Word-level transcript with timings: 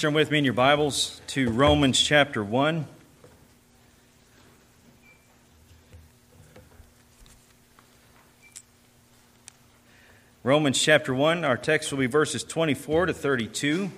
Turn 0.00 0.12
with 0.12 0.30
me 0.32 0.38
in 0.38 0.44
your 0.44 0.54
Bibles 0.54 1.20
to 1.28 1.50
Romans 1.50 2.00
chapter 2.00 2.42
1. 2.42 2.86
Romans 10.42 10.82
chapter 10.82 11.14
1, 11.14 11.44
our 11.44 11.56
text 11.56 11.92
will 11.92 12.00
be 12.00 12.06
verses 12.06 12.42
24 12.42 13.06
to 13.06 13.14
32. 13.14 13.92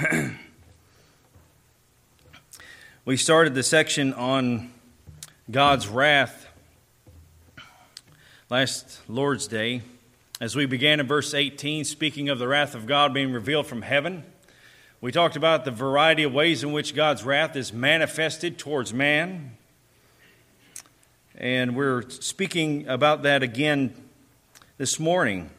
we 3.04 3.16
started 3.16 3.54
the 3.54 3.62
section 3.62 4.12
on 4.12 4.72
God's 5.50 5.86
wrath 5.86 6.49
last 8.50 8.98
Lord's 9.06 9.46
Day 9.46 9.80
as 10.40 10.56
we 10.56 10.66
began 10.66 10.98
in 10.98 11.06
verse 11.06 11.34
18, 11.34 11.84
speaking 11.84 12.28
of 12.28 12.40
the 12.40 12.48
wrath 12.48 12.74
of 12.74 12.84
God 12.84 13.14
being 13.14 13.32
revealed 13.32 13.68
from 13.68 13.82
heaven. 13.82 14.24
We 15.00 15.12
talked 15.12 15.36
about 15.36 15.64
the 15.64 15.70
variety 15.70 16.24
of 16.24 16.34
ways 16.34 16.64
in 16.64 16.72
which 16.72 16.96
God's 16.96 17.22
wrath 17.22 17.54
is 17.54 17.72
manifested 17.72 18.58
towards 18.58 18.92
man. 18.92 19.56
And 21.36 21.76
we're 21.76 22.10
speaking 22.10 22.88
about 22.88 23.22
that 23.22 23.44
again 23.44 23.94
this 24.78 24.98
morning. 24.98 25.50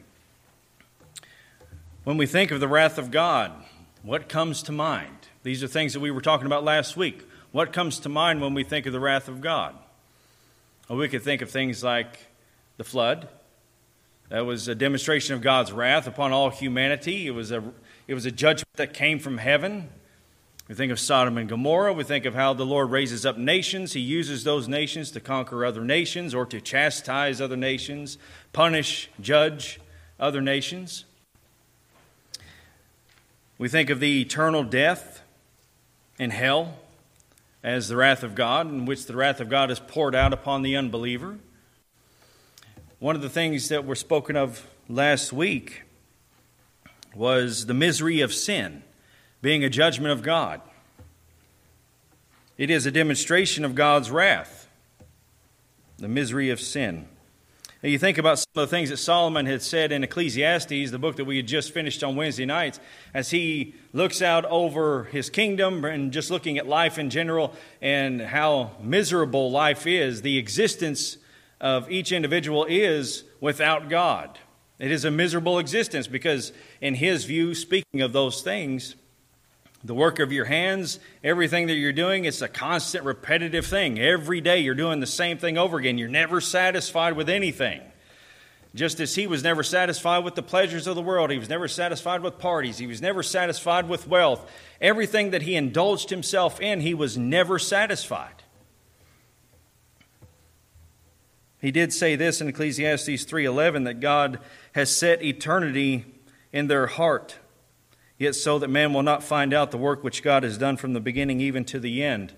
When 2.04 2.18
we 2.18 2.26
think 2.26 2.50
of 2.50 2.60
the 2.60 2.68
wrath 2.68 2.98
of 2.98 3.10
God, 3.10 3.52
what 4.02 4.28
comes 4.28 4.62
to 4.64 4.72
mind? 4.72 5.16
These 5.44 5.64
are 5.64 5.68
things 5.68 5.94
that 5.94 6.00
we 6.00 6.10
were 6.10 6.20
talking 6.20 6.44
about 6.44 6.62
last 6.62 6.94
week. 6.94 7.26
What 7.52 7.72
comes 7.72 8.00
to 8.00 8.10
mind 8.10 8.42
when 8.42 8.52
we 8.52 8.64
think 8.64 8.84
of 8.84 8.92
the 8.92 9.00
wrath 9.00 9.28
of 9.28 9.40
God? 9.40 9.74
Well, 10.90 10.98
we 10.98 11.08
could 11.08 11.22
think 11.22 11.40
of 11.40 11.50
things 11.50 11.82
like 11.82 12.18
the 12.76 12.84
flood. 12.84 13.28
That 14.28 14.46
was 14.46 14.66
a 14.66 14.74
demonstration 14.74 15.34
of 15.34 15.42
God's 15.42 15.72
wrath 15.72 16.06
upon 16.06 16.32
all 16.32 16.50
humanity. 16.50 17.26
It 17.26 17.32
was 17.32 17.52
a, 17.52 17.62
it 18.08 18.14
was 18.14 18.24
a 18.24 18.30
judgment 18.30 18.68
that 18.76 18.94
came 18.94 19.18
from 19.18 19.38
heaven. 19.38 19.90
We 20.68 20.74
think 20.74 20.90
of 20.90 20.98
Sodom 20.98 21.36
and 21.36 21.48
Gomorrah. 21.48 21.92
We 21.92 22.04
think 22.04 22.24
of 22.24 22.34
how 22.34 22.54
the 22.54 22.64
Lord 22.64 22.90
raises 22.90 23.26
up 23.26 23.36
nations. 23.36 23.92
He 23.92 24.00
uses 24.00 24.44
those 24.44 24.68
nations 24.68 25.10
to 25.10 25.20
conquer 25.20 25.66
other 25.66 25.84
nations 25.84 26.34
or 26.34 26.46
to 26.46 26.60
chastise 26.62 27.40
other 27.40 27.58
nations, 27.58 28.16
punish, 28.54 29.10
judge 29.20 29.80
other 30.18 30.40
nations. 30.40 31.04
We 33.58 33.68
think 33.68 33.90
of 33.90 34.00
the 34.00 34.22
eternal 34.22 34.64
death 34.64 35.20
in 36.18 36.30
hell 36.30 36.78
as 37.62 37.88
the 37.88 37.96
wrath 37.96 38.22
of 38.22 38.34
God, 38.34 38.66
in 38.66 38.86
which 38.86 39.06
the 39.06 39.14
wrath 39.14 39.40
of 39.40 39.48
God 39.48 39.70
is 39.70 39.78
poured 39.78 40.14
out 40.14 40.32
upon 40.32 40.62
the 40.62 40.74
unbeliever. 40.74 41.38
One 43.02 43.16
of 43.16 43.22
the 43.22 43.28
things 43.28 43.68
that 43.70 43.84
were 43.84 43.96
spoken 43.96 44.36
of 44.36 44.64
last 44.88 45.32
week 45.32 45.82
was 47.16 47.66
the 47.66 47.74
misery 47.74 48.20
of 48.20 48.32
sin 48.32 48.84
being 49.40 49.64
a 49.64 49.68
judgment 49.68 50.12
of 50.12 50.22
God. 50.22 50.60
It 52.56 52.70
is 52.70 52.86
a 52.86 52.92
demonstration 52.92 53.64
of 53.64 53.74
God's 53.74 54.08
wrath, 54.08 54.68
the 55.98 56.06
misery 56.06 56.50
of 56.50 56.60
sin. 56.60 57.08
Now 57.82 57.88
you 57.88 57.98
think 57.98 58.18
about 58.18 58.38
some 58.38 58.46
of 58.54 58.70
the 58.70 58.76
things 58.76 58.90
that 58.90 58.98
Solomon 58.98 59.46
had 59.46 59.62
said 59.62 59.90
in 59.90 60.04
Ecclesiastes, 60.04 60.92
the 60.92 60.98
book 61.00 61.16
that 61.16 61.24
we 61.24 61.38
had 61.38 61.48
just 61.48 61.72
finished 61.72 62.04
on 62.04 62.14
Wednesday 62.14 62.46
nights, 62.46 62.78
as 63.12 63.32
he 63.32 63.74
looks 63.92 64.22
out 64.22 64.44
over 64.44 65.08
his 65.10 65.28
kingdom 65.28 65.84
and 65.84 66.12
just 66.12 66.30
looking 66.30 66.56
at 66.56 66.68
life 66.68 67.00
in 67.00 67.10
general 67.10 67.52
and 67.80 68.20
how 68.20 68.70
miserable 68.80 69.50
life 69.50 69.88
is, 69.88 70.22
the 70.22 70.38
existence 70.38 71.16
of 71.62 71.90
each 71.90 72.10
individual 72.12 72.66
is 72.68 73.22
without 73.40 73.88
God. 73.88 74.38
It 74.80 74.90
is 74.90 75.04
a 75.04 75.12
miserable 75.12 75.60
existence 75.60 76.08
because, 76.08 76.52
in 76.80 76.96
his 76.96 77.24
view, 77.24 77.54
speaking 77.54 78.00
of 78.00 78.12
those 78.12 78.42
things, 78.42 78.96
the 79.84 79.94
work 79.94 80.18
of 80.18 80.32
your 80.32 80.44
hands, 80.44 80.98
everything 81.22 81.68
that 81.68 81.74
you're 81.74 81.92
doing, 81.92 82.24
it's 82.24 82.42
a 82.42 82.48
constant 82.48 83.04
repetitive 83.04 83.64
thing. 83.64 83.98
Every 84.00 84.40
day 84.40 84.58
you're 84.58 84.74
doing 84.74 84.98
the 84.98 85.06
same 85.06 85.38
thing 85.38 85.56
over 85.56 85.78
again. 85.78 85.98
You're 85.98 86.08
never 86.08 86.40
satisfied 86.40 87.14
with 87.14 87.28
anything. 87.28 87.80
Just 88.74 88.98
as 89.00 89.14
he 89.14 89.26
was 89.26 89.44
never 89.44 89.62
satisfied 89.62 90.24
with 90.24 90.34
the 90.34 90.42
pleasures 90.42 90.86
of 90.86 90.96
the 90.96 91.02
world, 91.02 91.30
he 91.30 91.38
was 91.38 91.48
never 91.48 91.68
satisfied 91.68 92.22
with 92.22 92.38
parties, 92.38 92.78
he 92.78 92.86
was 92.86 93.02
never 93.02 93.22
satisfied 93.22 93.88
with 93.88 94.08
wealth. 94.08 94.50
Everything 94.80 95.30
that 95.30 95.42
he 95.42 95.54
indulged 95.54 96.10
himself 96.10 96.60
in, 96.60 96.80
he 96.80 96.94
was 96.94 97.16
never 97.16 97.58
satisfied. 97.58 98.41
He 101.62 101.70
did 101.70 101.92
say 101.92 102.16
this 102.16 102.40
in 102.40 102.48
Ecclesiastes 102.48 103.24
3:11 103.24 103.84
that 103.84 104.00
God 104.00 104.40
has 104.72 104.94
set 104.94 105.22
eternity 105.22 106.04
in 106.52 106.66
their 106.66 106.88
heart 106.88 107.36
yet 108.18 108.34
so 108.34 108.58
that 108.58 108.68
man 108.68 108.92
will 108.92 109.04
not 109.04 109.22
find 109.22 109.54
out 109.54 109.70
the 109.70 109.78
work 109.78 110.02
which 110.02 110.24
God 110.24 110.42
has 110.42 110.58
done 110.58 110.76
from 110.76 110.92
the 110.92 111.00
beginning 111.00 111.40
even 111.40 111.64
to 111.66 111.78
the 111.78 112.02
end. 112.02 112.32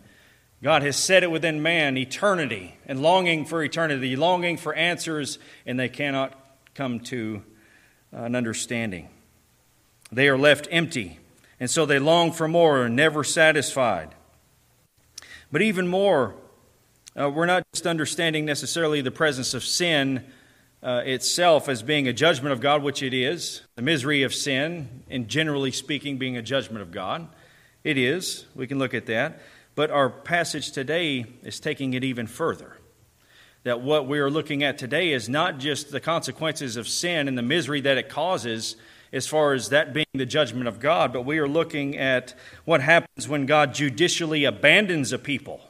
God 0.62 0.82
has 0.82 0.96
set 0.96 1.22
it 1.22 1.30
within 1.30 1.62
man 1.62 1.96
eternity 1.96 2.76
and 2.86 3.00
longing 3.00 3.46
for 3.46 3.62
eternity, 3.62 4.14
longing 4.14 4.58
for 4.58 4.74
answers, 4.74 5.38
and 5.66 5.80
they 5.80 5.88
cannot 5.88 6.38
come 6.74 7.00
to 7.00 7.42
an 8.12 8.36
understanding. 8.36 9.08
They 10.12 10.28
are 10.28 10.38
left 10.38 10.68
empty, 10.70 11.18
and 11.58 11.70
so 11.70 11.86
they 11.86 11.98
long 11.98 12.30
for 12.30 12.46
more, 12.46 12.84
and 12.84 12.94
never 12.94 13.24
satisfied. 13.24 14.14
But 15.50 15.62
even 15.62 15.88
more, 15.88 16.34
uh, 17.18 17.30
we're 17.30 17.46
not 17.46 17.62
just 17.72 17.86
understanding 17.86 18.44
necessarily 18.44 19.00
the 19.00 19.10
presence 19.10 19.54
of 19.54 19.62
sin 19.62 20.24
uh, 20.82 21.02
itself 21.04 21.68
as 21.68 21.82
being 21.82 22.08
a 22.08 22.12
judgment 22.12 22.52
of 22.52 22.60
God, 22.60 22.82
which 22.82 23.02
it 23.02 23.14
is, 23.14 23.62
the 23.76 23.82
misery 23.82 24.22
of 24.22 24.34
sin, 24.34 25.02
and 25.08 25.28
generally 25.28 25.70
speaking, 25.70 26.18
being 26.18 26.36
a 26.36 26.42
judgment 26.42 26.82
of 26.82 26.90
God. 26.90 27.28
It 27.84 27.96
is. 27.96 28.46
We 28.54 28.66
can 28.66 28.78
look 28.78 28.94
at 28.94 29.06
that. 29.06 29.40
But 29.76 29.90
our 29.90 30.10
passage 30.10 30.72
today 30.72 31.26
is 31.42 31.60
taking 31.60 31.94
it 31.94 32.02
even 32.02 32.26
further. 32.26 32.78
That 33.62 33.80
what 33.80 34.06
we 34.06 34.18
are 34.18 34.30
looking 34.30 34.62
at 34.62 34.76
today 34.76 35.12
is 35.12 35.28
not 35.28 35.58
just 35.58 35.90
the 35.90 36.00
consequences 36.00 36.76
of 36.76 36.88
sin 36.88 37.28
and 37.28 37.38
the 37.38 37.42
misery 37.42 37.80
that 37.82 37.96
it 37.96 38.08
causes, 38.08 38.76
as 39.12 39.28
far 39.28 39.52
as 39.52 39.68
that 39.68 39.94
being 39.94 40.06
the 40.14 40.26
judgment 40.26 40.66
of 40.66 40.80
God, 40.80 41.12
but 41.12 41.22
we 41.22 41.38
are 41.38 41.46
looking 41.46 41.96
at 41.96 42.34
what 42.64 42.80
happens 42.80 43.28
when 43.28 43.46
God 43.46 43.72
judicially 43.72 44.44
abandons 44.44 45.12
a 45.12 45.18
people 45.18 45.60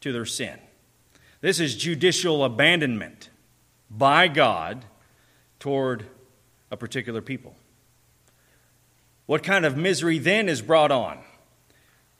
to 0.00 0.12
their 0.12 0.24
sin. 0.24 0.58
This 1.40 1.60
is 1.60 1.76
judicial 1.76 2.44
abandonment 2.44 3.30
by 3.90 4.28
God 4.28 4.84
toward 5.60 6.06
a 6.70 6.76
particular 6.76 7.22
people. 7.22 7.54
What 9.26 9.42
kind 9.42 9.64
of 9.64 9.76
misery 9.76 10.18
then 10.18 10.48
is 10.48 10.62
brought 10.62 10.90
on 10.90 11.18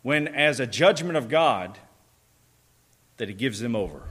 when, 0.02 0.28
as 0.28 0.60
a 0.60 0.66
judgment 0.66 1.16
of 1.16 1.28
God, 1.28 1.78
that 3.16 3.28
He 3.28 3.34
gives 3.34 3.60
them 3.60 3.74
over? 3.74 4.02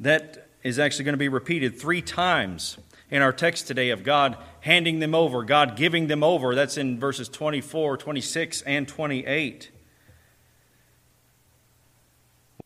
That 0.00 0.48
is 0.62 0.78
actually 0.78 1.04
going 1.04 1.14
to 1.14 1.18
be 1.18 1.28
repeated 1.28 1.78
three 1.78 2.02
times 2.02 2.78
in 3.10 3.22
our 3.22 3.32
text 3.32 3.66
today 3.66 3.90
of 3.90 4.02
God 4.02 4.36
handing 4.60 4.98
them 4.98 5.14
over, 5.14 5.44
God 5.44 5.76
giving 5.76 6.08
them 6.08 6.24
over. 6.24 6.54
That's 6.54 6.76
in 6.76 6.98
verses 6.98 7.28
24, 7.28 7.96
26, 7.98 8.62
and 8.62 8.88
28. 8.88 9.70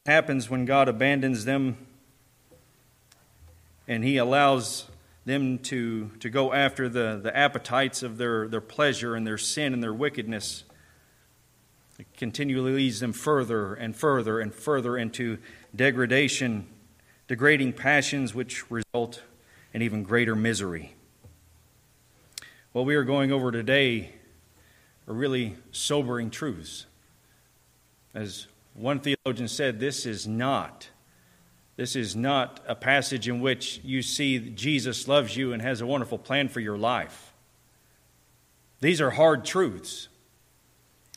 Happens 0.06 0.49
when 0.49 0.65
God 0.65 0.88
abandons 0.88 1.44
them 1.44 1.77
and 3.87 4.03
he 4.03 4.16
allows 4.16 4.87
them 5.27 5.59
to, 5.59 6.11
to 6.21 6.31
go 6.31 6.55
after 6.55 6.88
the, 6.88 7.21
the 7.22 7.37
appetites 7.37 8.03
of 8.03 8.16
their, 8.16 8.49
their 8.49 8.62
pleasure 8.62 9.15
and 9.15 9.27
their 9.27 9.37
sin 9.37 9.75
and 9.75 9.83
their 9.83 9.93
wickedness. 9.93 10.65
It 11.99 12.06
continually 12.16 12.72
leads 12.72 13.00
them 13.00 13.12
further 13.12 13.75
and 13.75 13.94
further 13.94 14.41
and 14.41 14.55
further 14.55 14.97
into 14.97 15.37
degradation, 15.77 16.67
degrading 17.28 17.75
passions 17.75 18.34
which 18.34 18.70
result 18.70 19.23
in 19.75 19.82
even 19.82 20.03
greater 20.03 20.35
misery. 20.35 20.94
What 22.73 22.87
we 22.87 22.94
are 22.94 23.05
going 23.05 23.32
over 23.32 23.53
today 23.53 24.14
are 25.06 25.12
really 25.12 25.56
sobering 25.73 26.31
truths. 26.31 26.87
As 28.14 28.46
one 28.81 29.00
theologian 29.00 29.49
said, 29.49 29.79
this 29.79 30.06
is 30.06 30.27
not 30.27 30.88
this 31.81 31.97
is 31.97 32.15
not 32.15 32.61
a 32.67 32.75
passage 32.75 33.27
in 33.27 33.41
which 33.41 33.81
you 33.82 34.03
see 34.03 34.38
Jesus 34.38 35.09
loves 35.09 35.35
you 35.35 35.55
and 35.55 35.62
has 35.62 35.81
a 35.81 35.87
wonderful 35.87 36.19
plan 36.19 36.50
for 36.50 36.61
your 36.61 36.77
life. 36.77 37.32
These 38.81 39.00
are 39.00 39.12
hard 39.12 39.47
truths. 39.47 40.09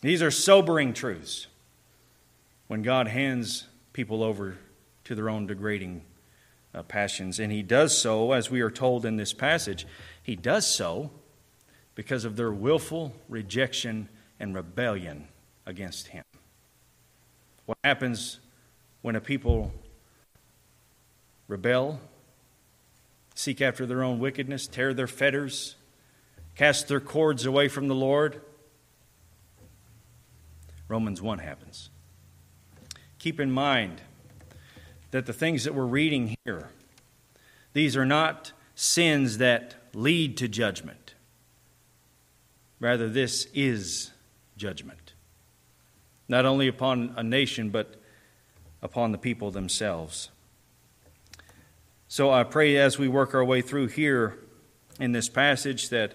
These 0.02 0.22
are 0.22 0.32
sobering 0.32 0.94
truths 0.94 1.48
when 2.68 2.82
God 2.82 3.10
hands 3.10 3.68
people 3.92 4.24
over 4.24 4.58
to 5.04 5.16
their 5.16 5.30
own 5.30 5.48
degrading 5.48 6.06
uh, 6.74 6.84
passions. 6.84 7.42
And 7.42 7.52
He 7.52 7.62
does 7.62 7.98
so, 7.98 8.32
as 8.32 8.50
we 8.50 8.62
are 8.62 8.72
told 8.72 9.06
in 9.06 9.18
this 9.18 9.34
passage, 9.34 9.86
He 10.22 10.38
does 10.38 10.66
so 10.66 11.12
because 11.94 12.24
of 12.24 12.38
their 12.38 12.54
willful 12.54 13.14
rejection 13.28 14.08
and 14.40 14.56
rebellion 14.56 15.28
against 15.66 16.08
Him. 16.08 16.24
What 17.66 17.78
happens 17.84 18.40
when 19.02 19.16
a 19.16 19.22
people 19.22 19.72
rebel, 21.48 22.00
seek 23.36 23.62
after 23.62 23.86
their 23.86 24.04
own 24.04 24.20
wickedness, 24.20 24.68
tear 24.68 24.94
their 24.94 25.08
fetters, 25.08 25.76
cast 26.56 26.88
their 26.88 27.00
cords 27.00 27.46
away 27.46 27.68
from 27.68 27.88
the 27.88 27.96
Lord. 27.96 28.42
Romans 30.88 31.22
1 31.22 31.40
happens. 31.40 31.90
Keep 33.20 33.40
in 33.40 33.52
mind 33.52 34.02
that 35.12 35.26
the 35.26 35.34
things 35.34 35.64
that 35.64 35.74
we're 35.74 35.86
reading 35.86 36.36
here, 36.44 36.70
these 37.74 37.96
are 37.96 38.06
not 38.06 38.52
sins 38.76 39.38
that 39.38 39.76
lead 39.94 40.38
to 40.38 40.48
judgment. 40.48 41.14
Rather, 42.80 43.08
this 43.08 43.48
is 43.54 44.12
judgment. 44.58 45.03
Not 46.28 46.46
only 46.46 46.68
upon 46.68 47.14
a 47.18 47.24
nation, 47.24 47.70
but 47.70 47.96
upon 48.82 49.12
the 49.12 49.18
people 49.18 49.52
themselves. 49.52 50.30
So 52.08 52.32
I 52.32 52.44
pray 52.44 52.78
as 52.78 53.00
we 53.00 53.08
work 53.08 53.34
our 53.34 53.44
way 53.44 53.62
through 53.62 53.88
here 53.88 54.38
in 55.00 55.14
this 55.14 55.30
passage 55.30 55.90
that, 55.90 56.14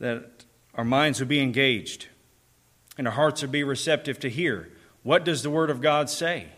that 0.00 0.44
our 0.74 0.84
minds 0.84 1.20
would 1.20 1.28
be 1.28 1.40
engaged 1.40 2.08
and 2.98 3.06
our 3.06 3.14
hearts 3.14 3.42
would 3.42 3.52
be 3.52 3.62
receptive 3.62 4.18
to 4.20 4.30
hear. 4.30 4.70
What 5.02 5.24
does 5.24 5.42
the 5.42 5.50
Word 5.50 5.70
of 5.70 5.80
God 5.80 6.10
say? 6.10 6.48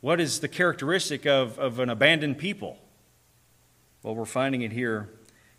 What 0.00 0.20
is 0.20 0.40
the 0.40 0.48
characteristic 0.48 1.26
of, 1.26 1.58
of 1.58 1.78
an 1.78 1.90
abandoned 1.90 2.38
people? 2.38 2.78
Well, 4.02 4.14
we're 4.14 4.24
finding 4.24 4.62
it 4.62 4.72
here 4.72 5.10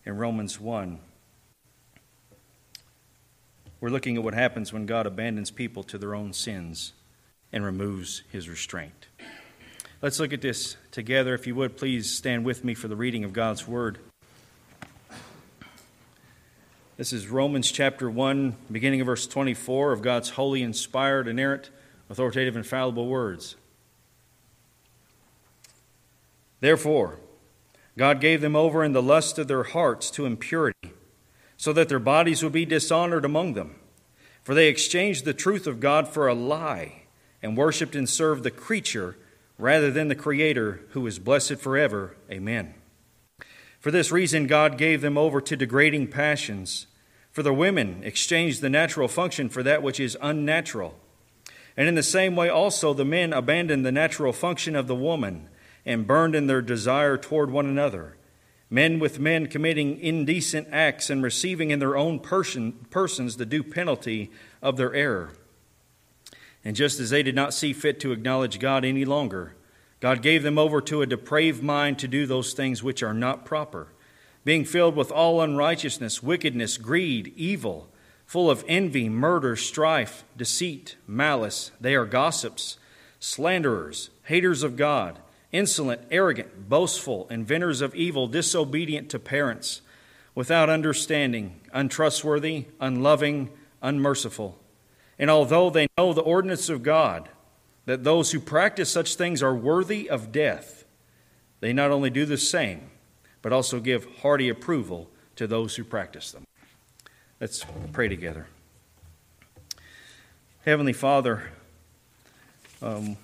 in 0.05 0.17
Romans 0.17 0.59
1. 0.59 0.99
We're 3.81 3.89
looking 3.89 4.15
at 4.15 4.23
what 4.23 4.35
happens 4.35 4.71
when 4.71 4.85
God 4.85 5.07
abandons 5.07 5.49
people 5.49 5.81
to 5.83 5.97
their 5.97 6.13
own 6.13 6.33
sins 6.33 6.93
and 7.51 7.65
removes 7.65 8.21
his 8.31 8.47
restraint. 8.47 9.07
Let's 10.03 10.19
look 10.19 10.33
at 10.33 10.41
this 10.41 10.77
together. 10.91 11.33
If 11.33 11.47
you 11.47 11.55
would, 11.55 11.77
please 11.77 12.15
stand 12.15 12.45
with 12.45 12.63
me 12.63 12.75
for 12.75 12.87
the 12.87 12.95
reading 12.95 13.23
of 13.23 13.33
God's 13.33 13.67
Word. 13.67 13.97
This 16.97 17.11
is 17.11 17.27
Romans 17.27 17.71
chapter 17.71 18.07
1, 18.07 18.55
beginning 18.71 19.01
of 19.01 19.07
verse 19.07 19.25
24 19.25 19.93
of 19.93 20.03
God's 20.03 20.29
holy, 20.29 20.61
inspired, 20.61 21.27
inerrant, 21.27 21.71
authoritative, 22.07 22.55
infallible 22.55 23.07
words. 23.07 23.55
Therefore, 26.59 27.17
God 27.97 28.21
gave 28.21 28.41
them 28.41 28.55
over 28.55 28.83
in 28.83 28.93
the 28.93 29.01
lust 29.01 29.39
of 29.39 29.47
their 29.47 29.63
hearts 29.63 30.11
to 30.11 30.27
impurity, 30.27 30.80
so 31.61 31.71
that 31.71 31.89
their 31.89 31.99
bodies 31.99 32.41
would 32.41 32.51
be 32.51 32.65
dishonored 32.65 33.23
among 33.23 33.53
them. 33.53 33.75
For 34.41 34.55
they 34.55 34.67
exchanged 34.67 35.25
the 35.25 35.33
truth 35.35 35.67
of 35.67 35.79
God 35.79 36.07
for 36.07 36.27
a 36.27 36.33
lie, 36.33 37.03
and 37.39 37.55
worshipped 37.55 37.93
and 37.93 38.09
served 38.09 38.41
the 38.41 38.49
creature 38.49 39.15
rather 39.59 39.91
than 39.91 40.07
the 40.07 40.15
Creator, 40.15 40.81
who 40.93 41.05
is 41.05 41.19
blessed 41.19 41.57
forever. 41.57 42.15
Amen. 42.31 42.73
For 43.79 43.91
this 43.91 44.11
reason, 44.11 44.47
God 44.47 44.75
gave 44.79 45.01
them 45.01 45.19
over 45.19 45.39
to 45.39 45.55
degrading 45.55 46.07
passions. 46.07 46.87
For 47.31 47.43
the 47.43 47.53
women 47.53 48.01
exchanged 48.03 48.61
the 48.61 48.69
natural 48.71 49.07
function 49.07 49.47
for 49.47 49.61
that 49.61 49.83
which 49.83 49.99
is 49.99 50.17
unnatural. 50.19 50.97
And 51.77 51.87
in 51.87 51.93
the 51.93 52.01
same 52.01 52.35
way, 52.35 52.49
also, 52.49 52.91
the 52.95 53.05
men 53.05 53.33
abandoned 53.33 53.85
the 53.85 53.91
natural 53.91 54.33
function 54.33 54.75
of 54.75 54.87
the 54.87 54.95
woman 54.95 55.47
and 55.85 56.07
burned 56.07 56.33
in 56.33 56.47
their 56.47 56.63
desire 56.63 57.17
toward 57.17 57.51
one 57.51 57.67
another, 57.67 58.17
men 58.71 58.99
with 58.99 59.19
men 59.19 59.47
committing 59.47 59.99
indecent 59.99 60.65
acts 60.71 61.09
and 61.09 61.21
receiving 61.21 61.69
in 61.69 61.79
their 61.79 61.97
own 61.97 62.19
person, 62.19 62.71
persons 62.89 63.35
the 63.35 63.45
due 63.45 63.61
penalty 63.61 64.31
of 64.61 64.77
their 64.77 64.95
error. 64.95 65.33
And 66.63 66.75
just 66.75 66.99
as 66.99 67.09
they 67.09 67.21
did 67.21 67.35
not 67.35 67.53
see 67.53 67.73
fit 67.73 67.99
to 67.99 68.13
acknowledge 68.13 68.59
God 68.59 68.85
any 68.85 69.03
longer, 69.03 69.55
God 69.99 70.21
gave 70.21 70.41
them 70.41 70.57
over 70.57 70.79
to 70.81 71.01
a 71.01 71.05
depraved 71.05 71.61
mind 71.61 71.99
to 71.99 72.07
do 72.07 72.25
those 72.25 72.53
things 72.53 72.81
which 72.81 73.03
are 73.03 73.13
not 73.13 73.45
proper, 73.45 73.89
being 74.45 74.63
filled 74.63 74.95
with 74.95 75.11
all 75.11 75.41
unrighteousness, 75.41 76.23
wickedness, 76.23 76.77
greed, 76.77 77.33
evil, 77.35 77.89
full 78.25 78.49
of 78.49 78.63
envy, 78.69 79.09
murder, 79.09 79.57
strife, 79.57 80.23
deceit, 80.37 80.95
malice. 81.05 81.71
They 81.81 81.93
are 81.93 82.05
gossips, 82.05 82.77
slanderers, 83.19 84.11
haters 84.23 84.63
of 84.63 84.77
God 84.77 85.19
insolent, 85.51 86.01
arrogant, 86.09 86.69
boastful, 86.69 87.27
inventors 87.29 87.81
of 87.81 87.93
evil, 87.95 88.27
disobedient 88.27 89.09
to 89.09 89.19
parents, 89.19 89.81
without 90.33 90.69
understanding, 90.69 91.59
untrustworthy, 91.73 92.65
unloving, 92.79 93.49
unmerciful. 93.81 94.57
And 95.19 95.29
although 95.29 95.69
they 95.69 95.87
know 95.97 96.13
the 96.13 96.21
ordinance 96.21 96.69
of 96.69 96.83
God, 96.83 97.29
that 97.85 98.03
those 98.03 98.31
who 98.31 98.39
practice 98.39 98.89
such 98.89 99.15
things 99.15 99.43
are 99.43 99.55
worthy 99.55 100.09
of 100.09 100.31
death, 100.31 100.85
they 101.59 101.73
not 101.73 101.91
only 101.91 102.09
do 102.09 102.25
the 102.25 102.37
same, 102.37 102.89
but 103.41 103.51
also 103.51 103.79
give 103.79 104.07
hearty 104.21 104.49
approval 104.49 105.09
to 105.35 105.47
those 105.47 105.75
who 105.75 105.83
practice 105.83 106.31
them. 106.31 106.45
Let's 107.39 107.65
pray 107.91 108.07
together. 108.07 108.47
Heavenly 110.63 110.93
Father, 110.93 111.49
um, 112.83 113.17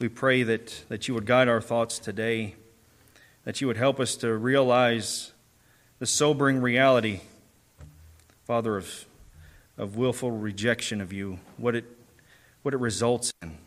we 0.00 0.08
pray 0.08 0.44
that, 0.44 0.84
that 0.88 1.08
you 1.08 1.14
would 1.14 1.26
guide 1.26 1.48
our 1.48 1.60
thoughts 1.60 1.98
today, 1.98 2.54
that 3.44 3.60
you 3.60 3.66
would 3.66 3.76
help 3.76 3.98
us 3.98 4.14
to 4.16 4.32
realize 4.32 5.32
the 5.98 6.06
sobering 6.06 6.60
reality, 6.60 7.20
Father, 8.44 8.76
of, 8.76 9.06
of 9.76 9.96
willful 9.96 10.30
rejection 10.30 11.00
of 11.00 11.12
you, 11.12 11.40
what 11.56 11.74
it, 11.74 11.84
what 12.62 12.74
it 12.74 12.76
results 12.76 13.32
in. 13.42 13.58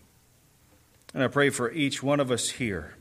And 1.13 1.21
I 1.21 1.27
pray 1.27 1.49
for 1.49 1.69
each 1.71 2.01
one 2.01 2.21
of 2.21 2.31
us 2.31 2.51
here, 2.51 2.95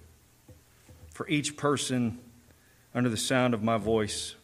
for 1.15 1.29
each 1.29 1.57
person 1.57 2.19
under 2.93 3.09
the 3.09 3.17
sound 3.17 3.55
of 3.55 3.63
my 3.63 3.79
voice, 3.79 4.35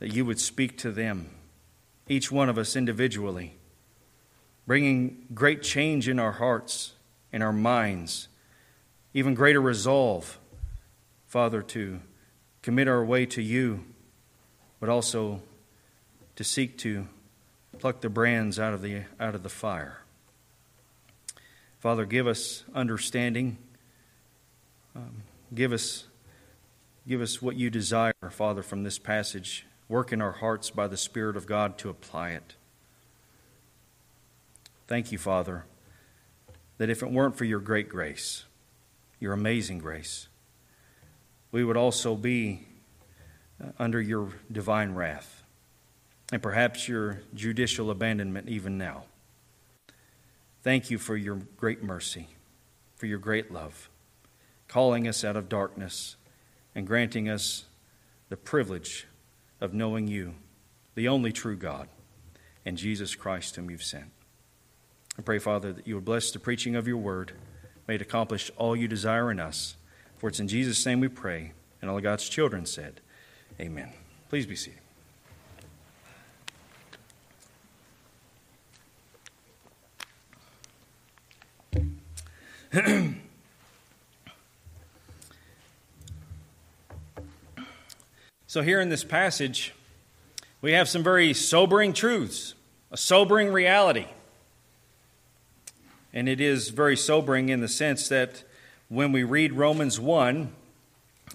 that 0.00 0.12
you 0.12 0.26
would 0.26 0.38
speak 0.38 0.76
to 0.78 0.92
them, 0.92 1.30
each 2.08 2.30
one 2.30 2.50
of 2.50 2.58
us 2.58 2.76
individually, 2.76 3.56
bringing 4.66 5.24
great 5.32 5.62
change 5.62 6.10
in 6.10 6.18
our 6.18 6.32
hearts 6.32 6.92
in 7.32 7.42
our 7.42 7.52
minds, 7.52 8.28
even 9.14 9.34
greater 9.34 9.60
resolve, 9.60 10.38
Father, 11.26 11.62
to 11.62 12.00
commit 12.62 12.88
our 12.88 13.04
way 13.04 13.26
to 13.26 13.42
you, 13.42 13.84
but 14.80 14.88
also 14.88 15.42
to 16.36 16.44
seek 16.44 16.78
to 16.78 17.06
pluck 17.78 18.00
the 18.00 18.08
brands 18.08 18.58
out 18.58 18.74
of 18.74 18.82
the, 18.82 19.02
out 19.20 19.34
of 19.34 19.42
the 19.42 19.48
fire. 19.48 20.02
Father, 21.78 22.04
give 22.04 22.26
us 22.26 22.64
understanding. 22.74 23.58
Um, 24.96 25.22
give 25.54 25.72
us 25.72 26.04
give 27.06 27.22
us 27.22 27.40
what 27.40 27.56
you 27.56 27.70
desire, 27.70 28.12
Father, 28.30 28.62
from 28.62 28.82
this 28.82 28.98
passage. 28.98 29.64
Work 29.88 30.12
in 30.12 30.20
our 30.20 30.32
hearts 30.32 30.68
by 30.68 30.86
the 30.88 30.96
Spirit 30.98 31.38
of 31.38 31.46
God 31.46 31.78
to 31.78 31.88
apply 31.88 32.30
it. 32.30 32.54
Thank 34.86 35.10
you, 35.10 35.16
Father 35.16 35.64
that 36.78 36.90
if 36.90 37.02
it 37.02 37.10
weren't 37.10 37.36
for 37.36 37.44
your 37.44 37.60
great 37.60 37.88
grace, 37.88 38.44
your 39.20 39.32
amazing 39.32 39.78
grace, 39.78 40.28
we 41.50 41.64
would 41.64 41.76
also 41.76 42.14
be 42.14 42.66
uh, 43.62 43.68
under 43.78 44.00
your 44.00 44.30
divine 44.50 44.94
wrath 44.94 45.42
and 46.32 46.42
perhaps 46.42 46.88
your 46.88 47.20
judicial 47.34 47.90
abandonment 47.90 48.48
even 48.48 48.78
now. 48.78 49.04
Thank 50.62 50.90
you 50.90 50.98
for 50.98 51.16
your 51.16 51.36
great 51.56 51.82
mercy, 51.82 52.28
for 52.96 53.06
your 53.06 53.18
great 53.18 53.50
love, 53.50 53.88
calling 54.66 55.08
us 55.08 55.24
out 55.24 55.36
of 55.36 55.48
darkness 55.48 56.16
and 56.74 56.86
granting 56.86 57.28
us 57.28 57.64
the 58.28 58.36
privilege 58.36 59.06
of 59.60 59.72
knowing 59.72 60.06
you, 60.06 60.34
the 60.94 61.08
only 61.08 61.32
true 61.32 61.56
God, 61.56 61.88
and 62.64 62.76
Jesus 62.76 63.14
Christ, 63.14 63.56
whom 63.56 63.70
you've 63.70 63.82
sent. 63.82 64.10
I 65.18 65.22
pray, 65.22 65.40
Father, 65.40 65.72
that 65.72 65.86
you 65.86 65.96
would 65.96 66.04
bless 66.04 66.30
the 66.30 66.38
preaching 66.38 66.76
of 66.76 66.86
your 66.86 66.96
word. 66.96 67.32
May 67.88 67.96
it 67.96 68.02
accomplish 68.02 68.52
all 68.56 68.76
you 68.76 68.86
desire 68.86 69.32
in 69.32 69.40
us. 69.40 69.74
For 70.18 70.28
it's 70.28 70.38
in 70.38 70.46
Jesus' 70.46 70.86
name 70.86 71.00
we 71.00 71.08
pray. 71.08 71.52
And 71.82 71.90
all 71.90 72.00
God's 72.00 72.28
children 72.28 72.66
said, 72.66 73.00
Amen. 73.60 73.92
Please 74.28 74.46
be 74.46 74.54
seated. 74.54 74.78
so, 88.46 88.62
here 88.62 88.80
in 88.80 88.88
this 88.90 89.02
passage, 89.02 89.74
we 90.60 90.72
have 90.72 90.88
some 90.88 91.02
very 91.02 91.32
sobering 91.32 91.92
truths, 91.92 92.54
a 92.92 92.96
sobering 92.96 93.52
reality. 93.52 94.06
And 96.18 96.28
it 96.28 96.40
is 96.40 96.70
very 96.70 96.96
sobering 96.96 97.48
in 97.48 97.60
the 97.60 97.68
sense 97.68 98.08
that 98.08 98.42
when 98.88 99.12
we 99.12 99.22
read 99.22 99.52
Romans 99.52 100.00
1, 100.00 100.52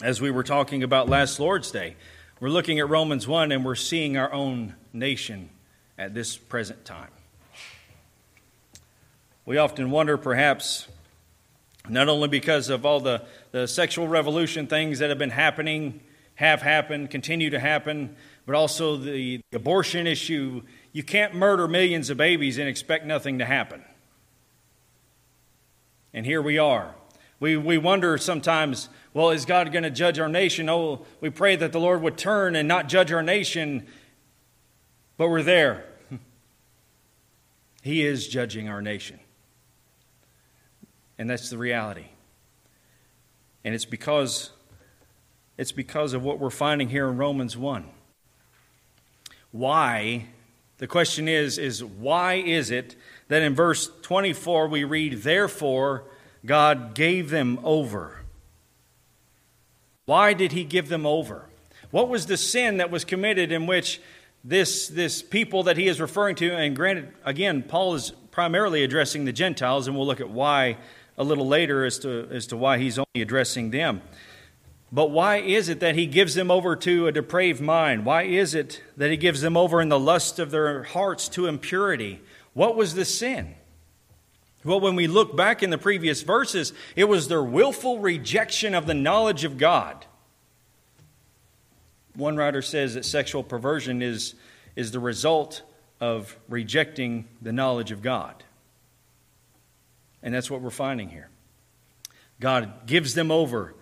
as 0.02 0.20
we 0.20 0.30
were 0.30 0.44
talking 0.44 0.84
about 0.84 1.08
last 1.08 1.40
Lord's 1.40 1.72
Day, 1.72 1.96
we're 2.42 2.50
looking 2.50 2.80
at 2.80 2.90
Romans 2.90 3.26
1 3.26 3.54
and 3.54 3.64
we're 3.64 3.76
seeing 3.76 4.18
our 4.18 4.30
own 4.34 4.76
nation 4.92 5.50
at 5.98 6.14
this 6.14 6.36
present 6.36 6.84
time. 6.84 7.12
We 9.46 9.56
often 9.56 9.90
wonder, 9.90 10.18
perhaps, 10.18 10.90
not 11.88 12.10
only 12.10 12.28
because 12.28 12.68
of 12.68 12.86
all 12.86 13.00
the, 13.00 13.22
the 13.54 13.70
sexual 13.70 14.10
revolution 14.10 14.68
things 14.68 15.00
that 15.00 15.08
have 15.08 15.18
been 15.18 15.30
happening, 15.30 16.02
have 16.36 16.62
happened, 16.62 17.10
continue 17.10 17.50
to 17.52 17.60
happen, 17.60 18.18
but 18.46 18.54
also 18.54 18.98
the 18.98 19.40
abortion 19.54 20.08
issue. 20.08 20.62
You 20.92 21.04
can't 21.04 21.34
murder 21.34 21.70
millions 21.70 22.10
of 22.10 22.18
babies 22.18 22.58
and 22.58 22.68
expect 22.68 23.06
nothing 23.06 23.40
to 23.40 23.46
happen. 23.46 23.82
And 26.14 26.26
here 26.26 26.42
we 26.42 26.58
are. 26.58 26.94
We, 27.40 27.58
we 27.58 27.78
wonder 27.78 28.18
sometimes, 28.18 28.88
well, 29.14 29.32
is 29.32 29.46
God 29.46 29.72
going 29.72 29.84
to 29.84 29.90
judge 29.90 30.20
our 30.20 30.30
nation? 30.30 30.70
Oh, 30.70 31.06
we 31.20 31.30
pray 31.30 31.56
that 31.56 31.72
the 31.72 31.80
Lord 31.80 32.02
would 32.02 32.18
turn 32.18 32.56
and 32.56 32.68
not 32.68 32.88
judge 32.88 33.12
our 33.12 33.24
nation, 33.24 33.88
but 35.18 35.30
we're 35.30 35.44
there. 35.44 35.86
He 37.82 38.06
is 38.06 38.30
judging 38.30 38.70
our 38.70 38.82
nation. 38.82 39.20
And 41.18 41.30
that's 41.30 41.50
the 41.50 41.58
reality. 41.58 42.06
And 43.66 43.76
it's 43.76 43.84
because 43.84 44.52
it's 45.58 45.74
because 45.74 46.14
of 46.14 46.24
what 46.24 46.40
we're 46.40 46.50
finding 46.50 46.90
here 46.90 47.08
in 47.10 47.18
Romans 47.18 47.56
1. 47.58 47.86
Why? 49.52 50.28
The 50.78 50.88
question 50.88 51.28
is 51.28 51.58
is 51.58 51.84
why 51.84 52.36
is 52.36 52.72
it 52.72 52.96
that 53.34 53.42
in 53.42 53.56
verse 53.56 53.90
24 54.04 54.68
we 54.68 54.84
read 54.84 55.24
therefore 55.24 56.04
God 56.46 56.94
gave 56.94 57.32
them 57.32 57.60
over? 57.64 58.20
Why 60.06 60.34
did 60.34 60.52
he 60.52 60.64
give 60.64 60.88
them 60.88 61.04
over? 61.08 61.46
What 61.90 62.10
was 62.10 62.28
the 62.28 62.38
sin 62.38 62.78
that 62.78 62.92
was 62.92 63.04
committed 63.04 63.52
in 63.52 63.66
which 63.66 64.00
this, 64.44 64.88
this 64.88 65.24
people 65.24 65.64
that 65.64 65.78
he 65.78 65.88
is 65.88 66.00
referring 66.00 66.36
to, 66.36 66.52
and 66.54 66.76
granted, 66.76 67.12
again, 67.26 67.64
Paul 67.64 67.96
is 67.96 68.12
primarily 68.30 68.84
addressing 68.84 69.26
the 69.26 69.34
Gentiles, 69.34 69.88
and 69.88 69.98
we'll 69.98 70.06
look 70.06 70.22
at 70.22 70.30
why 70.30 70.78
a 71.18 71.24
little 71.24 71.48
later 71.48 71.86
as 71.86 71.98
to, 72.00 72.28
as 72.30 72.46
to 72.48 72.58
why 72.58 72.78
he's 72.78 73.00
only 73.00 73.24
addressing 73.24 73.72
them. 73.72 74.04
But 74.92 75.10
why 75.10 75.38
is 75.38 75.70
it 75.70 75.80
that 75.80 75.96
he 75.96 76.06
gives 76.06 76.36
them 76.36 76.52
over 76.52 76.76
to 76.76 77.08
a 77.08 77.12
depraved 77.12 77.62
mind? 77.62 78.06
Why 78.06 78.26
is 78.26 78.54
it 78.54 78.84
that 78.96 79.10
he 79.10 79.18
gives 79.18 79.42
them 79.42 79.58
over 79.58 79.82
in 79.82 79.90
the 79.90 80.00
lust 80.00 80.38
of 80.38 80.52
their 80.52 80.84
hearts 80.84 81.28
to 81.30 81.48
impurity? 81.48 82.22
What 82.54 82.76
was 82.76 82.94
the 82.94 83.06
sin? 83.06 83.56
Well, 84.64 84.80
when 84.80 84.96
we 84.96 85.08
look 85.08 85.36
back 85.36 85.62
in 85.62 85.72
the 85.72 85.78
previous 85.78 86.22
verses, 86.22 86.72
it 86.96 87.06
was 87.06 87.28
their 87.28 87.44
willful 87.44 88.00
rejection 88.00 88.74
of 88.74 88.86
the 88.86 88.94
knowledge 88.94 89.44
of 89.44 89.58
God. 89.58 90.06
One 92.16 92.38
writer 92.38 92.62
says 92.62 92.94
that 92.94 93.06
sexual 93.06 93.44
perversion 93.44 94.02
is, 94.02 94.36
is 94.76 94.92
the 94.92 95.00
result 95.00 95.64
of 96.00 96.38
rejecting 96.48 97.26
the 97.42 97.52
knowledge 97.52 97.92
of 97.92 98.02
God. 98.02 98.44
And 100.22 100.34
that's 100.34 100.50
what 100.50 100.62
we're 100.62 100.70
finding 100.70 101.10
here. 101.10 101.30
God 102.40 102.86
gives 102.86 103.16
them 103.16 103.32
over 103.32 103.74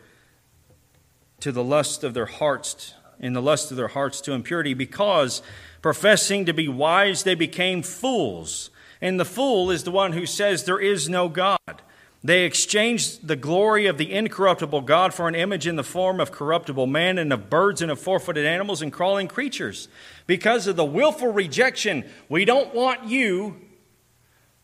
to 1.42 1.52
the 1.52 1.64
lust 1.64 2.04
of 2.04 2.14
their 2.14 2.26
hearts, 2.26 2.94
in 3.20 3.34
the 3.34 3.42
lust 3.42 3.70
of 3.72 3.78
their 3.78 3.90
hearts 3.90 4.22
to 4.22 4.34
impurity, 4.34 4.74
because 4.74 5.42
professing 5.82 6.46
to 6.46 6.54
be 6.54 6.68
wise, 6.68 7.24
they 7.24 7.36
became 7.36 7.82
fools. 7.82 8.70
And 9.02 9.20
the 9.20 9.26
fool 9.26 9.72
is 9.72 9.84
the 9.84 9.92
one 9.92 10.14
who 10.14 10.26
says 10.26 10.64
there 10.64 10.80
is 10.80 11.10
no 11.10 11.28
God. 11.28 11.82
They 12.24 12.44
exchanged 12.44 13.28
the 13.28 13.36
glory 13.36 13.88
of 13.88 13.98
the 13.98 14.12
incorruptible 14.14 14.82
God 14.82 15.12
for 15.12 15.28
an 15.28 15.34
image 15.34 15.66
in 15.66 15.76
the 15.76 15.84
form 15.84 16.20
of 16.20 16.32
corruptible 16.32 16.86
man 16.86 17.18
and 17.18 17.34
of 17.34 17.50
birds 17.50 17.82
and 17.82 17.90
of 17.90 18.00
four 18.00 18.20
footed 18.20 18.46
animals 18.46 18.84
and 18.84 18.94
crawling 18.94 19.28
creatures. 19.28 19.88
Because 20.28 20.68
of 20.68 20.76
the 20.76 20.86
willful 20.86 21.34
rejection, 21.34 22.08
we 22.30 22.46
don't 22.46 22.76
want 22.76 23.06
you, 23.06 23.60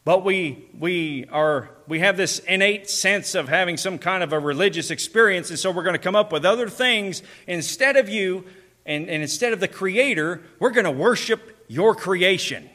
but 0.06 0.24
we, 0.24 0.70
we, 0.78 1.26
are, 1.32 1.72
we 1.88 2.00
have 2.00 2.16
this 2.16 2.38
innate 2.40 2.92
sense 2.92 3.34
of 3.34 3.50
having 3.50 3.76
some 3.76 3.98
kind 3.98 4.22
of 4.22 4.34
a 4.34 4.40
religious 4.40 4.92
experience, 4.92 5.50
and 5.50 5.58
so 5.58 5.72
we're 5.72 5.84
going 5.84 5.96
to 5.96 6.00
come 6.00 6.16
up 6.16 6.32
with 6.32 6.46
other 6.46 6.70
things 6.70 7.24
instead 7.48 7.98
of 7.98 8.08
you, 8.08 8.46
and, 8.88 9.10
and 9.10 9.22
instead 9.22 9.54
of 9.54 9.60
the 9.60 9.68
Creator, 9.68 10.42
we're 10.60 10.72
going 10.72 10.86
to 10.86 10.92
worship 10.92 11.66
your 11.68 11.94
creation. 11.94 12.70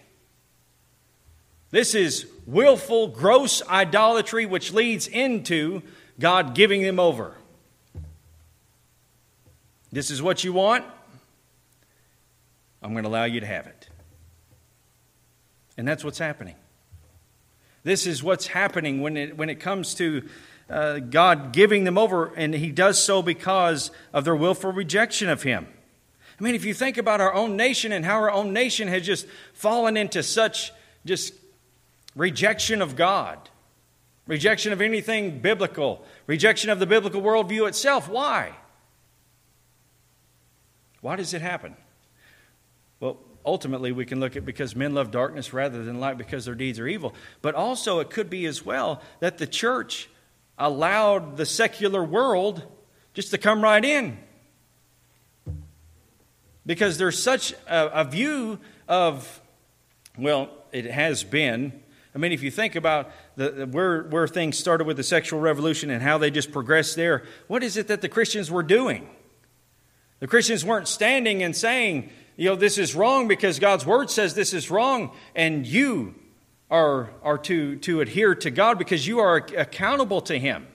This 1.71 1.95
is 1.95 2.27
willful, 2.47 3.09
gross 3.09 3.67
idolatry, 3.67 4.45
which 4.45 4.75
leads 4.75 5.09
into 5.09 5.83
God 6.21 6.55
giving 6.55 6.83
them 6.83 7.01
over. 7.01 7.35
This 9.91 10.11
is 10.11 10.23
what 10.23 10.45
you 10.45 10.53
want. 10.53 10.85
I'm 12.83 12.93
going 12.93 13.05
to 13.05 13.09
allow 13.09 13.25
you 13.25 13.41
to 13.41 13.47
have 13.47 13.67
it. 13.67 13.89
And 15.79 15.89
that's 15.89 16.05
what's 16.05 16.19
happening. 16.19 16.57
This 17.85 18.07
is 18.07 18.23
what's 18.23 18.49
happening 18.49 19.01
when 19.01 19.17
it, 19.17 19.37
when 19.37 19.49
it 19.49 19.57
comes 19.61 19.95
to 19.95 20.29
uh, 20.69 20.99
God 20.99 21.53
giving 21.53 21.85
them 21.85 21.97
over, 21.97 22.33
and 22.35 22.55
He 22.55 22.71
does 22.71 23.03
so 23.03 23.23
because 23.23 23.91
of 24.13 24.25
their 24.25 24.37
willful 24.37 24.73
rejection 24.73 25.31
of 25.31 25.43
Him. 25.43 25.67
I 26.43 26.45
mean, 26.45 26.57
if 26.57 26.65
you 26.65 26.75
think 26.75 26.99
about 26.99 27.21
our 27.21 27.33
own 27.33 27.57
nation 27.57 27.93
and 27.93 28.05
how 28.05 28.17
our 28.17 28.31
own 28.33 28.53
nation 28.53 28.89
has 28.89 29.07
just 29.07 29.29
fallen 29.53 29.97
into 29.97 30.25
such 30.25 30.73
just 31.07 31.35
rejection 32.17 32.83
of 32.83 32.97
God, 32.97 33.39
rejection 34.27 34.73
of 34.73 34.81
anything 34.81 35.39
biblical, 35.39 36.05
rejection 36.27 36.69
of 36.69 36.81
the 36.81 36.87
biblical 36.87 37.23
worldview 37.23 37.69
itself. 37.69 38.09
Why? 38.09 38.57
Why 41.01 41.15
does 41.15 41.33
it 41.33 41.43
happen? 41.43 41.77
Well, 42.99 43.21
ultimately 43.47 43.93
we 43.93 44.05
can 44.05 44.19
look 44.19 44.35
at 44.35 44.45
because 44.45 44.75
men 44.75 44.95
love 44.95 45.13
darkness 45.13 45.53
rather 45.53 45.85
than 45.85 46.01
light 46.01 46.19
because 46.19 46.45
their 46.45 46.57
deeds 46.57 46.81
are 46.81 46.89
evil. 46.89 47.15
But 47.41 47.55
also 47.55 48.01
it 48.01 48.11
could 48.11 48.29
be 48.29 48.47
as 48.47 48.67
well 48.67 49.01
that 49.21 49.39
the 49.39 49.47
church 49.47 50.11
allowed 50.59 51.37
the 51.37 51.47
secular 51.47 52.03
world 52.03 52.65
just 53.15 53.31
to 53.31 53.39
come 53.39 53.63
right 53.63 53.85
in. 53.85 54.19
Because 56.65 56.99
there's 56.99 57.21
such 57.21 57.53
a, 57.67 58.01
a 58.01 58.05
view 58.05 58.59
of, 58.89 59.41
well, 60.17 60.51
it 60.73 60.85
has 60.87 61.25
been. 61.25 61.73
I 62.15 62.19
mean, 62.19 62.33
if 62.33 62.43
you 62.43 62.51
think 62.51 62.77
about 62.77 63.11
the, 63.37 63.69
where, 63.71 64.03
where 64.05 64.29
things 64.29 64.59
started 64.59 64.87
with 64.87 64.97
the 64.97 65.03
sexual 65.03 65.41
revolution 65.41 65.91
and 65.91 66.03
how 66.03 66.19
they 66.19 66.31
just 66.31 66.53
progressed 66.53 66.95
there, 66.97 67.25
what 67.49 67.63
is 67.63 67.77
it 67.77 67.89
that 67.89 68.01
the 68.01 68.09
Christians 68.09 68.51
were 68.51 68.63
doing? 68.63 69.09
The 70.21 70.27
Christians 70.27 70.65
weren't 70.65 70.89
standing 70.89 71.43
and 71.43 71.57
saying, 71.57 72.11
you 72.37 72.49
know, 72.49 72.57
this 72.57 72.79
is 72.79 72.95
wrong 72.95 73.29
because 73.29 73.59
God's 73.59 73.85
word 73.85 74.11
says 74.11 74.35
this 74.35 74.53
is 74.53 74.71
wrong, 74.71 75.11
and 75.35 75.67
you 75.67 76.15
are, 76.71 77.11
are 77.23 77.39
to, 77.39 77.77
to 77.77 78.01
adhere 78.01 78.35
to 78.37 78.51
God 78.51 78.79
because 78.79 79.07
you 79.07 79.19
are 79.19 79.37
accountable 79.37 80.21
to 80.23 80.39
Him. 80.39 80.67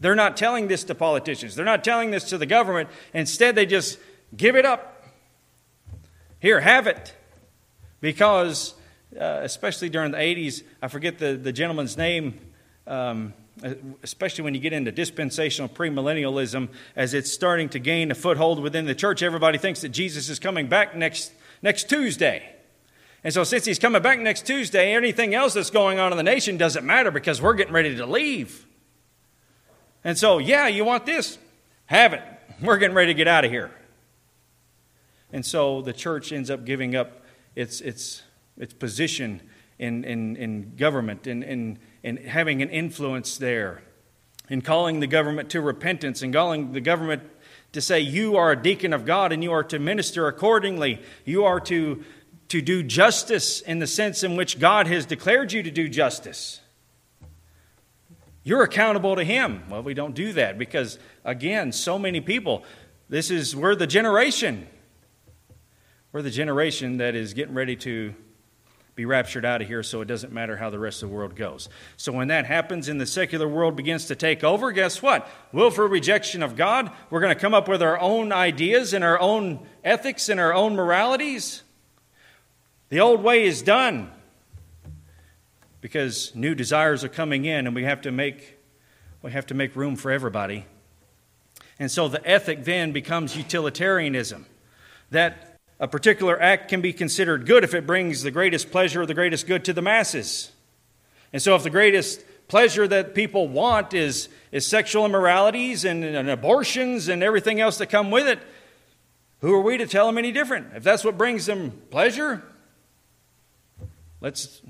They're 0.00 0.14
not 0.14 0.36
telling 0.36 0.68
this 0.68 0.84
to 0.84 0.94
politicians, 0.94 1.54
they're 1.54 1.64
not 1.64 1.84
telling 1.84 2.10
this 2.10 2.24
to 2.24 2.38
the 2.38 2.46
government. 2.46 2.88
Instead, 3.12 3.54
they 3.54 3.66
just 3.66 3.98
give 4.36 4.56
it 4.56 4.64
up. 4.64 4.89
Here, 6.40 6.60
have 6.60 6.86
it. 6.86 7.14
Because, 8.00 8.74
uh, 9.14 9.40
especially 9.42 9.90
during 9.90 10.12
the 10.12 10.18
80s, 10.18 10.62
I 10.82 10.88
forget 10.88 11.18
the, 11.18 11.34
the 11.34 11.52
gentleman's 11.52 11.96
name. 11.96 12.40
Um, 12.86 13.34
especially 14.02 14.44
when 14.44 14.54
you 14.54 14.60
get 14.60 14.72
into 14.72 14.90
dispensational 14.90 15.68
premillennialism, 15.68 16.68
as 16.96 17.14
it's 17.14 17.30
starting 17.30 17.68
to 17.68 17.78
gain 17.78 18.10
a 18.10 18.14
foothold 18.14 18.60
within 18.60 18.86
the 18.86 18.94
church, 18.94 19.22
everybody 19.22 19.58
thinks 19.58 19.82
that 19.82 19.90
Jesus 19.90 20.28
is 20.28 20.38
coming 20.38 20.66
back 20.66 20.96
next, 20.96 21.32
next 21.62 21.88
Tuesday. 21.88 22.54
And 23.22 23.34
so, 23.34 23.44
since 23.44 23.66
he's 23.66 23.78
coming 23.78 24.00
back 24.00 24.18
next 24.18 24.46
Tuesday, 24.46 24.94
anything 24.94 25.34
else 25.34 25.52
that's 25.52 25.68
going 25.68 25.98
on 25.98 26.10
in 26.10 26.16
the 26.16 26.22
nation 26.22 26.56
doesn't 26.56 26.86
matter 26.86 27.10
because 27.10 27.42
we're 27.42 27.54
getting 27.54 27.74
ready 27.74 27.94
to 27.96 28.06
leave. 28.06 28.66
And 30.04 30.16
so, 30.16 30.38
yeah, 30.38 30.68
you 30.68 30.86
want 30.86 31.04
this? 31.04 31.36
Have 31.84 32.14
it. 32.14 32.22
We're 32.62 32.78
getting 32.78 32.96
ready 32.96 33.12
to 33.12 33.16
get 33.16 33.28
out 33.28 33.44
of 33.44 33.50
here. 33.50 33.70
And 35.32 35.44
so 35.44 35.82
the 35.82 35.92
church 35.92 36.32
ends 36.32 36.50
up 36.50 36.64
giving 36.64 36.96
up 36.96 37.22
its, 37.54 37.80
its, 37.80 38.22
its 38.56 38.72
position 38.72 39.40
in, 39.78 40.04
in, 40.04 40.36
in 40.36 40.76
government 40.76 41.26
and, 41.26 41.42
in, 41.42 41.78
and 42.04 42.18
having 42.18 42.62
an 42.62 42.68
influence 42.70 43.38
there, 43.38 43.82
in 44.48 44.60
calling 44.60 45.00
the 45.00 45.06
government 45.06 45.50
to 45.50 45.60
repentance, 45.60 46.22
and 46.22 46.32
calling 46.34 46.72
the 46.72 46.80
government 46.80 47.22
to 47.72 47.80
say, 47.80 48.00
You 48.00 48.36
are 48.36 48.52
a 48.52 48.60
deacon 48.60 48.92
of 48.92 49.04
God 49.04 49.32
and 49.32 49.42
you 49.42 49.52
are 49.52 49.64
to 49.64 49.78
minister 49.78 50.26
accordingly. 50.26 51.00
You 51.24 51.44
are 51.44 51.60
to, 51.60 52.04
to 52.48 52.60
do 52.60 52.82
justice 52.82 53.60
in 53.60 53.78
the 53.78 53.86
sense 53.86 54.22
in 54.22 54.36
which 54.36 54.58
God 54.58 54.86
has 54.86 55.06
declared 55.06 55.52
you 55.52 55.62
to 55.62 55.70
do 55.70 55.88
justice. 55.88 56.60
You're 58.42 58.62
accountable 58.62 59.16
to 59.16 59.24
Him. 59.24 59.62
Well, 59.70 59.82
we 59.82 59.94
don't 59.94 60.14
do 60.14 60.32
that 60.32 60.58
because, 60.58 60.98
again, 61.24 61.72
so 61.72 61.98
many 61.98 62.20
people, 62.20 62.64
this 63.08 63.30
is, 63.30 63.54
we're 63.54 63.74
the 63.74 63.86
generation. 63.86 64.66
We're 66.12 66.22
the 66.22 66.30
generation 66.30 66.96
that 66.96 67.14
is 67.14 67.34
getting 67.34 67.54
ready 67.54 67.76
to 67.76 68.14
be 68.96 69.04
raptured 69.04 69.44
out 69.44 69.62
of 69.62 69.68
here 69.68 69.84
so 69.84 70.00
it 70.00 70.06
doesn't 70.06 70.32
matter 70.32 70.56
how 70.56 70.68
the 70.68 70.78
rest 70.78 71.04
of 71.04 71.08
the 71.08 71.14
world 71.14 71.36
goes. 71.36 71.68
So 71.96 72.10
when 72.10 72.28
that 72.28 72.46
happens 72.46 72.88
and 72.88 73.00
the 73.00 73.06
secular 73.06 73.48
world 73.48 73.76
begins 73.76 74.06
to 74.06 74.16
take 74.16 74.42
over, 74.42 74.72
guess 74.72 75.00
what? 75.00 75.28
Willful 75.52 75.86
rejection 75.86 76.42
of 76.42 76.56
God. 76.56 76.90
We're 77.10 77.20
going 77.20 77.34
to 77.34 77.40
come 77.40 77.54
up 77.54 77.68
with 77.68 77.80
our 77.80 77.98
own 77.98 78.32
ideas 78.32 78.92
and 78.92 79.04
our 79.04 79.20
own 79.20 79.64
ethics 79.84 80.28
and 80.28 80.40
our 80.40 80.52
own 80.52 80.74
moralities. 80.74 81.62
The 82.88 82.98
old 82.98 83.22
way 83.22 83.44
is 83.44 83.62
done 83.62 84.10
because 85.80 86.34
new 86.34 86.56
desires 86.56 87.04
are 87.04 87.08
coming 87.08 87.44
in 87.44 87.68
and 87.68 87.74
we 87.74 87.84
have 87.84 88.00
to 88.02 88.10
make 88.10 88.58
we 89.22 89.30
have 89.30 89.46
to 89.46 89.54
make 89.54 89.76
room 89.76 89.96
for 89.96 90.10
everybody. 90.10 90.64
And 91.78 91.90
so 91.90 92.08
the 92.08 92.26
ethic 92.28 92.64
then 92.64 92.90
becomes 92.90 93.36
utilitarianism 93.36 94.46
that 95.10 95.49
a 95.80 95.88
particular 95.88 96.40
act 96.40 96.68
can 96.68 96.82
be 96.82 96.92
considered 96.92 97.46
good 97.46 97.64
if 97.64 97.72
it 97.74 97.86
brings 97.86 98.22
the 98.22 98.30
greatest 98.30 98.70
pleasure 98.70 99.02
or 99.02 99.06
the 99.06 99.14
greatest 99.14 99.46
good 99.46 99.64
to 99.64 99.72
the 99.72 99.80
masses. 99.80 100.52
And 101.32 101.40
so, 101.40 101.56
if 101.56 101.62
the 101.62 101.70
greatest 101.70 102.22
pleasure 102.48 102.86
that 102.86 103.14
people 103.14 103.48
want 103.48 103.94
is, 103.94 104.28
is 104.52 104.66
sexual 104.66 105.06
immoralities 105.06 105.84
and, 105.84 106.04
and 106.04 106.28
abortions 106.28 107.08
and 107.08 107.22
everything 107.22 107.60
else 107.60 107.78
that 107.78 107.86
come 107.86 108.10
with 108.10 108.26
it, 108.26 108.40
who 109.40 109.54
are 109.54 109.62
we 109.62 109.78
to 109.78 109.86
tell 109.86 110.06
them 110.06 110.18
any 110.18 110.32
different? 110.32 110.68
If 110.74 110.82
that's 110.82 111.02
what 111.02 111.16
brings 111.16 111.46
them 111.46 111.80
pleasure, 111.90 112.42
let's, 114.20 114.60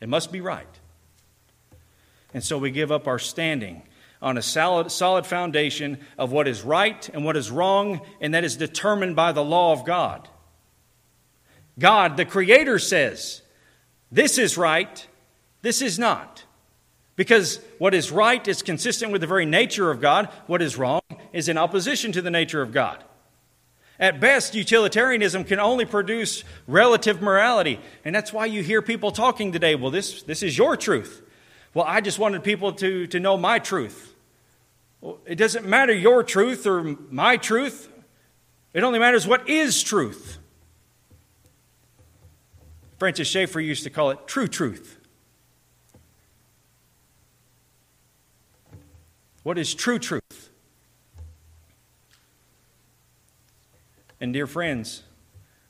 it 0.00 0.08
must 0.08 0.30
be 0.30 0.42
right. 0.42 0.66
And 2.34 2.44
so 2.44 2.58
we 2.58 2.70
give 2.70 2.92
up 2.92 3.08
our 3.08 3.18
standing 3.18 3.82
on 4.22 4.36
a 4.36 4.42
solid, 4.42 4.90
solid 4.90 5.26
foundation 5.26 5.98
of 6.18 6.32
what 6.32 6.46
is 6.46 6.62
right 6.62 7.08
and 7.10 7.24
what 7.24 7.36
is 7.36 7.50
wrong, 7.50 8.00
and 8.20 8.34
that 8.34 8.44
is 8.44 8.56
determined 8.56 9.16
by 9.16 9.32
the 9.32 9.44
law 9.44 9.72
of 9.72 9.84
God. 9.84 10.28
God, 11.78 12.16
the 12.16 12.26
Creator, 12.26 12.78
says, 12.78 13.42
This 14.12 14.38
is 14.38 14.58
right, 14.58 15.06
this 15.62 15.80
is 15.80 15.98
not. 15.98 16.44
Because 17.16 17.60
what 17.78 17.92
is 17.92 18.10
right 18.10 18.46
is 18.48 18.62
consistent 18.62 19.12
with 19.12 19.20
the 19.20 19.26
very 19.26 19.44
nature 19.44 19.90
of 19.90 20.00
God, 20.00 20.30
what 20.46 20.62
is 20.62 20.78
wrong 20.78 21.02
is 21.32 21.48
in 21.48 21.58
opposition 21.58 22.12
to 22.12 22.22
the 22.22 22.30
nature 22.30 22.62
of 22.62 22.72
God. 22.72 23.04
At 23.98 24.20
best, 24.20 24.54
utilitarianism 24.54 25.44
can 25.44 25.60
only 25.60 25.84
produce 25.84 26.44
relative 26.66 27.20
morality. 27.20 27.78
And 28.06 28.14
that's 28.14 28.32
why 28.32 28.46
you 28.46 28.62
hear 28.62 28.80
people 28.80 29.10
talking 29.10 29.52
today. 29.52 29.74
Well, 29.74 29.90
this, 29.90 30.22
this 30.22 30.42
is 30.42 30.56
your 30.56 30.76
truth. 30.76 31.22
Well, 31.74 31.84
I 31.86 32.00
just 32.00 32.18
wanted 32.18 32.42
people 32.42 32.72
to, 32.74 33.06
to 33.08 33.20
know 33.20 33.36
my 33.36 33.58
truth. 33.58 34.09
It 35.26 35.36
doesn't 35.36 35.66
matter 35.66 35.92
your 35.92 36.22
truth 36.22 36.66
or 36.66 36.82
my 36.82 37.36
truth, 37.36 37.88
it 38.72 38.82
only 38.82 38.98
matters 38.98 39.26
what 39.26 39.48
is 39.48 39.82
truth. 39.82 40.38
Francis 42.98 43.28
Schaeffer 43.28 43.60
used 43.60 43.82
to 43.84 43.90
call 43.90 44.10
it 44.10 44.26
true 44.26 44.46
truth. 44.46 44.98
What 49.42 49.56
is 49.56 49.74
true 49.74 49.98
truth? 49.98 50.50
And, 54.20 54.34
dear 54.34 54.46
friends, 54.46 55.02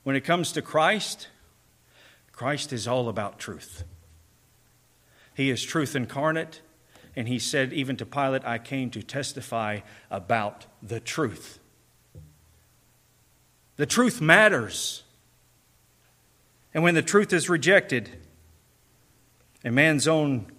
when 0.03 0.17
it 0.17 0.21
comes 0.21 0.51
to 0.51 0.61
Christ, 0.61 1.29
Christ 2.33 2.73
is 2.73 2.85
all 2.85 3.07
about 3.07 3.39
truth. 3.39 3.85
He 5.33 5.49
is 5.49 5.63
truth 5.63 5.95
incarnate, 5.95 6.59
and 7.15 7.27
he 7.27 7.39
said, 7.39 7.73
even 7.73 7.97
to 7.97 8.05
Pilate, 8.05 8.45
I 8.45 8.57
came 8.57 8.89
to 8.91 9.03
testify 9.03 9.81
about 10.09 10.65
the 10.81 10.99
truth. 10.99 11.59
The 13.75 13.85
truth 13.85 14.21
matters. 14.21 15.03
And 16.73 16.83
when 16.83 16.95
the 16.95 17.01
truth 17.01 17.33
is 17.33 17.49
rejected, 17.49 18.09
a 19.63 19.71
man's 19.71 20.07
own 20.07 20.51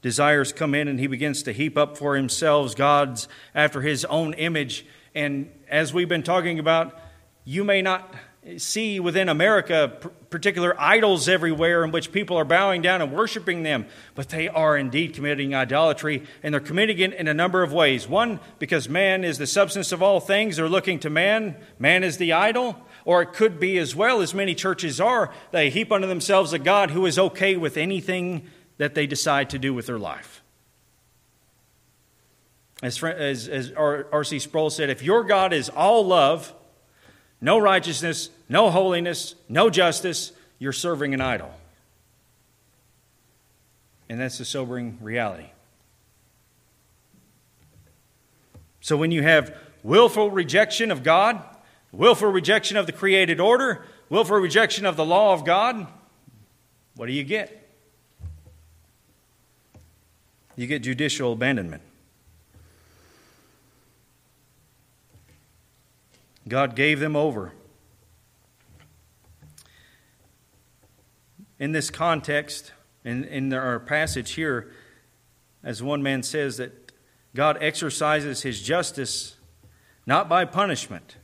desires 0.00 0.52
come 0.52 0.74
in 0.74 0.88
and 0.88 1.00
he 1.00 1.06
begins 1.06 1.42
to 1.42 1.52
heap 1.52 1.76
up 1.76 1.98
for 1.98 2.16
himself 2.16 2.76
gods 2.76 3.28
after 3.54 3.82
his 3.82 4.04
own 4.06 4.34
image. 4.34 4.86
And 5.14 5.50
as 5.68 5.92
we've 5.92 6.08
been 6.08 6.22
talking 6.22 6.58
about, 6.58 6.98
you 7.44 7.64
may 7.64 7.82
not 7.82 8.14
see 8.58 9.00
within 9.00 9.28
America 9.28 9.92
particular 10.30 10.78
idols 10.80 11.28
everywhere 11.28 11.82
in 11.84 11.90
which 11.90 12.12
people 12.12 12.36
are 12.36 12.44
bowing 12.44 12.82
down 12.82 13.02
and 13.02 13.12
worshiping 13.12 13.62
them, 13.62 13.86
but 14.14 14.28
they 14.28 14.48
are 14.48 14.76
indeed 14.76 15.14
committing 15.14 15.54
idolatry, 15.54 16.22
and 16.42 16.54
they're 16.54 16.60
committing 16.60 16.98
it 16.98 17.12
in 17.14 17.28
a 17.28 17.34
number 17.34 17.62
of 17.62 17.72
ways. 17.72 18.08
One, 18.08 18.40
because 18.58 18.88
man 18.88 19.24
is 19.24 19.38
the 19.38 19.46
substance 19.46 19.92
of 19.92 20.02
all 20.02 20.20
things, 20.20 20.56
they're 20.56 20.68
looking 20.68 20.98
to 21.00 21.10
man, 21.10 21.56
man 21.78 22.04
is 22.04 22.18
the 22.18 22.32
idol. 22.32 22.76
Or 23.04 23.22
it 23.22 23.32
could 23.34 23.60
be 23.60 23.78
as 23.78 23.94
well, 23.94 24.20
as 24.20 24.34
many 24.34 24.52
churches 24.52 25.00
are, 25.00 25.32
they 25.52 25.70
heap 25.70 25.92
unto 25.92 26.08
themselves 26.08 26.52
a 26.52 26.58
God 26.58 26.90
who 26.90 27.06
is 27.06 27.20
okay 27.20 27.56
with 27.56 27.76
anything 27.76 28.50
that 28.78 28.96
they 28.96 29.06
decide 29.06 29.48
to 29.50 29.60
do 29.60 29.72
with 29.72 29.86
their 29.86 29.98
life. 29.98 30.42
As, 32.82 33.02
as, 33.02 33.48
as 33.48 33.72
R.C. 33.72 34.40
Sproul 34.40 34.70
said, 34.70 34.90
if 34.90 35.04
your 35.04 35.22
God 35.22 35.52
is 35.52 35.68
all 35.68 36.04
love, 36.04 36.52
no 37.40 37.58
righteousness, 37.58 38.30
no 38.48 38.70
holiness, 38.70 39.34
no 39.48 39.70
justice, 39.70 40.32
you're 40.58 40.72
serving 40.72 41.14
an 41.14 41.20
idol. 41.20 41.52
And 44.08 44.20
that's 44.20 44.38
the 44.38 44.44
sobering 44.44 44.98
reality. 45.00 45.50
So 48.80 48.96
when 48.96 49.10
you 49.10 49.22
have 49.22 49.56
willful 49.82 50.30
rejection 50.30 50.90
of 50.90 51.02
God, 51.02 51.42
willful 51.90 52.30
rejection 52.30 52.76
of 52.76 52.86
the 52.86 52.92
created 52.92 53.40
order, 53.40 53.84
willful 54.08 54.36
rejection 54.36 54.86
of 54.86 54.96
the 54.96 55.04
law 55.04 55.32
of 55.32 55.44
God, 55.44 55.88
what 56.94 57.06
do 57.06 57.12
you 57.12 57.24
get? 57.24 57.68
You 60.54 60.66
get 60.66 60.82
judicial 60.82 61.32
abandonment. 61.32 61.82
God 66.48 66.76
gave 66.76 67.00
them 67.00 67.16
over. 67.16 67.52
In 71.58 71.72
this 71.72 71.90
context, 71.90 72.72
in, 73.04 73.24
in 73.24 73.52
our 73.52 73.80
passage 73.80 74.32
here, 74.32 74.72
as 75.62 75.82
one 75.82 76.02
man 76.02 76.22
says, 76.22 76.58
that 76.58 76.92
God 77.34 77.58
exercises 77.60 78.42
his 78.42 78.62
justice 78.62 79.36
not 80.06 80.28
by 80.28 80.44
punishment, 80.44 81.16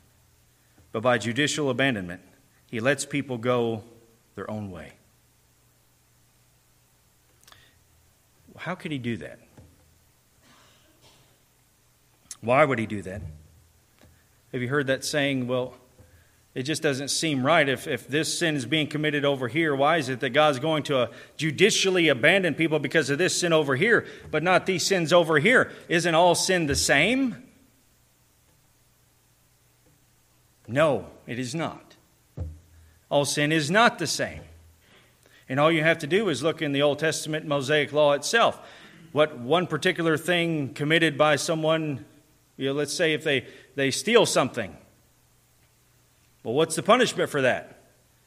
but 0.90 1.02
by 1.02 1.18
judicial 1.18 1.70
abandonment. 1.70 2.22
He 2.66 2.80
lets 2.80 3.04
people 3.04 3.38
go 3.38 3.84
their 4.34 4.50
own 4.50 4.70
way. 4.70 4.92
How 8.56 8.74
could 8.74 8.92
he 8.92 8.98
do 8.98 9.16
that? 9.18 9.38
Why 12.40 12.64
would 12.64 12.78
he 12.78 12.86
do 12.86 13.02
that? 13.02 13.22
Have 14.52 14.60
you 14.60 14.68
heard 14.68 14.88
that 14.88 15.04
saying, 15.04 15.46
well, 15.46 15.74
it 16.54 16.64
just 16.64 16.82
doesn't 16.82 17.08
seem 17.08 17.44
right. 17.46 17.66
If, 17.66 17.88
if 17.88 18.06
this 18.06 18.38
sin 18.38 18.56
is 18.56 18.66
being 18.66 18.86
committed 18.86 19.24
over 19.24 19.48
here, 19.48 19.74
why 19.74 19.96
is 19.96 20.10
it 20.10 20.20
that 20.20 20.30
God's 20.30 20.58
going 20.58 20.82
to 20.84 20.98
uh, 20.98 21.06
judicially 21.36 22.08
abandon 22.08 22.54
people 22.54 22.78
because 22.78 23.08
of 23.08 23.16
this 23.16 23.40
sin 23.40 23.54
over 23.54 23.74
here, 23.74 24.06
but 24.30 24.42
not 24.42 24.66
these 24.66 24.84
sins 24.84 25.14
over 25.14 25.38
here? 25.38 25.72
Isn't 25.88 26.14
all 26.14 26.34
sin 26.34 26.66
the 26.66 26.76
same? 26.76 27.42
No, 30.68 31.06
it 31.26 31.38
is 31.38 31.54
not. 31.54 31.96
All 33.08 33.24
sin 33.24 33.50
is 33.50 33.70
not 33.70 33.98
the 33.98 34.06
same. 34.06 34.42
And 35.48 35.58
all 35.58 35.72
you 35.72 35.82
have 35.82 35.98
to 35.98 36.06
do 36.06 36.28
is 36.28 36.42
look 36.42 36.60
in 36.60 36.72
the 36.72 36.82
Old 36.82 36.98
Testament 36.98 37.46
Mosaic 37.46 37.92
law 37.92 38.12
itself. 38.12 38.60
What 39.12 39.38
one 39.38 39.66
particular 39.66 40.18
thing 40.18 40.74
committed 40.74 41.16
by 41.16 41.36
someone, 41.36 42.04
you 42.56 42.68
know, 42.68 42.72
let's 42.74 42.94
say 42.94 43.12
if 43.14 43.24
they 43.24 43.46
they 43.74 43.90
steal 43.90 44.26
something. 44.26 44.76
Well, 46.42 46.54
what's 46.54 46.74
the 46.74 46.82
punishment 46.82 47.30
for 47.30 47.42
that? 47.42 47.78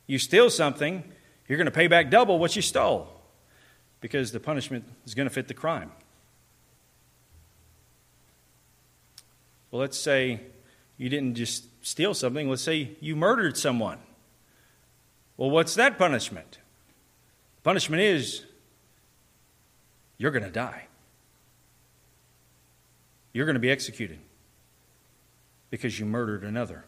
You 0.08 0.20
steal 0.20 0.50
something, 0.50 1.04
you're 1.48 1.58
going 1.58 1.66
to 1.66 1.72
pay 1.72 1.88
back 1.88 2.10
double 2.10 2.40
what 2.40 2.56
you 2.56 2.62
stole 2.62 3.10
because 4.02 4.32
the 4.32 4.40
punishment 4.40 4.86
is 5.06 5.14
going 5.14 5.28
to 5.28 5.34
fit 5.34 5.48
the 5.48 5.54
crime. 5.54 5.92
Well, 9.72 9.82
let's 9.82 9.98
say 9.98 10.42
you 10.98 11.10
didn't 11.10 11.36
just 11.36 11.66
steal 11.86 12.14
something, 12.14 12.50
let's 12.50 12.62
say 12.62 12.92
you 13.02 13.16
murdered 13.16 13.58
someone. 13.58 14.00
Well, 15.38 15.50
what's 15.50 15.76
that 15.76 15.98
punishment? 15.98 16.60
Punishment 17.64 18.02
is 18.02 18.46
you're 20.18 20.32
going 20.32 20.46
to 20.46 20.52
die. 20.52 20.88
You're 23.34 23.46
going 23.46 23.56
to 23.56 23.60
be 23.60 23.72
executed 23.72 24.20
because 25.70 26.00
you 26.00 26.06
murdered 26.06 26.44
another. 26.44 26.86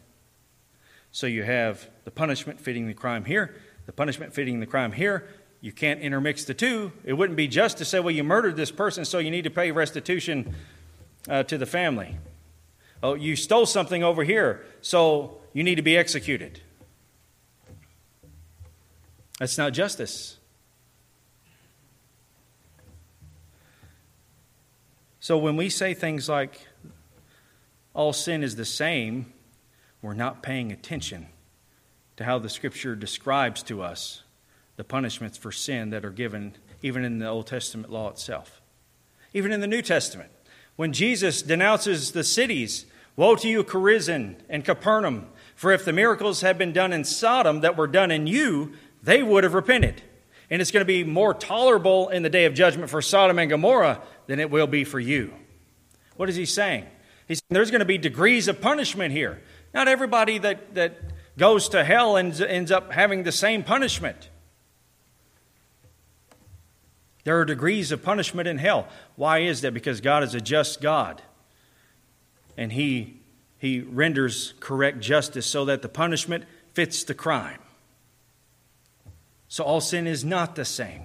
So 1.12 1.26
you 1.26 1.42
have 1.42 1.88
the 2.04 2.10
punishment 2.10 2.60
fitting 2.60 2.86
the 2.86 2.94
crime 2.94 3.24
here, 3.24 3.54
the 3.86 3.92
punishment 3.92 4.34
fitting 4.34 4.60
the 4.60 4.66
crime 4.66 4.92
here. 4.92 5.28
You 5.60 5.72
can't 5.72 6.00
intermix 6.00 6.44
the 6.44 6.54
two. 6.54 6.92
It 7.04 7.14
wouldn't 7.14 7.36
be 7.36 7.48
just 7.48 7.78
to 7.78 7.84
say, 7.84 7.98
well, 7.98 8.14
you 8.14 8.22
murdered 8.22 8.56
this 8.56 8.70
person, 8.70 9.04
so 9.04 9.18
you 9.18 9.30
need 9.30 9.44
to 9.44 9.50
pay 9.50 9.72
restitution 9.72 10.54
uh, 11.28 11.42
to 11.44 11.58
the 11.58 11.66
family. 11.66 12.16
Oh, 13.02 13.14
you 13.14 13.34
stole 13.36 13.66
something 13.66 14.04
over 14.04 14.22
here, 14.22 14.64
so 14.80 15.38
you 15.52 15.64
need 15.64 15.76
to 15.76 15.82
be 15.82 15.96
executed. 15.96 16.60
That's 19.38 19.58
not 19.58 19.72
justice. 19.72 20.36
So 25.20 25.36
when 25.38 25.56
we 25.56 25.68
say 25.68 25.94
things 25.94 26.28
like, 26.28 26.66
all 27.94 28.12
sin 28.12 28.42
is 28.42 28.56
the 28.56 28.64
same, 28.64 29.32
we're 30.02 30.14
not 30.14 30.42
paying 30.42 30.72
attention 30.72 31.28
to 32.16 32.24
how 32.24 32.38
the 32.38 32.48
Scripture 32.48 32.94
describes 32.94 33.62
to 33.64 33.82
us 33.82 34.22
the 34.76 34.84
punishments 34.84 35.36
for 35.36 35.52
sin 35.52 35.90
that 35.90 36.04
are 36.04 36.10
given 36.10 36.54
even 36.82 37.04
in 37.04 37.18
the 37.18 37.28
Old 37.28 37.46
Testament 37.46 37.90
law 37.90 38.08
itself. 38.08 38.60
Even 39.34 39.52
in 39.52 39.60
the 39.60 39.66
New 39.66 39.82
Testament, 39.82 40.30
when 40.76 40.92
Jesus 40.92 41.42
denounces 41.42 42.12
the 42.12 42.24
cities, 42.24 42.86
Woe 43.16 43.34
to 43.34 43.48
you, 43.48 43.64
Chorazin 43.64 44.36
and 44.48 44.64
Capernaum, 44.64 45.26
for 45.56 45.72
if 45.72 45.84
the 45.84 45.92
miracles 45.92 46.40
had 46.40 46.56
been 46.56 46.72
done 46.72 46.92
in 46.92 47.02
Sodom 47.02 47.60
that 47.62 47.76
were 47.76 47.88
done 47.88 48.12
in 48.12 48.28
you, 48.28 48.74
they 49.02 49.24
would 49.24 49.42
have 49.42 49.54
repented. 49.54 50.02
And 50.50 50.62
it's 50.62 50.70
going 50.70 50.82
to 50.82 50.86
be 50.86 51.02
more 51.02 51.34
tolerable 51.34 52.08
in 52.08 52.22
the 52.22 52.30
day 52.30 52.44
of 52.44 52.54
judgment 52.54 52.90
for 52.90 53.02
Sodom 53.02 53.40
and 53.40 53.50
Gomorrah 53.50 54.00
than 54.28 54.38
it 54.38 54.50
will 54.50 54.68
be 54.68 54.84
for 54.84 55.00
you. 55.00 55.34
What 56.16 56.28
is 56.28 56.36
he 56.36 56.46
saying? 56.46 56.86
He's 57.26 57.38
saying 57.38 57.48
there's 57.50 57.72
going 57.72 57.80
to 57.80 57.84
be 57.84 57.98
degrees 57.98 58.46
of 58.46 58.60
punishment 58.60 59.12
here. 59.12 59.42
Not 59.78 59.86
everybody 59.86 60.38
that, 60.38 60.74
that 60.74 60.98
goes 61.38 61.68
to 61.68 61.84
hell 61.84 62.16
ends, 62.16 62.40
ends 62.40 62.72
up 62.72 62.90
having 62.90 63.22
the 63.22 63.30
same 63.30 63.62
punishment. 63.62 64.28
There 67.22 67.38
are 67.38 67.44
degrees 67.44 67.92
of 67.92 68.02
punishment 68.02 68.48
in 68.48 68.58
hell. 68.58 68.88
Why 69.14 69.38
is 69.38 69.60
that? 69.60 69.72
Because 69.72 70.00
God 70.00 70.24
is 70.24 70.34
a 70.34 70.40
just 70.40 70.80
God 70.80 71.22
and 72.56 72.72
he, 72.72 73.20
he 73.56 73.78
renders 73.78 74.54
correct 74.58 74.98
justice 74.98 75.46
so 75.46 75.64
that 75.66 75.82
the 75.82 75.88
punishment 75.88 76.46
fits 76.72 77.04
the 77.04 77.14
crime. 77.14 77.60
So 79.46 79.62
all 79.62 79.80
sin 79.80 80.08
is 80.08 80.24
not 80.24 80.56
the 80.56 80.64
same. 80.64 81.04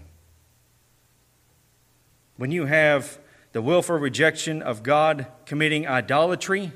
When 2.37 2.49
you 2.49 2.65
have 2.65 3.19
the 3.51 3.61
willful 3.61 3.99
rejection 3.99 4.63
of 4.63 4.81
God 4.81 5.27
committing 5.45 5.87
idolatry, 5.87 6.71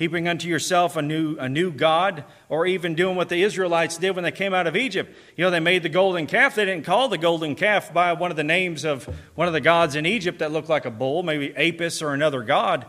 heaping 0.00 0.26
unto 0.26 0.48
yourself 0.48 0.96
a 0.96 1.02
new, 1.02 1.36
a 1.36 1.46
new 1.46 1.70
God, 1.70 2.24
or 2.48 2.64
even 2.64 2.94
doing 2.94 3.16
what 3.16 3.28
the 3.28 3.42
Israelites 3.42 3.98
did 3.98 4.12
when 4.12 4.24
they 4.24 4.32
came 4.32 4.54
out 4.54 4.66
of 4.66 4.74
Egypt. 4.74 5.14
You 5.36 5.44
know, 5.44 5.50
they 5.50 5.60
made 5.60 5.82
the 5.82 5.90
golden 5.90 6.26
calf. 6.26 6.54
They 6.54 6.64
didn't 6.64 6.86
call 6.86 7.10
the 7.10 7.18
golden 7.18 7.54
calf 7.54 7.92
by 7.92 8.14
one 8.14 8.30
of 8.30 8.38
the 8.38 8.42
names 8.42 8.86
of 8.86 9.04
one 9.34 9.46
of 9.46 9.52
the 9.52 9.60
gods 9.60 9.96
in 9.96 10.06
Egypt 10.06 10.38
that 10.38 10.52
looked 10.52 10.70
like 10.70 10.86
a 10.86 10.90
bull, 10.90 11.22
maybe 11.22 11.54
Apis 11.54 12.00
or 12.00 12.14
another 12.14 12.42
god. 12.42 12.86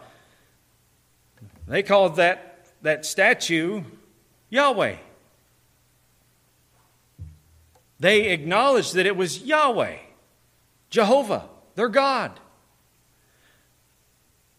They 1.68 1.84
called 1.84 2.16
that, 2.16 2.66
that 2.82 3.06
statue 3.06 3.84
Yahweh. 4.50 4.96
They 8.00 8.30
acknowledged 8.30 8.94
that 8.94 9.06
it 9.06 9.18
was 9.18 9.44
Yahweh, 9.44 9.98
Jehovah, 10.90 11.50
their 11.76 11.90
God. 11.90 12.40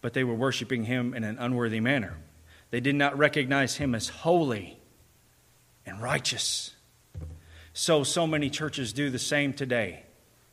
But 0.01 0.13
they 0.13 0.23
were 0.23 0.35
worshiping 0.35 0.83
him 0.83 1.15
in 1.15 1.23
an 1.23 1.39
unworthy 1.39 1.79
manner. 1.79 2.15
They 2.73 2.79
did 2.79 2.95
not 2.95 3.15
recognize 3.15 3.75
him 3.75 3.93
as 3.93 4.09
holy 4.09 4.79
and 5.85 6.01
righteous. 6.01 6.71
So, 7.71 8.03
so 8.03 8.25
many 8.25 8.49
churches 8.49 8.93
do 8.93 9.11
the 9.11 9.19
same 9.19 9.53
today. 9.53 10.05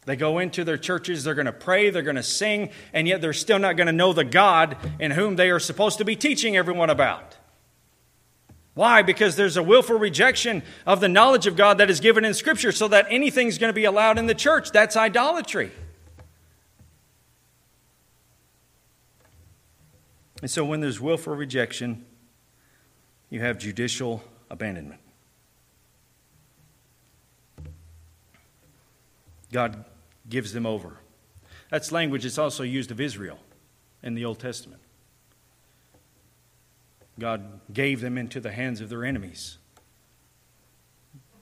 They 0.04 0.16
go 0.16 0.38
into 0.38 0.62
their 0.62 0.76
churches, 0.76 1.24
they're 1.24 1.32
going 1.32 1.46
to 1.46 1.52
pray, 1.52 1.88
they're 1.88 2.02
going 2.02 2.16
to 2.16 2.22
sing, 2.22 2.72
and 2.92 3.08
yet 3.08 3.22
they're 3.22 3.32
still 3.32 3.58
not 3.58 3.78
going 3.78 3.86
to 3.86 3.92
know 3.94 4.12
the 4.12 4.24
God 4.24 4.76
in 4.98 5.12
whom 5.12 5.36
they 5.36 5.48
are 5.48 5.58
supposed 5.58 5.96
to 5.96 6.04
be 6.04 6.14
teaching 6.14 6.58
everyone 6.58 6.90
about. 6.90 7.38
Why? 8.74 9.00
Because 9.00 9.36
there's 9.36 9.56
a 9.56 9.62
willful 9.62 9.98
rejection 9.98 10.62
of 10.84 11.00
the 11.00 11.08
knowledge 11.08 11.46
of 11.46 11.56
God 11.56 11.78
that 11.78 11.88
is 11.88 12.00
given 12.00 12.26
in 12.26 12.34
Scripture, 12.34 12.70
so 12.70 12.86
that 12.88 13.06
anything's 13.08 13.56
going 13.56 13.70
to 13.70 13.74
be 13.74 13.86
allowed 13.86 14.18
in 14.18 14.26
the 14.26 14.34
church. 14.34 14.72
That's 14.72 14.94
idolatry. 14.94 15.72
And 20.42 20.50
so 20.50 20.66
when 20.66 20.80
there's 20.80 21.00
willful 21.00 21.34
rejection, 21.34 22.04
you 23.30 23.40
have 23.40 23.58
judicial 23.58 24.22
abandonment. 24.50 25.00
God 29.52 29.84
gives 30.28 30.52
them 30.52 30.66
over. 30.66 30.98
That's 31.70 31.92
language 31.92 32.24
that's 32.24 32.38
also 32.38 32.62
used 32.62 32.90
of 32.90 33.00
Israel 33.00 33.38
in 34.02 34.14
the 34.14 34.24
Old 34.24 34.38
Testament. 34.38 34.82
God 37.18 37.60
gave 37.72 38.00
them 38.00 38.18
into 38.18 38.40
the 38.40 38.50
hands 38.50 38.80
of 38.80 38.88
their 38.88 39.04
enemies 39.04 39.58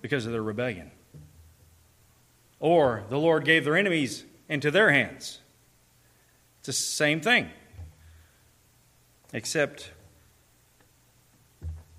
because 0.02 0.26
of 0.26 0.32
their 0.32 0.42
rebellion. 0.42 0.90
Or 2.60 3.04
the 3.08 3.18
Lord 3.18 3.44
gave 3.44 3.64
their 3.64 3.76
enemies 3.76 4.24
into 4.48 4.70
their 4.70 4.90
hands. 4.90 5.38
It's 6.58 6.66
the 6.66 6.72
same 6.72 7.20
thing. 7.20 7.48
Except 9.32 9.92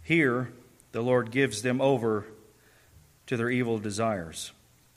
here, 0.10 0.52
the 0.92 1.02
Lord 1.02 1.30
gives 1.30 1.62
them 1.62 1.80
over 1.80 2.26
to 3.28 3.38
their 3.38 3.52
evil 3.52 3.78
desires. 3.78 4.52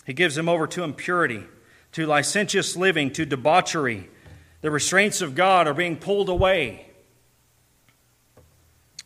He 0.06 0.14
gives 0.14 0.36
them 0.36 0.48
over 0.48 0.66
to 0.68 0.84
impurity, 0.84 1.44
to 1.92 2.06
licentious 2.06 2.78
living, 2.78 3.12
to 3.12 3.26
debauchery. 3.26 4.08
The 4.62 4.70
restraints 4.70 5.20
of 5.20 5.34
God 5.34 5.68
are 5.68 5.74
being 5.74 5.98
pulled 5.98 6.30
away. 6.30 6.86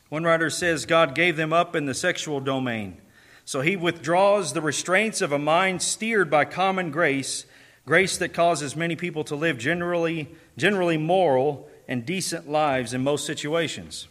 One 0.08 0.22
writer 0.22 0.48
says 0.48 0.86
God 0.86 1.16
gave 1.16 1.36
them 1.36 1.52
up 1.52 1.74
in 1.74 1.86
the 1.86 1.92
sexual 1.92 2.38
domain. 2.38 2.98
So 3.44 3.60
he 3.60 3.74
withdraws 3.74 4.52
the 4.52 4.62
restraints 4.62 5.20
of 5.20 5.32
a 5.32 5.40
mind 5.40 5.82
steered 5.82 6.30
by 6.30 6.44
common 6.44 6.92
grace, 6.92 7.46
grace 7.84 8.16
that 8.18 8.32
causes 8.32 8.76
many 8.76 8.94
people 8.94 9.24
to 9.24 9.34
live 9.34 9.58
generally, 9.58 10.28
generally 10.56 10.98
moral 10.98 11.68
and 11.88 12.06
decent 12.06 12.48
lives 12.48 12.94
in 12.94 13.02
most 13.02 13.26
situations. 13.26 14.06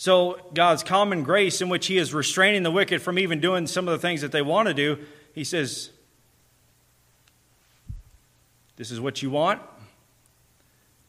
So, 0.00 0.38
God's 0.54 0.84
common 0.84 1.24
grace, 1.24 1.60
in 1.60 1.68
which 1.68 1.88
He 1.88 1.98
is 1.98 2.14
restraining 2.14 2.62
the 2.62 2.70
wicked 2.70 3.02
from 3.02 3.18
even 3.18 3.40
doing 3.40 3.66
some 3.66 3.88
of 3.88 3.92
the 3.92 3.98
things 3.98 4.20
that 4.20 4.30
they 4.30 4.42
want 4.42 4.68
to 4.68 4.74
do, 4.74 4.96
He 5.34 5.42
says, 5.42 5.90
This 8.76 8.92
is 8.92 9.00
what 9.00 9.22
you 9.22 9.30
want, 9.30 9.60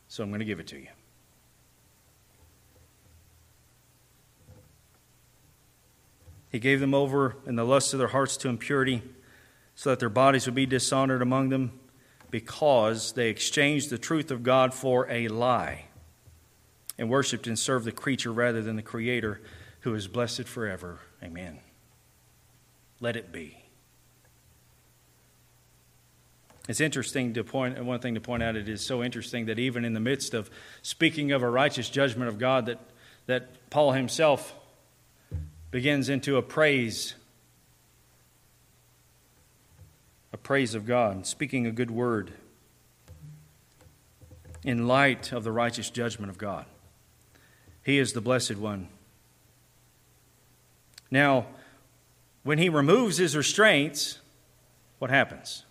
so 0.08 0.23
I'm 0.23 0.32
going 0.32 0.39
to 0.39 0.45
give 0.45 0.60
it 0.60 0.65
to 0.69 0.78
you. 0.78 0.88
He 6.52 6.58
gave 6.58 6.80
them 6.80 6.95
over 6.95 7.36
in 7.45 7.56
the 7.56 7.65
lust 7.65 7.93
of 7.93 7.99
their 7.99 8.08
hearts 8.08 8.38
to 8.38 8.49
impurity, 8.49 9.04
so 9.75 9.91
that 9.91 9.99
their 9.99 10.10
bodies 10.10 10.47
would 10.47 10.56
be 10.56 10.65
dishonored 10.65 11.21
among 11.21 11.49
them, 11.49 11.80
because 12.32 13.12
they 13.12 13.30
exchanged 13.30 13.91
the 13.91 13.99
truth 13.99 14.32
of 14.32 14.41
God 14.41 14.73
for 14.73 15.08
a 15.12 15.28
lie 15.28 15.88
and 17.00 17.10
worshiped 17.10 17.48
and 17.48 17.58
served 17.58 17.86
the 17.86 17.94
creature 17.94 18.32
rather 18.32 18.62
than 18.62 18.76
the 18.76 18.84
Creator, 18.84 19.40
who 19.80 19.96
is 19.96 20.08
blessed 20.08 20.44
forever. 20.44 21.00
Amen. 21.24 21.60
Let 23.00 23.16
it 23.16 23.32
be. 23.32 23.58
It's 26.68 26.82
interesting 26.82 27.34
to 27.34 27.44
point, 27.44 27.84
one 27.84 28.02
thing 28.02 28.16
to 28.16 28.22
point 28.22 28.44
out, 28.44 28.58
it 28.58 28.68
is 28.68 28.86
so 28.86 29.02
interesting 29.02 29.46
that 29.46 29.58
even 29.58 29.86
in 29.86 29.94
the 29.94 30.02
midst 30.02 30.34
of 30.34 30.52
speaking 30.82 31.32
of 31.32 31.42
a 31.42 31.50
righteous 31.50 31.90
judgment 31.90 32.28
of 32.28 32.38
God, 32.38 32.66
that, 32.66 32.80
that 33.28 33.70
Paul 33.70 33.94
himself 33.94 34.54
begins 35.72 36.10
into 36.10 36.36
a 36.36 36.42
praise, 36.42 37.16
a 40.34 40.38
praise 40.38 40.76
of 40.76 40.86
God, 40.86 41.26
speaking 41.26 41.66
a 41.66 41.72
good 41.72 41.90
word 41.90 42.34
in 44.66 44.86
light 44.86 45.32
of 45.32 45.46
the 45.46 45.52
righteous 45.54 45.90
judgment 45.90 46.30
of 46.30 46.38
God. 46.38 46.66
He 47.89 47.97
is 47.97 48.13
the 48.13 48.21
Blessed 48.21 48.58
One. 48.58 48.88
Now, 51.10 51.47
when 52.43 52.60
he 52.60 52.69
removes 52.69 53.17
his 53.17 53.36
restraints, 53.36 54.19
what 54.99 55.10
happens? 55.10 55.65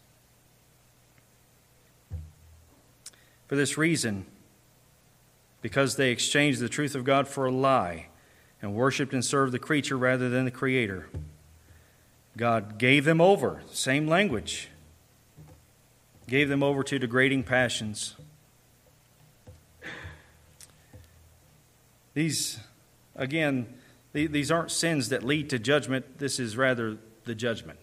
For 3.47 3.55
this 3.55 3.79
reason, 3.79 4.27
because 5.63 5.95
they 5.95 6.11
exchanged 6.11 6.59
the 6.59 6.69
truth 6.69 6.97
of 6.97 7.05
God 7.05 7.29
for 7.29 7.47
a 7.47 7.53
lie 7.53 8.09
and 8.61 8.75
worshiped 8.75 9.13
and 9.13 9.25
served 9.25 9.53
the 9.53 9.61
creature 9.61 9.97
rather 9.97 10.29
than 10.29 10.45
the 10.45 10.51
Creator, 10.51 11.09
God 12.37 12.79
gave 12.79 13.05
them 13.05 13.21
over, 13.21 13.63
same 13.71 14.09
language, 14.09 14.71
gave 16.27 16.49
them 16.49 16.65
over 16.65 16.83
to 16.83 16.99
degrading 16.99 17.45
passions 17.45 18.17
These, 22.19 22.59
again, 23.15 23.73
these 24.13 24.51
aren't 24.51 24.73
sins 24.73 25.11
that 25.11 25.23
lead 25.23 25.51
to 25.51 25.59
judgment. 25.61 26.19
This 26.19 26.41
is 26.41 26.57
rather 26.57 26.99
the 27.27 27.35
judgment. 27.37 27.79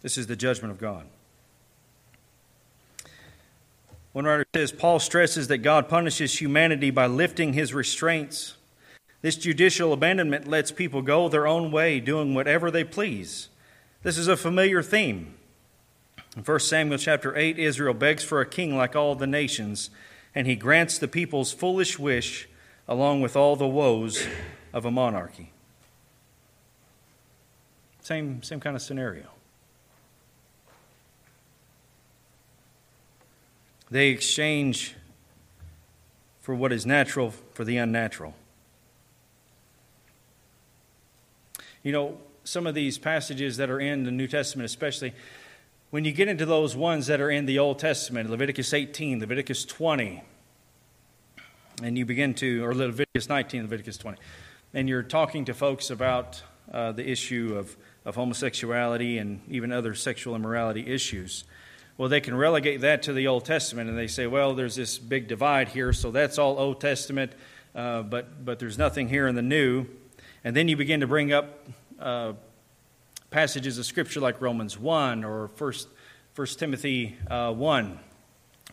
This 0.00 0.16
is 0.16 0.28
the 0.28 0.34
judgment 0.34 0.72
of 0.72 0.78
God. 0.78 1.04
One 4.12 4.24
writer 4.24 4.46
says 4.56 4.72
Paul 4.72 4.98
stresses 4.98 5.48
that 5.48 5.58
God 5.58 5.90
punishes 5.90 6.40
humanity 6.40 6.90
by 6.90 7.06
lifting 7.06 7.52
his 7.52 7.74
restraints. 7.74 8.54
This 9.20 9.36
judicial 9.36 9.92
abandonment 9.92 10.48
lets 10.48 10.72
people 10.72 11.02
go 11.02 11.28
their 11.28 11.46
own 11.46 11.70
way, 11.70 12.00
doing 12.00 12.32
whatever 12.32 12.70
they 12.70 12.84
please. 12.84 13.50
This 14.04 14.16
is 14.16 14.26
a 14.26 14.38
familiar 14.38 14.82
theme. 14.82 15.34
In 16.34 16.44
1 16.44 16.60
Samuel 16.60 16.96
chapter 16.96 17.36
8, 17.36 17.58
Israel 17.58 17.92
begs 17.92 18.24
for 18.24 18.40
a 18.40 18.46
king 18.46 18.74
like 18.74 18.96
all 18.96 19.14
the 19.14 19.26
nations, 19.26 19.90
and 20.34 20.46
he 20.46 20.56
grants 20.56 20.96
the 20.96 21.08
people's 21.08 21.52
foolish 21.52 21.98
wish 21.98 22.46
along 22.90 23.20
with 23.20 23.36
all 23.36 23.54
the 23.54 23.68
woes 23.68 24.26
of 24.72 24.84
a 24.84 24.90
monarchy. 24.90 25.52
Same, 28.02 28.42
same 28.42 28.58
kind 28.58 28.74
of 28.74 28.82
scenario. 28.82 29.28
They 33.90 34.08
exchange 34.08 34.96
for 36.40 36.54
what 36.54 36.72
is 36.72 36.84
natural 36.84 37.30
for 37.30 37.64
the 37.64 37.76
unnatural. 37.76 38.34
You 41.84 41.92
know, 41.92 42.18
some 42.42 42.66
of 42.66 42.74
these 42.74 42.98
passages 42.98 43.56
that 43.58 43.70
are 43.70 43.80
in 43.80 44.02
the 44.02 44.10
New 44.10 44.26
Testament, 44.26 44.64
especially, 44.64 45.14
when 45.90 46.04
you 46.04 46.10
get 46.10 46.26
into 46.26 46.44
those 46.44 46.74
ones 46.74 47.06
that 47.06 47.20
are 47.20 47.30
in 47.30 47.46
the 47.46 47.58
Old 47.58 47.78
Testament, 47.78 48.30
Leviticus 48.30 48.74
18, 48.74 49.20
Leviticus 49.20 49.64
20, 49.64 50.24
and 51.82 51.96
you 51.96 52.04
begin 52.04 52.34
to, 52.34 52.64
or 52.64 52.74
Leviticus 52.74 53.28
19, 53.28 53.62
Leviticus 53.62 53.96
20, 53.98 54.18
and 54.74 54.88
you're 54.88 55.02
talking 55.02 55.44
to 55.46 55.54
folks 55.54 55.90
about 55.90 56.42
uh, 56.72 56.92
the 56.92 57.08
issue 57.08 57.56
of, 57.56 57.76
of 58.04 58.14
homosexuality 58.14 59.18
and 59.18 59.40
even 59.48 59.72
other 59.72 59.94
sexual 59.94 60.34
immorality 60.34 60.86
issues, 60.86 61.44
well, 61.96 62.08
they 62.08 62.20
can 62.20 62.34
relegate 62.34 62.80
that 62.80 63.02
to 63.02 63.12
the 63.12 63.26
Old 63.26 63.44
Testament 63.44 63.90
and 63.90 63.98
they 63.98 64.06
say, 64.06 64.26
well, 64.26 64.54
there's 64.54 64.74
this 64.74 64.98
big 64.98 65.28
divide 65.28 65.68
here, 65.68 65.92
so 65.92 66.10
that's 66.10 66.38
all 66.38 66.58
Old 66.58 66.80
Testament, 66.80 67.32
uh, 67.74 68.02
but, 68.02 68.44
but 68.44 68.58
there's 68.58 68.78
nothing 68.78 69.08
here 69.08 69.26
in 69.26 69.34
the 69.34 69.42
New. 69.42 69.86
And 70.42 70.56
then 70.56 70.68
you 70.68 70.76
begin 70.76 71.00
to 71.00 71.06
bring 71.06 71.32
up 71.32 71.68
uh, 71.98 72.32
passages 73.30 73.76
of 73.76 73.84
Scripture 73.84 74.20
like 74.20 74.40
Romans 74.40 74.78
1 74.78 75.24
or 75.24 75.50
1, 75.58 75.72
1 76.34 76.46
Timothy 76.46 77.18
uh, 77.28 77.52
1, 77.52 77.98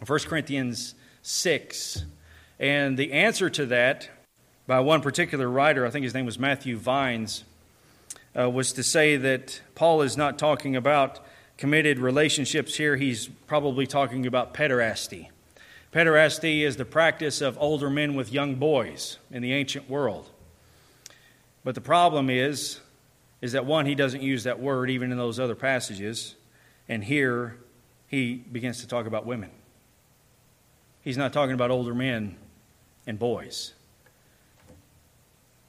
1 0.06 0.20
Corinthians 0.20 0.96
6. 1.22 2.06
And 2.60 2.98
the 2.98 3.14
answer 3.14 3.50
to 3.52 3.66
that 3.68 4.10
by 4.66 4.80
one 4.80 5.02
particular 5.02 5.50
writer, 5.50 5.86
I 5.86 5.90
think 5.90 6.04
his 6.04 6.14
name 6.14 6.26
was 6.26 6.40
Matthew 6.40 6.78
Vines, 6.78 7.44
uh, 8.38 8.50
was 8.50 8.74
to 8.74 8.84
say 8.84 9.16
that 9.18 9.62
Paul 9.76 10.02
is 10.02 10.18
not 10.18 10.38
talking 10.38 10.76
about 10.76 11.20
committed 11.58 12.00
relationships 12.00 12.76
here. 12.76 12.96
He's 12.96 13.28
probably 13.48 13.88
talking 13.88 14.26
about 14.26 14.54
pederasty. 14.54 15.30
Pederasty 15.94 16.62
is 16.62 16.78
the 16.78 16.86
practice 16.86 17.42
of 17.42 17.58
older 17.60 17.90
men 17.90 18.16
with 18.16 18.32
young 18.32 18.56
boys 18.56 19.18
in 19.32 19.42
the 19.42 19.54
ancient 19.54 19.90
world. 19.90 20.30
But 21.64 21.76
the 21.76 21.82
problem 21.82 22.30
is 22.30 22.80
is 23.40 23.52
that 23.52 23.66
one, 23.66 23.86
he 23.86 23.94
doesn't 23.94 24.24
use 24.24 24.46
that 24.46 24.60
word 24.60 24.90
even 24.90 25.12
in 25.12 25.18
those 25.18 25.40
other 25.40 25.54
passages. 25.54 26.36
And 26.90 27.04
here 27.04 27.58
he 28.08 28.34
begins 28.34 28.82
to 28.82 28.88
talk 28.88 29.06
about 29.06 29.28
women. 29.28 29.52
He's 31.04 31.18
not 31.18 31.34
talking 31.34 31.54
about 31.54 31.70
older 31.70 31.94
men 31.94 32.36
and 33.08 33.18
boys. 33.18 33.74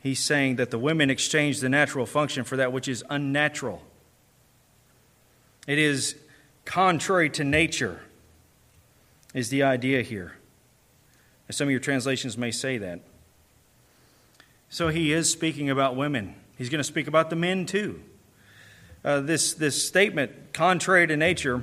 He's 0.01 0.23
saying 0.23 0.57
that 0.57 0.71
the 0.71 0.79
women 0.79 1.11
exchange 1.11 1.61
the 1.61 1.69
natural 1.69 2.07
function 2.07 2.45
for 2.45 2.57
that 2.57 2.73
which 2.73 2.89
is 2.89 3.05
unnatural. 3.09 3.83
It 5.67 5.79
is 5.79 6.17
contrary 6.65 7.31
to 7.31 7.45
nature, 7.45 8.03
is 9.35 9.49
the 9.49 9.63
idea 9.63 10.03
here. 10.03 10.35
And 11.47 11.55
some 11.55 11.67
of 11.67 11.71
your 11.71 11.81
translations 11.81 12.37
may 12.37 12.51
say 12.51 12.79
that. 12.79 13.01
So 14.69 14.89
he 14.89 15.13
is 15.13 15.31
speaking 15.31 15.71
about 15.71 15.97
women. 15.97 16.35
He's 16.57 16.69
going 16.69 16.79
to 16.79 16.85
speak 16.85 17.07
about 17.07 17.31
the 17.31 17.37
men 17.37 17.67
too. 17.67 18.03
Uh, 19.05 19.21
this, 19.21 19.55
this 19.55 19.83
statement, 19.83 20.53
contrary 20.53 21.07
to 21.07 21.17
nature, 21.17 21.63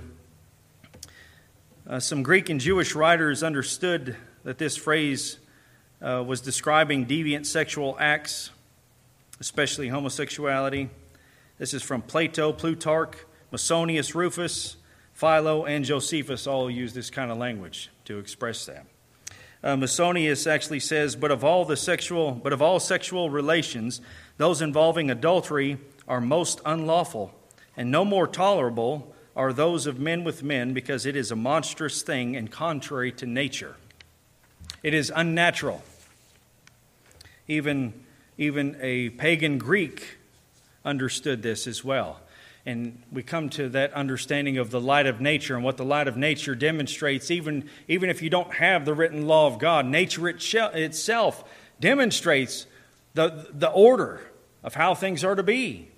uh, 1.88 2.00
some 2.00 2.24
Greek 2.24 2.50
and 2.50 2.60
Jewish 2.60 2.96
writers 2.96 3.44
understood 3.44 4.16
that 4.44 4.58
this 4.58 4.76
phrase 4.76 5.38
uh, 6.06 6.24
was 6.24 6.40
describing 6.40 7.08
deviant 7.08 7.48
sexual 7.48 7.98
acts, 8.00 8.52
especially 9.40 9.88
homosexuality. 9.88 10.90
This 11.58 11.74
is 11.74 11.82
from 11.82 12.04
Plato, 12.04 12.54
Plutarch, 12.54 13.16
Musonius 13.52 14.14
Rufus, 14.14 14.78
Philo, 15.14 15.66
and 15.66 15.84
Josephus 15.84 16.46
all 16.46 16.70
use 16.70 16.94
this 16.94 17.10
kind 17.10 17.32
of 17.32 17.38
language 17.38 17.90
to 18.06 18.20
express 18.20 18.66
that. 18.68 18.86
Uh, 19.64 19.76
Musonius 19.76 20.46
actually 20.46 20.80
says, 20.80 21.16
"But 21.16 21.32
of 21.32 21.44
all 21.44 21.66
the 21.66 21.78
sexual, 21.78 22.34
but 22.34 22.54
of 22.54 22.62
all 22.62 22.80
sexual 22.80 23.32
relations, 23.32 24.00
those 24.38 24.62
involving 24.62 25.10
adultery 25.10 25.80
are 26.08 26.22
most 26.22 26.62
unlawful, 26.66 27.34
and 27.76 27.90
no 27.90 28.06
more 28.06 28.28
tolerable 28.28 29.16
are 29.36 29.52
those 29.52 29.88
of 29.88 30.00
men 30.00 30.24
with 30.24 30.44
men, 30.44 30.74
because 30.74 31.08
it 31.08 31.16
is 31.16 31.32
a 31.32 31.36
monstrous 31.36 32.04
thing 32.04 32.36
and 32.36 32.52
contrary 32.52 33.12
to 33.14 33.26
nature. 33.26 33.76
It 34.84 34.94
is 34.94 35.12
unnatural. 35.16 35.82
Even, 37.48 37.94
even 38.38 38.78
a 38.82 39.10
pagan 39.10 39.58
Greek 39.58 40.18
understood 40.84 41.42
this 41.42 41.68
as 41.68 41.84
well. 41.84 42.20
And 42.66 43.04
we 43.12 43.22
come 43.22 43.50
to 43.52 43.70
that 43.70 43.94
understanding 43.94 44.58
of 44.58 44.72
the 44.72 44.82
light 44.82 45.06
of 45.06 45.22
nature 45.22 45.56
and 45.56 45.64
what 45.64 45.78
the 45.78 45.86
light 45.86 46.08
of 46.08 46.18
nature 46.18 46.56
demonstrates, 46.56 47.30
even, 47.30 47.70
even 47.88 48.10
if 48.10 48.24
you 48.24 48.30
don't 48.30 48.56
have 48.56 48.86
the 48.86 48.94
written 48.94 49.28
law 49.28 49.46
of 49.46 49.60
God. 49.60 49.86
Nature 49.86 50.28
itself 50.30 51.44
demonstrates 51.80 52.66
the, 53.14 53.48
the 53.54 53.70
order 53.70 54.22
of 54.64 54.74
how 54.74 54.96
things 54.96 55.24
are 55.24 55.36
to 55.36 55.44
be. 55.44 55.90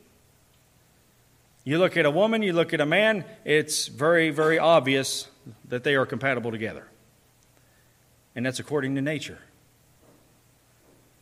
You 1.64 1.80
look 1.80 1.96
at 1.96 2.06
a 2.06 2.12
woman, 2.12 2.44
you 2.44 2.54
look 2.54 2.74
at 2.74 2.82
a 2.82 2.86
man, 2.86 3.24
it's 3.46 3.88
very, 3.88 4.30
very 4.30 4.60
obvious 4.60 5.28
that 5.70 5.84
they 5.84 5.96
are 5.96 6.06
compatible 6.06 6.52
together. 6.52 6.88
And 8.36 8.46
that's 8.46 8.60
according 8.60 8.96
to 8.96 9.02
nature. 9.02 9.40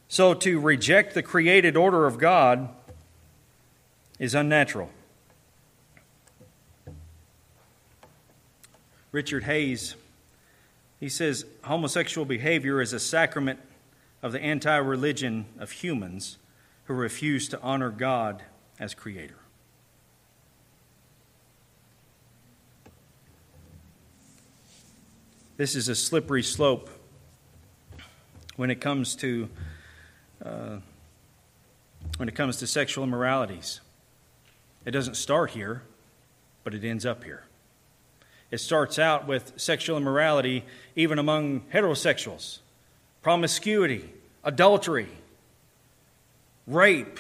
So 0.07 0.33
to 0.33 0.59
reject 0.59 1.13
the 1.13 1.23
created 1.23 1.75
order 1.75 2.05
of 2.05 2.17
God 2.17 2.69
is 4.19 4.35
unnatural. 4.35 4.89
Richard 9.11 9.43
Hays, 9.45 9.95
he 10.99 11.09
says 11.09 11.45
homosexual 11.63 12.25
behavior 12.25 12.81
is 12.81 12.93
a 12.93 12.99
sacrament 12.99 13.59
of 14.21 14.31
the 14.31 14.41
anti 14.41 14.75
religion 14.75 15.45
of 15.57 15.71
humans 15.71 16.37
who 16.85 16.93
refuse 16.93 17.47
to 17.49 17.61
honor 17.61 17.89
God 17.89 18.43
as 18.79 18.93
creator. 18.93 19.37
This 25.57 25.75
is 25.75 25.87
a 25.87 25.95
slippery 25.95 26.43
slope 26.43 26.89
when 28.57 28.69
it 28.69 28.81
comes 28.81 29.15
to 29.17 29.49
uh, 30.45 30.77
when 32.17 32.29
it 32.29 32.36
comes 32.36 32.58
to 32.58 32.67
sexual 32.67 33.03
immoralities. 33.03 33.81
It 34.86 34.91
doesn't 34.91 35.15
start 35.15 35.51
here, 35.51 35.81
but 36.63 36.73
it 36.73 36.84
ends 36.84 37.05
up 37.05 37.23
here. 37.23 37.43
It 38.51 38.60
starts 38.60 38.99
out 38.99 39.27
with 39.27 39.53
sexual 39.58 39.97
immorality 39.97 40.63
even 40.95 41.19
among 41.19 41.62
heterosexuals 41.73 42.60
promiscuity, 43.23 44.08
adultery, 44.43 45.08
rape, 46.67 47.17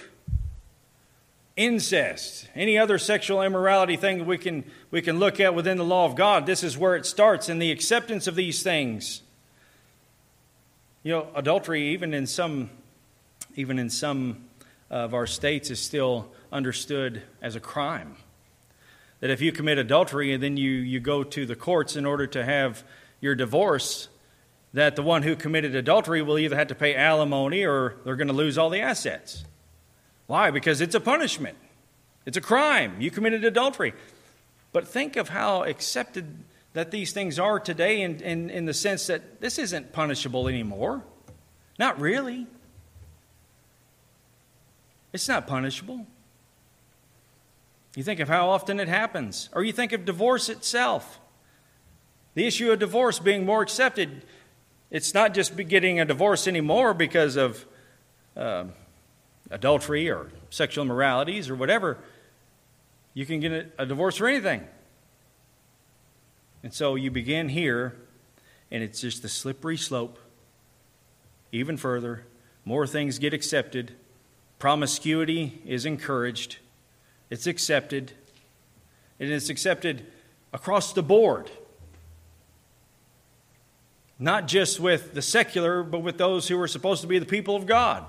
incest, 1.55 2.47
any 2.53 2.77
other 2.77 2.99
sexual 2.99 3.41
immorality 3.41 3.97
thing 3.97 4.23
we 4.27 4.37
can, 4.37 4.63
we 4.91 5.01
can 5.01 5.17
look 5.17 5.39
at 5.39 5.55
within 5.55 5.77
the 5.77 5.83
law 5.83 6.05
of 6.05 6.15
God. 6.15 6.45
This 6.45 6.63
is 6.63 6.77
where 6.77 6.95
it 6.95 7.07
starts 7.07 7.49
in 7.49 7.57
the 7.57 7.71
acceptance 7.71 8.27
of 8.27 8.35
these 8.35 8.61
things. 8.61 9.23
You 11.01 11.13
know, 11.13 11.27
adultery, 11.33 11.87
even 11.87 12.13
in 12.13 12.27
some, 12.27 12.69
even 13.55 13.79
in 13.79 13.89
some 13.89 14.45
of 14.89 15.13
our 15.13 15.25
states, 15.25 15.69
is 15.71 15.79
still 15.79 16.31
understood 16.51 17.23
as 17.41 17.55
a 17.55 17.59
crime. 17.59 18.15
That 19.19 19.29
if 19.29 19.41
you 19.41 19.51
commit 19.51 19.77
adultery 19.77 20.33
and 20.33 20.43
then 20.43 20.57
you, 20.57 20.71
you 20.71 20.99
go 20.99 21.23
to 21.23 21.45
the 21.45 21.55
courts 21.55 21.95
in 21.95 22.05
order 22.05 22.27
to 22.27 22.43
have 22.43 22.83
your 23.21 23.35
divorce, 23.35 24.09
that 24.73 24.95
the 24.95 25.01
one 25.01 25.23
who 25.23 25.35
committed 25.35 25.73
adultery 25.73 26.21
will 26.21 26.37
either 26.37 26.55
have 26.55 26.67
to 26.67 26.75
pay 26.75 26.95
alimony 26.95 27.63
or 27.63 27.95
they're 28.03 28.17
going 28.17 28.27
to 28.27 28.33
lose 28.33 28.57
all 28.57 28.69
the 28.69 28.81
assets. 28.81 29.45
Why? 30.27 30.51
Because 30.51 30.81
it's 30.81 30.95
a 30.95 30.99
punishment, 30.99 31.57
it's 32.25 32.37
a 32.37 32.41
crime. 32.41 32.95
You 32.99 33.11
committed 33.11 33.43
adultery. 33.45 33.93
But 34.71 34.87
think 34.87 35.15
of 35.15 35.29
how 35.29 35.63
accepted 35.63 36.43
that 36.73 36.91
these 36.91 37.13
things 37.13 37.39
are 37.39 37.59
today 37.59 38.01
in, 38.01 38.19
in, 38.21 38.49
in 38.49 38.65
the 38.65 38.73
sense 38.73 39.07
that 39.07 39.39
this 39.39 39.57
isn't 39.57 39.93
punishable 39.93 40.49
anymore. 40.49 41.03
Not 41.79 41.99
really. 42.01 42.47
It's 45.15 45.29
not 45.29 45.47
punishable. 45.47 46.05
You 47.95 48.03
think 48.03 48.19
of 48.19 48.27
how 48.27 48.49
often 48.49 48.81
it 48.81 48.89
happens, 48.89 49.47
or 49.53 49.63
you 49.63 49.71
think 49.71 49.93
of 49.93 50.03
divorce 50.03 50.49
itself. 50.49 51.21
The 52.33 52.45
issue 52.45 52.69
of 52.69 52.79
divorce 52.79 53.17
being 53.17 53.45
more 53.45 53.61
accepted. 53.61 54.25
It's 54.91 55.13
not 55.13 55.33
just 55.33 55.55
getting 55.69 56.01
a 56.01 56.05
divorce 56.05 56.49
anymore 56.49 56.93
because 56.93 57.37
of 57.37 57.65
uh, 58.35 58.65
adultery 59.49 60.09
or 60.09 60.31
sexual 60.49 60.83
immoralities 60.83 61.49
or 61.49 61.55
whatever. 61.55 61.97
You 63.13 63.25
can 63.25 63.39
get 63.39 63.73
a 63.77 63.85
divorce 63.85 64.17
for 64.17 64.27
anything. 64.27 64.67
And 66.61 66.73
so 66.73 66.95
you 66.95 67.09
begin 67.09 67.47
here, 67.47 67.95
and 68.69 68.83
it's 68.83 68.99
just 68.99 69.21
the 69.21 69.29
slippery 69.29 69.77
slope. 69.77 70.19
Even 71.53 71.77
further, 71.77 72.25
more 72.65 72.85
things 72.85 73.17
get 73.17 73.33
accepted. 73.33 73.93
Promiscuity 74.59 75.61
is 75.65 75.85
encouraged, 75.85 76.57
it's 77.29 77.45
accepted, 77.45 78.13
and 79.19 79.29
it's 79.29 79.49
accepted 79.49 80.05
across 80.53 80.93
the 80.93 81.03
board. 81.03 81.51
not 84.17 84.47
just 84.47 84.79
with 84.79 85.13
the 85.13 85.21
secular, 85.21 85.83
but 85.83 85.99
with 85.99 86.17
those 86.17 86.47
who 86.47 86.59
are 86.59 86.67
supposed 86.67 87.01
to 87.01 87.07
be 87.07 87.19
the 87.19 87.25
people 87.25 87.55
of 87.55 87.65
God. 87.65 88.05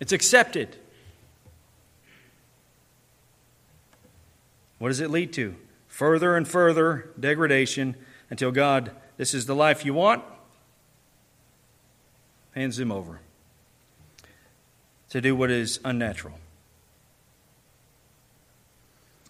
It's 0.00 0.12
accepted. 0.12 0.76
What 4.78 4.88
does 4.88 4.98
it 4.98 5.10
lead 5.10 5.32
to? 5.34 5.54
Further 5.86 6.36
and 6.36 6.48
further 6.48 7.10
degradation 7.20 7.94
until 8.30 8.50
God, 8.50 8.90
this 9.16 9.32
is 9.32 9.46
the 9.46 9.54
life 9.54 9.84
you 9.84 9.94
want, 9.94 10.24
hands 12.54 12.78
him 12.78 12.90
over 12.90 13.20
to 15.12 15.20
do 15.20 15.36
what 15.36 15.50
is 15.50 15.78
unnatural. 15.84 16.38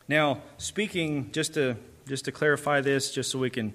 Now, 0.06 0.40
speaking 0.56 1.32
just 1.32 1.54
to 1.54 1.76
just 2.06 2.24
to 2.26 2.32
clarify 2.32 2.80
this, 2.80 3.10
just 3.10 3.32
so 3.32 3.40
we 3.40 3.50
can 3.50 3.74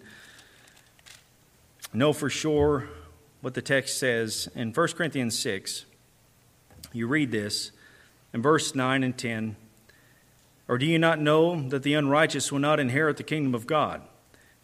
know 1.93 2.13
for 2.13 2.29
sure 2.29 2.87
what 3.41 3.55
the 3.55 3.61
text 3.61 3.97
says 3.97 4.47
in 4.55 4.71
1 4.71 4.87
Corinthians 4.89 5.37
6, 5.37 5.83
you 6.93 7.07
read 7.07 7.29
this 7.29 7.71
in 8.33 8.41
verse 8.41 8.73
9 8.73 9.03
and 9.03 9.17
10. 9.17 9.57
Or 10.69 10.77
do 10.77 10.85
you 10.85 10.99
not 10.99 11.19
know 11.19 11.67
that 11.67 11.83
the 11.83 11.93
unrighteous 11.93 12.53
will 12.53 12.59
not 12.59 12.79
inherit 12.79 13.17
the 13.17 13.23
kingdom 13.23 13.53
of 13.53 13.67
God? 13.67 14.01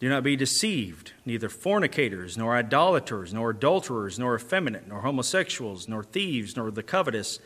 Do 0.04 0.10
not 0.10 0.22
be 0.22 0.36
deceived. 0.36 1.12
Neither 1.24 1.48
fornicators, 1.48 2.36
nor 2.36 2.54
idolaters, 2.54 3.32
nor 3.32 3.48
adulterers, 3.48 4.18
nor 4.18 4.36
effeminate, 4.36 4.86
nor 4.86 5.00
homosexuals, 5.00 5.88
nor 5.88 6.04
thieves, 6.04 6.58
nor 6.58 6.70
the 6.70 6.82
covetous, 6.82 7.38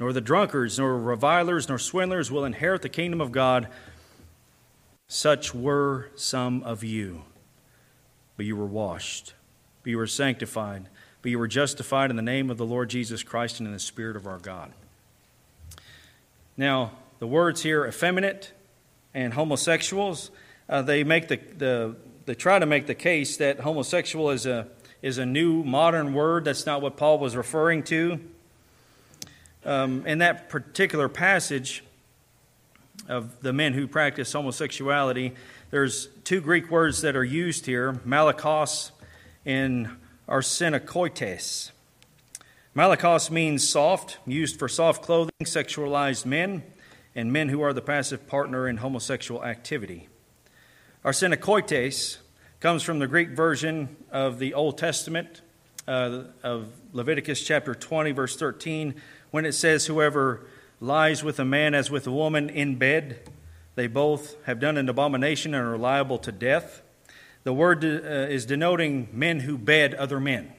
nor 0.00 0.14
the 0.14 0.22
drunkards, 0.22 0.78
nor 0.78 0.98
revilers, 0.98 1.68
nor 1.68 1.78
swindlers 1.78 2.30
will 2.30 2.46
inherit 2.46 2.80
the 2.80 2.88
kingdom 2.88 3.20
of 3.20 3.32
God. 3.32 3.68
Such 5.08 5.54
were 5.54 6.08
some 6.14 6.62
of 6.62 6.82
you. 6.82 7.24
But 8.38 8.46
you 8.46 8.56
were 8.56 8.64
washed, 8.64 9.34
but 9.82 9.90
you 9.90 9.98
were 9.98 10.06
sanctified, 10.06 10.86
but 11.20 11.30
you 11.30 11.38
were 11.38 11.46
justified 11.46 12.08
in 12.08 12.16
the 12.16 12.22
name 12.22 12.48
of 12.48 12.56
the 12.56 12.64
Lord 12.64 12.88
Jesus 12.88 13.22
Christ 13.22 13.60
and 13.60 13.66
in 13.66 13.74
the 13.74 13.78
Spirit 13.78 14.16
of 14.16 14.26
our 14.26 14.38
God. 14.38 14.72
Now, 16.56 16.92
the 17.18 17.26
words 17.26 17.62
here, 17.62 17.84
effeminate 17.84 18.52
and 19.12 19.34
homosexuals, 19.34 20.30
uh, 20.68 20.82
they 20.82 21.04
make 21.04 21.28
the, 21.28 21.36
the 21.56 21.96
they 22.26 22.34
try 22.34 22.58
to 22.58 22.66
make 22.66 22.86
the 22.86 22.94
case 22.94 23.36
that 23.36 23.60
homosexual 23.60 24.30
is 24.30 24.46
a 24.46 24.66
is 25.00 25.18
a 25.18 25.26
new 25.26 25.62
modern 25.62 26.12
word. 26.12 26.44
That's 26.44 26.66
not 26.66 26.82
what 26.82 26.96
Paul 26.96 27.18
was 27.18 27.36
referring 27.36 27.84
to. 27.84 28.20
Um, 29.64 30.06
in 30.06 30.18
that 30.18 30.48
particular 30.48 31.08
passage 31.08 31.84
of 33.08 33.40
the 33.42 33.52
men 33.52 33.72
who 33.74 33.86
practice 33.86 34.32
homosexuality, 34.32 35.34
there's 35.70 36.08
two 36.24 36.40
Greek 36.40 36.70
words 36.70 37.02
that 37.02 37.14
are 37.14 37.24
used 37.24 37.66
here: 37.66 37.92
malakos 38.04 38.90
and 39.44 39.88
arsenokoites. 40.28 41.70
Malakos 42.74 43.30
means 43.30 43.66
soft, 43.66 44.18
used 44.26 44.58
for 44.58 44.68
soft 44.68 45.02
clothing, 45.02 45.32
sexualized 45.44 46.26
men, 46.26 46.62
and 47.14 47.32
men 47.32 47.48
who 47.48 47.62
are 47.62 47.72
the 47.72 47.80
passive 47.80 48.26
partner 48.26 48.68
in 48.68 48.78
homosexual 48.78 49.42
activity. 49.44 50.08
Arsenokoites 51.06 52.18
comes 52.58 52.82
from 52.82 52.98
the 52.98 53.06
Greek 53.06 53.28
version 53.28 53.96
of 54.10 54.40
the 54.40 54.54
Old 54.54 54.76
Testament 54.76 55.40
uh, 55.86 56.24
of 56.42 56.66
Leviticus 56.92 57.44
chapter 57.44 57.76
20, 57.76 58.10
verse 58.10 58.34
13, 58.34 58.92
when 59.30 59.46
it 59.46 59.52
says, 59.52 59.86
Whoever 59.86 60.44
lies 60.80 61.22
with 61.22 61.38
a 61.38 61.44
man 61.44 61.76
as 61.76 61.92
with 61.92 62.08
a 62.08 62.10
woman 62.10 62.50
in 62.50 62.74
bed, 62.74 63.20
they 63.76 63.86
both 63.86 64.34
have 64.46 64.58
done 64.58 64.76
an 64.76 64.88
abomination 64.88 65.54
and 65.54 65.64
are 65.64 65.78
liable 65.78 66.18
to 66.18 66.32
death. 66.32 66.82
The 67.44 67.52
word 67.52 67.84
uh, 67.84 67.88
is 67.88 68.44
denoting 68.44 69.06
men 69.12 69.38
who 69.38 69.56
bed 69.56 69.94
other 69.94 70.18
men 70.18 70.54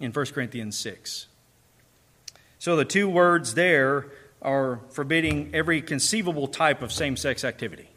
in 0.00 0.10
1 0.10 0.26
Corinthians 0.26 0.76
6. 0.76 1.28
So 2.58 2.74
the 2.74 2.84
two 2.84 3.08
words 3.08 3.54
there 3.54 4.06
are 4.42 4.80
forbidding 4.90 5.54
every 5.54 5.80
conceivable 5.80 6.48
type 6.48 6.82
of 6.82 6.90
same 6.90 7.16
sex 7.16 7.44
activity. 7.44 7.89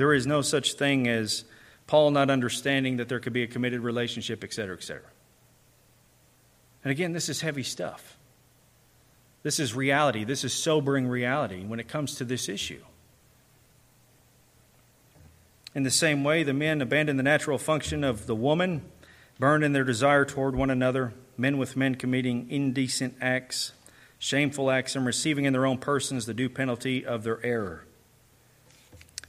There 0.00 0.14
is 0.14 0.26
no 0.26 0.40
such 0.40 0.72
thing 0.72 1.06
as 1.08 1.44
Paul 1.86 2.10
not 2.10 2.30
understanding 2.30 2.96
that 2.96 3.10
there 3.10 3.20
could 3.20 3.34
be 3.34 3.42
a 3.42 3.46
committed 3.46 3.82
relationship, 3.82 4.42
etc., 4.42 4.74
etc. 4.74 5.02
And 6.82 6.90
again, 6.90 7.12
this 7.12 7.28
is 7.28 7.42
heavy 7.42 7.62
stuff. 7.62 8.16
This 9.42 9.60
is 9.60 9.74
reality. 9.74 10.24
This 10.24 10.42
is 10.42 10.54
sobering 10.54 11.06
reality 11.06 11.66
when 11.66 11.78
it 11.78 11.86
comes 11.86 12.14
to 12.14 12.24
this 12.24 12.48
issue. 12.48 12.80
In 15.74 15.82
the 15.82 15.90
same 15.90 16.24
way, 16.24 16.44
the 16.44 16.54
men 16.54 16.80
abandon 16.80 17.18
the 17.18 17.22
natural 17.22 17.58
function 17.58 18.02
of 18.02 18.24
the 18.24 18.34
woman, 18.34 18.80
burned 19.38 19.64
in 19.64 19.74
their 19.74 19.84
desire 19.84 20.24
toward 20.24 20.56
one 20.56 20.70
another, 20.70 21.12
men 21.36 21.58
with 21.58 21.76
men 21.76 21.94
committing 21.94 22.50
indecent 22.50 23.16
acts, 23.20 23.72
shameful 24.18 24.70
acts, 24.70 24.96
and 24.96 25.04
receiving 25.04 25.44
in 25.44 25.52
their 25.52 25.66
own 25.66 25.76
persons 25.76 26.24
the 26.24 26.32
due 26.32 26.48
penalty 26.48 27.04
of 27.04 27.22
their 27.22 27.44
error. 27.44 27.84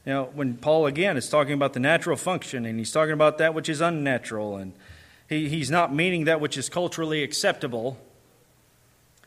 Now, 0.05 0.25
when 0.33 0.57
Paul 0.57 0.87
again 0.87 1.15
is 1.15 1.29
talking 1.29 1.53
about 1.53 1.73
the 1.73 1.79
natural 1.79 2.17
function 2.17 2.65
and 2.65 2.79
he's 2.79 2.91
talking 2.91 3.13
about 3.13 3.37
that 3.37 3.53
which 3.53 3.69
is 3.69 3.81
unnatural, 3.81 4.57
and 4.57 4.73
he, 5.29 5.47
he's 5.47 5.69
not 5.69 5.93
meaning 5.93 6.25
that 6.25 6.41
which 6.41 6.57
is 6.57 6.69
culturally 6.69 7.21
acceptable, 7.21 7.97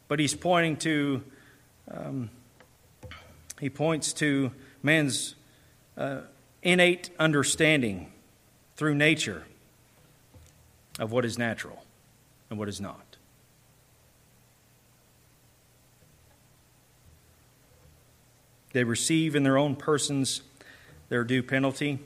but 0.09 0.19
he's 0.19 0.35
pointing 0.35 0.77
to 0.79 1.23
um, 1.91 2.31
he 3.61 3.71
points 3.71 4.13
to 4.15 4.51
man's 4.83 5.37
uh, 5.97 6.21
innate 6.63 7.11
understanding 7.19 8.11
through 8.77 8.95
nature 8.95 9.45
of 10.99 11.13
what 11.13 11.25
is 11.25 11.39
natural 11.39 11.85
and 12.51 12.59
what 12.59 12.69
is 12.69 12.81
not. 12.81 13.17
They 18.73 18.83
receive 18.83 19.37
in 19.37 19.45
their 19.45 19.57
own 19.57 19.77
persons 19.77 20.43
their 21.09 21.25
due 21.25 21.43
penalty. 21.43 21.99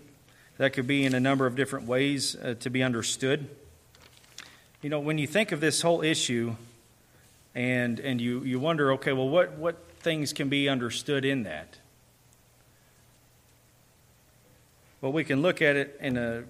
That 0.58 0.72
could 0.72 0.86
be 0.86 1.04
in 1.04 1.14
a 1.14 1.20
number 1.20 1.46
of 1.46 1.54
different 1.54 1.86
ways 1.86 2.36
uh, 2.36 2.54
to 2.60 2.70
be 2.70 2.82
understood. 2.82 3.48
You 4.82 4.90
know, 4.90 5.00
when 5.00 5.18
you 5.18 5.26
think 5.26 5.52
of 5.52 5.60
this 5.60 5.82
whole 5.82 6.02
issue 6.02 6.56
and, 7.54 8.00
and 8.00 8.20
you, 8.20 8.42
you 8.42 8.58
wonder, 8.58 8.92
okay, 8.92 9.12
well, 9.12 9.28
what, 9.28 9.56
what 9.56 9.76
things 10.00 10.32
can 10.32 10.48
be 10.48 10.68
understood 10.68 11.24
in 11.24 11.44
that? 11.44 11.78
Well, 15.00 15.12
we 15.12 15.22
can 15.22 15.42
look 15.42 15.62
at 15.62 15.76
it 15.76 15.96
in 16.00 16.16
a, 16.16 16.42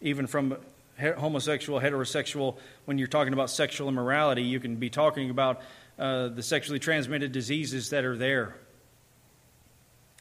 even 0.00 0.26
from 0.26 0.56
homosexual, 0.98 1.80
heterosexual, 1.80 2.56
when 2.84 2.98
you're 2.98 3.08
talking 3.08 3.32
about 3.32 3.50
sexual 3.50 3.88
immorality, 3.88 4.42
you 4.42 4.60
can 4.60 4.76
be 4.76 4.90
talking 4.90 5.30
about 5.30 5.60
uh, 5.98 6.28
the 6.28 6.42
sexually 6.42 6.78
transmitted 6.78 7.32
diseases 7.32 7.90
that 7.90 8.04
are 8.04 8.16
there 8.16 8.56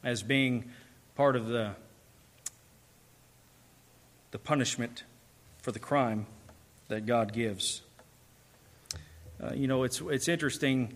as 0.03 0.23
being 0.23 0.71
part 1.19 1.35
of 1.35 1.47
the, 1.47 1.71
the 4.31 4.39
punishment 4.39 5.03
for 5.57 5.73
the 5.73 5.79
crime 5.79 6.25
that 6.87 7.05
God 7.05 7.33
gives. 7.33 7.81
Uh, 9.43 9.51
you 9.53 9.67
know, 9.67 9.83
it's, 9.83 9.99
it's 9.99 10.29
interesting 10.29 10.93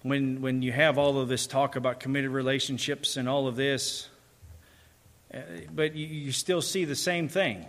when, 0.00 0.40
when 0.40 0.62
you 0.62 0.72
have 0.72 0.96
all 0.96 1.20
of 1.20 1.28
this 1.28 1.46
talk 1.46 1.76
about 1.76 2.00
committed 2.00 2.30
relationships 2.30 3.18
and 3.18 3.28
all 3.28 3.46
of 3.46 3.54
this, 3.54 4.08
uh, 5.34 5.40
but 5.74 5.94
you, 5.94 6.06
you 6.06 6.32
still 6.32 6.62
see 6.62 6.86
the 6.86 6.96
same 6.96 7.28
thing. 7.28 7.66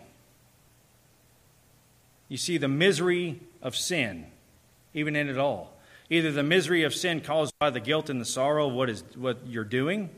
You 2.30 2.38
see 2.38 2.58
the 2.58 2.70
misery 2.70 3.42
of 3.62 3.76
sin, 3.76 4.28
even 4.94 5.14
in 5.14 5.28
it 5.28 5.38
all. 5.38 5.74
Either 6.10 6.32
the 6.32 6.42
misery 6.42 6.84
of 6.84 6.94
sin 6.94 7.20
caused 7.20 7.52
by 7.60 7.70
the 7.70 7.82
guilt 7.82 8.10
and 8.10 8.22
the 8.22 8.26
sorrow 8.26 8.70
of 8.70 8.74
what, 8.74 8.90
is, 8.90 9.04
what 9.18 9.46
you're 9.46 9.66
doing, 9.66 10.10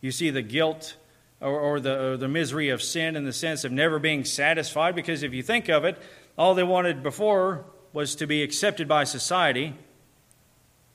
you 0.00 0.12
see 0.12 0.30
the 0.30 0.42
guilt 0.42 0.96
or, 1.40 1.58
or, 1.58 1.80
the, 1.80 2.12
or 2.12 2.16
the 2.16 2.28
misery 2.28 2.68
of 2.68 2.82
sin 2.82 3.16
in 3.16 3.24
the 3.24 3.32
sense 3.32 3.64
of 3.64 3.72
never 3.72 3.98
being 3.98 4.24
satisfied, 4.24 4.94
because 4.94 5.22
if 5.22 5.32
you 5.32 5.42
think 5.42 5.68
of 5.68 5.84
it, 5.84 5.98
all 6.36 6.54
they 6.54 6.62
wanted 6.62 7.02
before 7.02 7.64
was 7.92 8.14
to 8.16 8.26
be 8.26 8.42
accepted 8.42 8.86
by 8.88 9.04
society. 9.04 9.74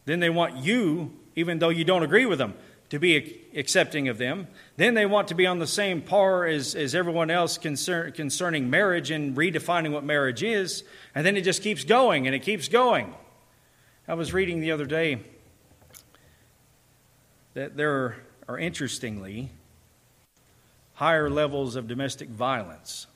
Then 0.05 0.19
they 0.19 0.29
want 0.29 0.57
you, 0.57 1.13
even 1.35 1.59
though 1.59 1.69
you 1.69 1.83
don't 1.83 2.03
agree 2.03 2.25
with 2.25 2.39
them, 2.39 2.53
to 2.89 2.99
be 2.99 3.41
accepting 3.55 4.07
of 4.07 4.17
them. 4.17 4.47
Then 4.77 4.93
they 4.93 5.05
want 5.05 5.29
to 5.29 5.35
be 5.35 5.47
on 5.47 5.59
the 5.59 5.67
same 5.67 6.01
par 6.01 6.45
as, 6.45 6.75
as 6.75 6.93
everyone 6.93 7.31
else 7.31 7.57
concern, 7.57 8.11
concerning 8.11 8.69
marriage 8.69 9.09
and 9.09 9.35
redefining 9.35 9.91
what 9.91 10.03
marriage 10.03 10.43
is. 10.43 10.83
And 11.15 11.25
then 11.25 11.35
it 11.35 11.41
just 11.41 11.63
keeps 11.63 11.83
going 11.83 12.27
and 12.27 12.35
it 12.35 12.43
keeps 12.43 12.67
going. 12.67 13.15
I 14.07 14.13
was 14.13 14.33
reading 14.33 14.59
the 14.59 14.71
other 14.71 14.85
day 14.85 15.21
that 17.53 17.75
there 17.75 17.91
are 17.91 18.17
are 18.47 18.57
interestingly 18.57 19.49
higher 20.95 21.29
levels 21.29 21.75
of 21.75 21.87
domestic 21.87 22.29
violence 22.29 23.07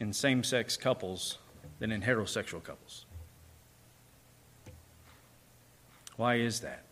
in 0.00 0.12
same 0.12 0.42
sex 0.42 0.76
couples 0.76 1.38
than 1.78 1.92
in 1.92 2.02
heterosexual 2.02 2.62
couples. 2.62 3.04
Why 6.16 6.36
is 6.36 6.60
that? 6.60 6.84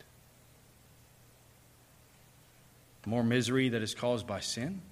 More 3.07 3.22
misery 3.22 3.68
that 3.70 3.82
is 3.82 3.94
caused 3.94 4.26
by 4.26 4.40
sin? 4.40 4.82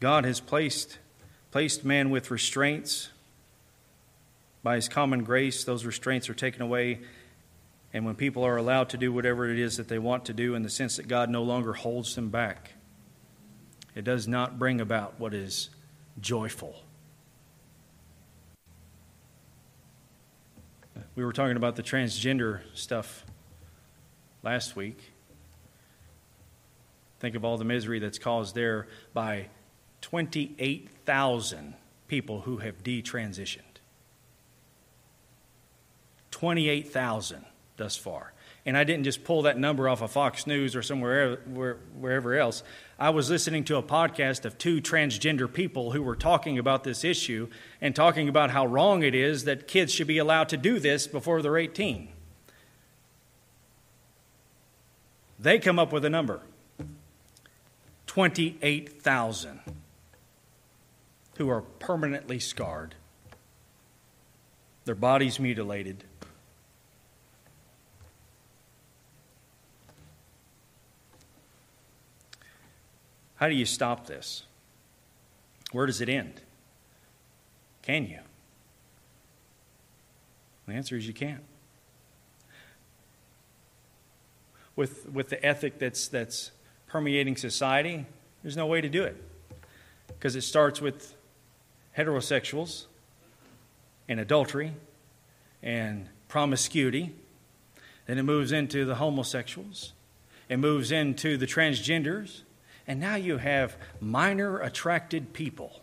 God 0.00 0.24
has 0.24 0.40
placed, 0.40 0.98
placed 1.52 1.84
man 1.84 2.08
with 2.10 2.30
restraints. 2.30 3.10
By 4.62 4.76
his 4.76 4.88
common 4.88 5.22
grace, 5.22 5.64
those 5.64 5.84
restraints 5.84 6.28
are 6.30 6.34
taken 6.34 6.62
away. 6.62 7.00
And 7.92 8.06
when 8.06 8.14
people 8.14 8.42
are 8.44 8.56
allowed 8.56 8.88
to 8.90 8.96
do 8.96 9.12
whatever 9.12 9.50
it 9.50 9.58
is 9.58 9.76
that 9.76 9.86
they 9.86 9.98
want 9.98 10.24
to 10.24 10.32
do, 10.32 10.54
in 10.54 10.62
the 10.62 10.70
sense 10.70 10.96
that 10.96 11.08
God 11.08 11.28
no 11.28 11.42
longer 11.42 11.74
holds 11.74 12.14
them 12.14 12.30
back, 12.30 12.72
it 13.94 14.02
does 14.02 14.26
not 14.26 14.58
bring 14.58 14.80
about 14.80 15.20
what 15.20 15.34
is 15.34 15.68
joyful. 16.18 16.74
We 21.14 21.24
were 21.24 21.34
talking 21.34 21.58
about 21.58 21.76
the 21.76 21.82
transgender 21.82 22.60
stuff 22.72 23.26
last 24.42 24.74
week. 24.74 24.98
Think 27.20 27.36
of 27.36 27.44
all 27.44 27.58
the 27.58 27.64
misery 27.66 27.98
that's 27.98 28.18
caused 28.18 28.54
there 28.54 28.88
by 29.12 29.48
28,000 30.02 31.74
people 32.08 32.42
who 32.42 32.58
have 32.58 32.82
detransitioned. 32.82 33.62
28,000 36.30 37.46
thus 37.76 37.96
far. 37.96 38.32
And 38.64 38.76
I 38.76 38.84
didn't 38.84 39.04
just 39.04 39.24
pull 39.24 39.42
that 39.42 39.58
number 39.58 39.88
off 39.88 40.02
of 40.02 40.12
Fox 40.12 40.46
News 40.46 40.76
or 40.76 40.82
somewhere 40.82 41.36
wherever 41.98 42.34
else. 42.34 42.62
I 42.98 43.10
was 43.10 43.30
listening 43.30 43.64
to 43.64 43.76
a 43.76 43.82
podcast 43.82 44.44
of 44.44 44.58
two 44.58 44.80
transgender 44.80 45.52
people 45.52 45.92
who 45.92 46.02
were 46.02 46.14
talking 46.14 46.58
about 46.58 46.84
this 46.84 47.02
issue 47.02 47.48
and 47.80 47.96
talking 47.96 48.28
about 48.28 48.50
how 48.50 48.66
wrong 48.66 49.02
it 49.02 49.14
is 49.14 49.44
that 49.44 49.66
kids 49.66 49.92
should 49.92 50.06
be 50.06 50.18
allowed 50.18 50.48
to 50.50 50.56
do 50.56 50.78
this 50.78 51.06
before 51.06 51.42
they're 51.42 51.58
18. 51.58 52.08
They 55.40 55.58
come 55.58 55.78
up 55.80 55.92
with 55.92 56.04
a 56.04 56.10
number 56.10 56.40
28,000 58.06 59.60
who 61.42 61.50
are 61.50 61.62
permanently 61.80 62.38
scarred, 62.38 62.94
their 64.84 64.94
bodies 64.94 65.40
mutilated. 65.40 66.04
How 73.34 73.48
do 73.48 73.56
you 73.56 73.64
stop 73.64 74.06
this? 74.06 74.44
Where 75.72 75.84
does 75.84 76.00
it 76.00 76.08
end? 76.08 76.42
Can 77.82 78.06
you? 78.06 78.20
The 80.68 80.74
answer 80.74 80.96
is 80.96 81.08
you 81.08 81.12
can't. 81.12 81.42
With, 84.76 85.10
with 85.10 85.28
the 85.28 85.44
ethic 85.44 85.80
that's, 85.80 86.06
that's 86.06 86.52
permeating 86.86 87.34
society, 87.36 88.06
there's 88.44 88.56
no 88.56 88.66
way 88.66 88.80
to 88.80 88.88
do 88.88 89.02
it. 89.02 89.20
Because 90.06 90.36
it 90.36 90.42
starts 90.42 90.80
with 90.80 91.16
heterosexuals 91.96 92.86
and 94.08 94.18
adultery 94.20 94.72
and 95.62 96.08
promiscuity. 96.28 97.14
Then 98.06 98.18
it 98.18 98.24
moves 98.24 98.52
into 98.52 98.84
the 98.84 98.96
homosexuals. 98.96 99.92
It 100.48 100.58
moves 100.58 100.90
into 100.90 101.36
the 101.36 101.46
transgenders. 101.46 102.42
And 102.86 102.98
now 102.98 103.14
you 103.14 103.38
have 103.38 103.76
minor 104.00 104.60
attracted 104.60 105.32
people 105.32 105.82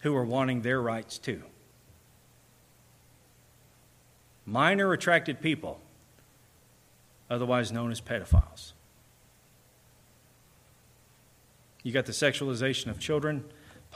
who 0.00 0.14
are 0.14 0.24
wanting 0.24 0.62
their 0.62 0.80
rights 0.80 1.18
too. 1.18 1.42
Minor 4.44 4.92
attracted 4.92 5.40
people, 5.40 5.80
otherwise 7.28 7.72
known 7.72 7.90
as 7.90 8.00
pedophiles. 8.00 8.72
You 11.82 11.92
got 11.92 12.06
the 12.06 12.12
sexualization 12.12 12.86
of 12.88 13.00
children 13.00 13.44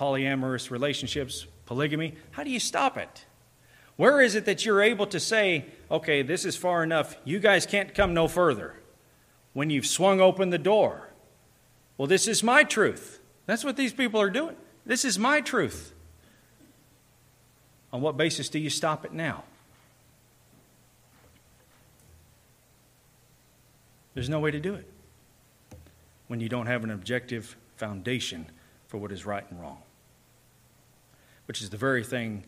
polyamorous 0.00 0.70
relationships, 0.70 1.46
polygamy. 1.66 2.14
How 2.30 2.42
do 2.42 2.50
you 2.50 2.58
stop 2.58 2.96
it? 2.96 3.26
Where 3.96 4.22
is 4.22 4.34
it 4.34 4.46
that 4.46 4.64
you're 4.64 4.80
able 4.80 5.06
to 5.08 5.20
say, 5.20 5.66
okay, 5.90 6.22
this 6.22 6.46
is 6.46 6.56
far 6.56 6.82
enough, 6.82 7.16
you 7.22 7.38
guys 7.38 7.66
can't 7.66 7.94
come 7.94 8.14
no 8.14 8.26
further? 8.26 8.76
When 9.52 9.68
you've 9.68 9.86
swung 9.86 10.20
open 10.20 10.48
the 10.48 10.58
door. 10.58 11.10
Well, 11.98 12.08
this 12.08 12.26
is 12.26 12.42
my 12.42 12.64
truth. 12.64 13.20
That's 13.44 13.62
what 13.62 13.76
these 13.76 13.92
people 13.92 14.20
are 14.22 14.30
doing. 14.30 14.56
This 14.86 15.04
is 15.04 15.18
my 15.18 15.42
truth. 15.42 15.92
On 17.92 18.00
what 18.00 18.16
basis 18.16 18.48
do 18.48 18.58
you 18.58 18.70
stop 18.70 19.04
it 19.04 19.12
now? 19.12 19.44
There's 24.14 24.30
no 24.30 24.40
way 24.40 24.50
to 24.50 24.60
do 24.60 24.74
it 24.74 24.88
when 26.28 26.40
you 26.40 26.48
don't 26.48 26.66
have 26.66 26.84
an 26.84 26.90
objective 26.90 27.56
foundation 27.76 28.46
for 28.86 28.96
what 28.96 29.12
is 29.12 29.26
right 29.26 29.44
and 29.50 29.60
wrong 29.60 29.82
which 31.50 31.60
is 31.60 31.70
the 31.70 31.76
very 31.76 32.04
thing 32.04 32.44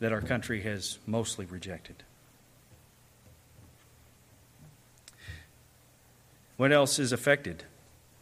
that 0.00 0.12
our 0.12 0.20
country 0.20 0.60
has 0.60 0.98
mostly 1.06 1.46
rejected. 1.46 2.02
What 6.58 6.70
else 6.70 6.98
is 6.98 7.10
affected? 7.10 7.64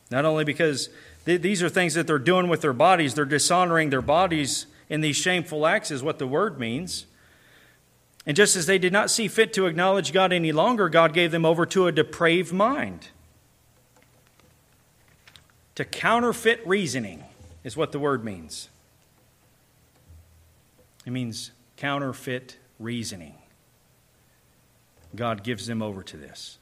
Not 0.09 0.25
only 0.25 0.45
because 0.45 0.91
th- 1.25 1.43
these 1.43 1.61
are 1.61 1.69
things 1.69 1.95
that 1.95 2.07
they're 2.07 2.21
doing 2.21 2.47
with 2.47 2.61
their 2.61 2.73
bodies, 2.73 3.15
they're 3.15 3.25
dishonoring 3.25 3.91
their 3.91 4.01
bodies 4.01 4.67
in 4.89 5.01
these 5.01 5.17
shameful 5.17 5.67
acts, 5.67 5.91
is 5.91 6.05
what 6.05 6.21
the 6.21 6.27
word 6.29 6.61
means. 6.61 7.07
And 8.25 8.37
just 8.37 8.55
as 8.55 8.67
they 8.67 8.79
did 8.79 8.93
not 8.93 9.11
see 9.11 9.27
fit 9.27 9.53
to 9.55 9.67
acknowledge 9.67 10.13
God 10.13 10.33
any 10.33 10.53
longer, 10.53 10.89
God 10.89 11.15
gave 11.15 11.33
them 11.33 11.45
over 11.45 11.67
to 11.67 11.89
a 11.89 11.91
depraved 11.91 12.53
mind. 12.53 13.09
To 15.75 15.85
counterfeit 15.85 16.65
reasoning 16.65 17.25
is 17.65 17.77
what 17.77 17.91
the 17.91 17.99
word 17.99 18.25
means. 18.25 18.69
It 21.07 21.13
means 21.13 21.53
counterfeit 21.77 22.57
reasoning. 22.81 23.35
God 25.15 25.45
gives 25.45 25.67
them 25.67 25.81
over 25.81 26.03
to 26.03 26.17
this. 26.17 26.59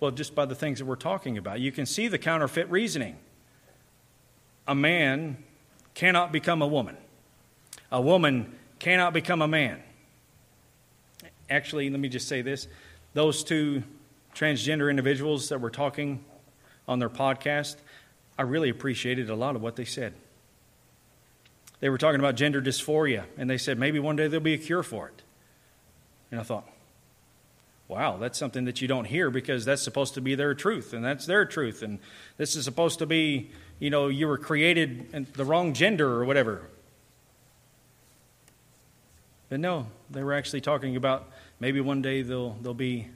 Well, 0.00 0.10
just 0.10 0.34
by 0.34 0.46
the 0.46 0.54
things 0.54 0.80
that 0.80 0.86
we're 0.86 0.96
talking 0.96 1.38
about, 1.38 1.60
you 1.60 1.70
can 1.70 1.86
see 1.86 2.08
the 2.08 2.18
counterfeit 2.18 2.68
reasoning. 2.70 3.18
A 4.66 4.74
man 4.74 5.36
cannot 5.94 6.32
become 6.32 6.62
a 6.62 6.66
woman, 6.66 6.96
a 7.92 8.00
woman 8.00 8.56
cannot 8.78 9.12
become 9.12 9.42
a 9.42 9.48
man. 9.48 9.80
Actually, 11.50 11.90
let 11.90 12.00
me 12.00 12.08
just 12.08 12.26
say 12.26 12.40
this 12.40 12.66
those 13.12 13.44
two 13.44 13.82
transgender 14.34 14.88
individuals 14.88 15.50
that 15.50 15.60
were 15.60 15.70
talking 15.70 16.24
on 16.88 16.98
their 16.98 17.10
podcast, 17.10 17.76
I 18.38 18.42
really 18.42 18.70
appreciated 18.70 19.28
a 19.28 19.34
lot 19.34 19.54
of 19.54 19.62
what 19.62 19.76
they 19.76 19.84
said 19.84 20.14
they 21.82 21.90
were 21.90 21.98
talking 21.98 22.20
about 22.20 22.36
gender 22.36 22.62
dysphoria, 22.62 23.24
and 23.36 23.50
they 23.50 23.58
said 23.58 23.76
maybe 23.76 23.98
one 23.98 24.14
day 24.14 24.28
there'll 24.28 24.40
be 24.40 24.54
a 24.54 24.58
cure 24.58 24.84
for 24.84 25.08
it. 25.08 25.22
And 26.30 26.38
I 26.38 26.44
thought, 26.44 26.64
wow, 27.88 28.18
that's 28.18 28.38
something 28.38 28.66
that 28.66 28.80
you 28.80 28.86
don't 28.86 29.04
hear 29.04 29.32
because 29.32 29.64
that's 29.64 29.82
supposed 29.82 30.14
to 30.14 30.20
be 30.20 30.36
their 30.36 30.54
truth, 30.54 30.92
and 30.92 31.04
that's 31.04 31.26
their 31.26 31.44
truth, 31.44 31.82
and 31.82 31.98
this 32.36 32.54
is 32.54 32.64
supposed 32.64 33.00
to 33.00 33.06
be, 33.06 33.50
you 33.80 33.90
know, 33.90 34.06
you 34.06 34.28
were 34.28 34.38
created 34.38 35.08
in 35.12 35.26
the 35.34 35.44
wrong 35.44 35.72
gender 35.72 36.08
or 36.08 36.24
whatever. 36.24 36.62
But 39.48 39.58
no, 39.58 39.88
they 40.08 40.22
were 40.22 40.34
actually 40.34 40.60
talking 40.60 40.94
about 40.94 41.32
maybe 41.58 41.80
one 41.80 42.00
day 42.00 42.22
there'll, 42.22 42.56
there'll, 42.60 42.74
be, 42.74 43.08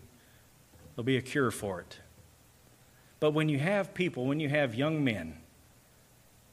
there'll 0.96 1.06
be 1.06 1.16
a 1.16 1.22
cure 1.22 1.52
for 1.52 1.78
it. 1.82 2.00
But 3.20 3.30
when 3.30 3.48
you 3.48 3.60
have 3.60 3.94
people, 3.94 4.26
when 4.26 4.40
you 4.40 4.48
have 4.48 4.74
young 4.74 5.04
men 5.04 5.36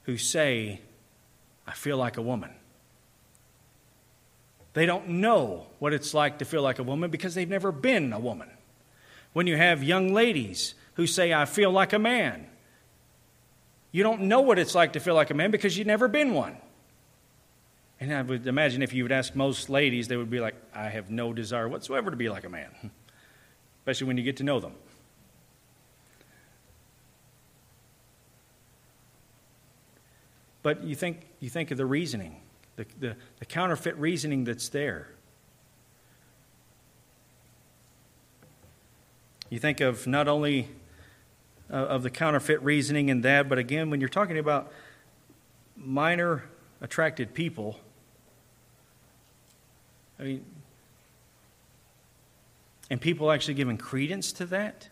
who 0.04 0.16
say, 0.16 0.80
I 1.68 1.74
feel 1.74 1.98
like 1.98 2.18
a 2.18 2.22
woman. 2.22 2.52
They 4.74 4.86
don't 4.86 5.08
know 5.08 5.68
what 5.80 5.94
it's 5.94 6.14
like 6.14 6.40
to 6.40 6.46
feel 6.46 6.64
like 6.64 6.80
a 6.80 6.84
woman 6.84 7.12
because 7.12 7.36
they've 7.36 7.50
never 7.50 7.72
been 7.72 8.12
a 8.12 8.20
woman. 8.20 8.50
When 9.34 9.48
you 9.48 9.56
have 9.56 9.84
young 9.84 10.14
ladies 10.14 10.76
who 10.96 11.08
say, 11.08 11.34
I 11.34 11.46
feel 11.46 11.72
like 11.72 11.94
a 11.94 12.00
man, 12.00 12.48
you 13.92 14.04
don't 14.04 14.22
know 14.22 14.42
what 14.42 14.58
it's 14.58 14.74
like 14.74 14.94
to 14.94 15.00
feel 15.00 15.16
like 15.16 15.30
a 15.30 15.36
man 15.36 15.52
because 15.52 15.78
you've 15.78 15.88
never 15.88 16.08
been 16.08 16.34
one. 16.34 16.58
And 18.00 18.14
I 18.14 18.22
would 18.22 18.48
imagine 18.48 18.82
if 18.82 18.94
you 18.94 19.04
would 19.04 19.12
ask 19.12 19.36
most 19.36 19.70
ladies, 19.70 20.08
they 20.08 20.18
would 20.18 20.30
be 20.30 20.40
like, 20.40 20.56
I 20.74 20.90
have 20.90 21.10
no 21.10 21.32
desire 21.32 21.70
whatsoever 21.70 22.10
to 22.12 22.18
be 22.18 22.28
like 22.28 22.44
a 22.44 22.50
man, 22.50 22.92
especially 23.82 24.08
when 24.08 24.18
you 24.18 24.24
get 24.24 24.38
to 24.38 24.44
know 24.44 24.60
them. 24.60 24.74
But 30.64 30.84
you 30.84 30.96
think, 30.96 31.28
you 31.44 31.50
think 31.50 31.72
of 31.72 31.78
the 31.78 31.86
reasoning, 31.86 32.38
the, 32.78 32.86
the, 33.02 33.18
the 33.40 33.46
counterfeit 33.46 33.98
reasoning 33.98 34.46
that's 34.46 34.70
there. 34.70 35.10
You 39.50 39.60
think 39.60 39.82
of 39.82 40.08
not 40.08 40.30
only 40.30 40.70
uh, 41.70 41.74
of 41.76 42.02
the 42.02 42.10
counterfeit 42.10 42.64
reasoning 42.64 43.12
and 43.12 43.24
that, 43.24 43.50
but 43.50 43.58
again, 43.58 43.90
when 43.90 44.00
you're 44.00 44.08
talking 44.08 44.38
about 44.38 44.72
minor 45.76 46.46
attracted 46.80 47.34
people, 47.34 47.78
I 50.18 50.24
mean, 50.24 50.46
and 52.90 53.02
people 53.02 53.30
actually 53.30 53.56
giving 53.56 53.76
credence 53.76 54.32
to 54.32 54.46
that, 54.46 54.88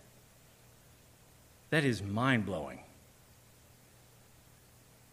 that 1.69 1.85
is 1.85 2.03
mind 2.03 2.45
blowing. 2.45 2.81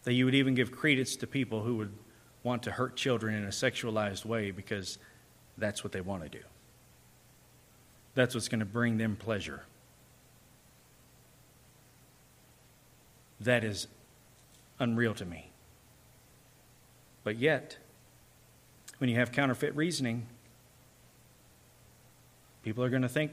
That 0.05 0.15
you 0.15 0.25
would 0.25 0.35
even 0.35 0.55
give 0.55 0.73
credence 0.73 1.17
to 1.17 1.27
people 1.27 1.63
who 1.63 1.77
would 1.77 1.93
want 2.43 2.63
to 2.65 2.71
hurt 2.71 2.97
children 2.97 3.35
in 3.35 3.45
a 3.45 3.49
sexualized 3.49 4.25
way 4.25 4.51
because 4.51 4.99
that's 5.59 5.83
what 5.83 5.93
they 5.93 6.01
want 6.01 6.23
to 6.23 6.29
do. 6.29 6.45
That's 8.15 8.35
what's 8.35 8.49
going 8.49 8.61
to 8.61 8.67
bring 8.67 8.97
them 8.97 9.17
pleasure. 9.17 9.65
That 13.41 13.65
is 13.65 13.87
unreal 14.79 15.15
to 15.15 15.25
me. 15.25 15.51
But 17.23 17.37
yet, 17.37 17.77
when 18.99 19.11
you 19.11 19.17
have 19.17 19.33
counterfeit 19.33 19.77
reasoning, 19.77 20.27
people 22.63 22.83
are 22.83 22.89
going 22.89 23.03
to 23.03 23.09
think 23.09 23.33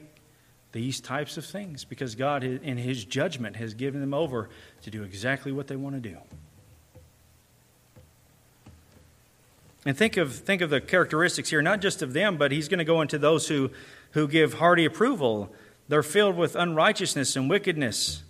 these 0.72 1.00
types 1.00 1.36
of 1.36 1.44
things 1.44 1.84
because 1.84 2.14
God, 2.14 2.44
in 2.44 2.76
His 2.76 3.04
judgment, 3.04 3.56
has 3.56 3.74
given 3.74 4.00
them 4.00 4.14
over 4.14 4.50
to 4.82 4.90
do 4.90 5.02
exactly 5.02 5.50
what 5.50 5.66
they 5.66 5.76
want 5.76 5.94
to 5.94 6.08
do. 6.08 6.18
And 9.86 9.96
think 9.96 10.16
of, 10.16 10.34
think 10.34 10.62
of 10.62 10.70
the 10.70 10.80
characteristics 10.80 11.48
here, 11.48 11.62
not 11.62 11.80
just 11.80 12.02
of 12.02 12.12
them, 12.12 12.36
but 12.36 12.50
he's 12.50 12.68
going 12.68 12.78
to 12.78 12.84
go 12.84 13.00
into 13.02 13.18
those 13.18 13.46
who, 13.46 13.70
who 14.10 14.26
give 14.26 14.54
hearty 14.54 14.84
approval. 14.84 15.54
They're 15.86 16.02
filled 16.02 16.36
with 16.36 16.56
unrighteousness 16.56 17.36
and 17.36 17.48
wickedness, 17.48 18.24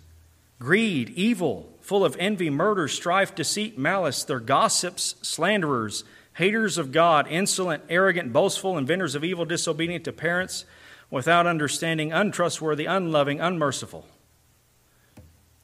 greed, 0.59 1.09
evil, 1.09 1.73
full 1.81 2.05
of 2.05 2.15
envy, 2.19 2.51
murder, 2.51 2.87
strife, 2.87 3.33
deceit, 3.33 3.75
malice. 3.75 4.23
They're 4.23 4.39
gossips, 4.39 5.15
slanderers, 5.23 6.03
haters 6.35 6.77
of 6.77 6.91
God, 6.91 7.25
insolent, 7.27 7.81
arrogant, 7.89 8.31
boastful, 8.31 8.77
inventors 8.77 9.15
of 9.15 9.23
evil, 9.23 9.43
disobedient 9.43 10.05
to 10.05 10.13
parents, 10.13 10.63
without 11.09 11.47
understanding, 11.47 12.13
untrustworthy, 12.13 12.85
unloving, 12.85 13.41
unmerciful. 13.41 14.05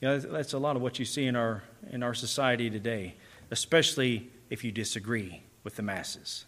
You 0.01 0.07
know, 0.07 0.17
that's 0.17 0.53
a 0.53 0.59
lot 0.59 0.75
of 0.75 0.81
what 0.81 0.97
you 0.97 1.05
see 1.05 1.27
in 1.27 1.35
our, 1.35 1.61
in 1.91 2.01
our 2.01 2.15
society 2.15 2.71
today, 2.71 3.13
especially 3.51 4.31
if 4.49 4.63
you 4.63 4.71
disagree 4.71 5.43
with 5.63 5.75
the 5.75 5.81
masses. 5.81 6.45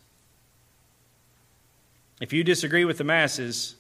If 2.22 2.32
you 2.32 2.44
disagree 2.44 2.86
with 2.86 2.98
the 2.98 3.04
masses, 3.04 3.76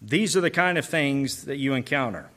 these 0.00 0.36
are 0.36 0.40
the 0.40 0.50
kind 0.50 0.76
of 0.76 0.84
things 0.84 1.44
that 1.44 1.56
you 1.56 1.74
encounter. 1.74 2.28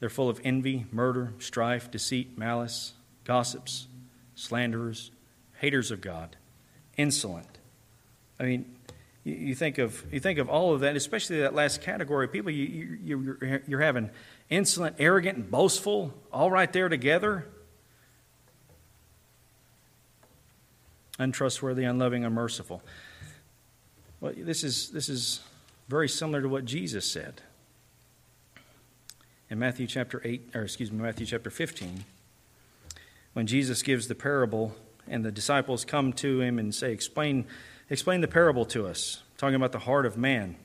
They're 0.00 0.10
full 0.10 0.28
of 0.28 0.40
envy, 0.44 0.84
murder, 0.92 1.32
strife, 1.38 1.90
deceit, 1.90 2.36
malice, 2.36 2.92
gossips, 3.24 3.86
slanderers, 4.34 5.10
haters 5.60 5.90
of 5.90 6.02
God, 6.02 6.36
insolent. 6.98 7.58
I 8.38 8.42
mean, 8.42 8.76
you, 9.22 9.54
think 9.54 9.78
of 9.78 10.04
you 10.12 10.20
think 10.20 10.38
of 10.38 10.50
all 10.50 10.74
of 10.74 10.80
that, 10.80 10.96
especially 10.96 11.40
that 11.40 11.54
last 11.54 11.80
category 11.80 12.26
of 12.26 12.32
people. 12.32 12.50
You, 12.50 12.66
you, 12.66 12.98
you're, 13.02 13.62
you're 13.66 13.80
having 13.80 14.10
insolent, 14.54 14.96
arrogant, 14.98 15.38
and 15.38 15.50
boastful, 15.50 16.14
all 16.32 16.50
right 16.50 16.72
there 16.72 16.88
together. 16.88 17.46
Untrustworthy, 21.18 21.84
unloving, 21.84 22.24
unmerciful. 22.24 22.82
Well, 24.20 24.32
this 24.36 24.64
is, 24.64 24.90
this 24.90 25.08
is 25.08 25.40
very 25.88 26.08
similar 26.08 26.42
to 26.42 26.48
what 26.48 26.64
Jesus 26.64 27.10
said 27.10 27.42
in 29.50 29.58
Matthew 29.58 29.86
chapter 29.86 30.20
8, 30.24 30.50
or 30.54 30.62
excuse 30.62 30.90
me, 30.90 31.02
Matthew 31.02 31.26
chapter 31.26 31.50
15, 31.50 32.04
when 33.34 33.46
Jesus 33.46 33.82
gives 33.82 34.08
the 34.08 34.14
parable 34.14 34.74
and 35.06 35.24
the 35.24 35.30
disciples 35.30 35.84
come 35.84 36.12
to 36.14 36.40
him 36.40 36.58
and 36.58 36.74
say, 36.74 36.92
Explain, 36.92 37.44
explain 37.90 38.20
the 38.20 38.28
parable 38.28 38.64
to 38.66 38.86
us, 38.86 39.22
talking 39.36 39.54
about 39.54 39.72
the 39.72 39.80
heart 39.80 40.06
of 40.06 40.16
man. 40.16 40.56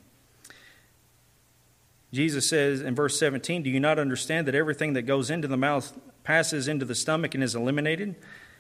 Jesus 2.12 2.50
says 2.50 2.82
in 2.82 2.96
verse 2.96 3.20
17, 3.20 3.64
Do 3.64 3.70
you 3.70 3.80
not 3.80 4.00
understand 4.00 4.48
that 4.48 4.56
everything 4.56 4.94
that 4.94 5.04
goes 5.04 5.30
into 5.30 5.48
the 5.48 5.58
mouth 5.58 5.98
passes 6.24 6.68
into 6.68 6.86
the 6.86 6.96
stomach 6.96 7.36
and 7.36 7.44
is 7.44 7.56
eliminated? 7.56 8.16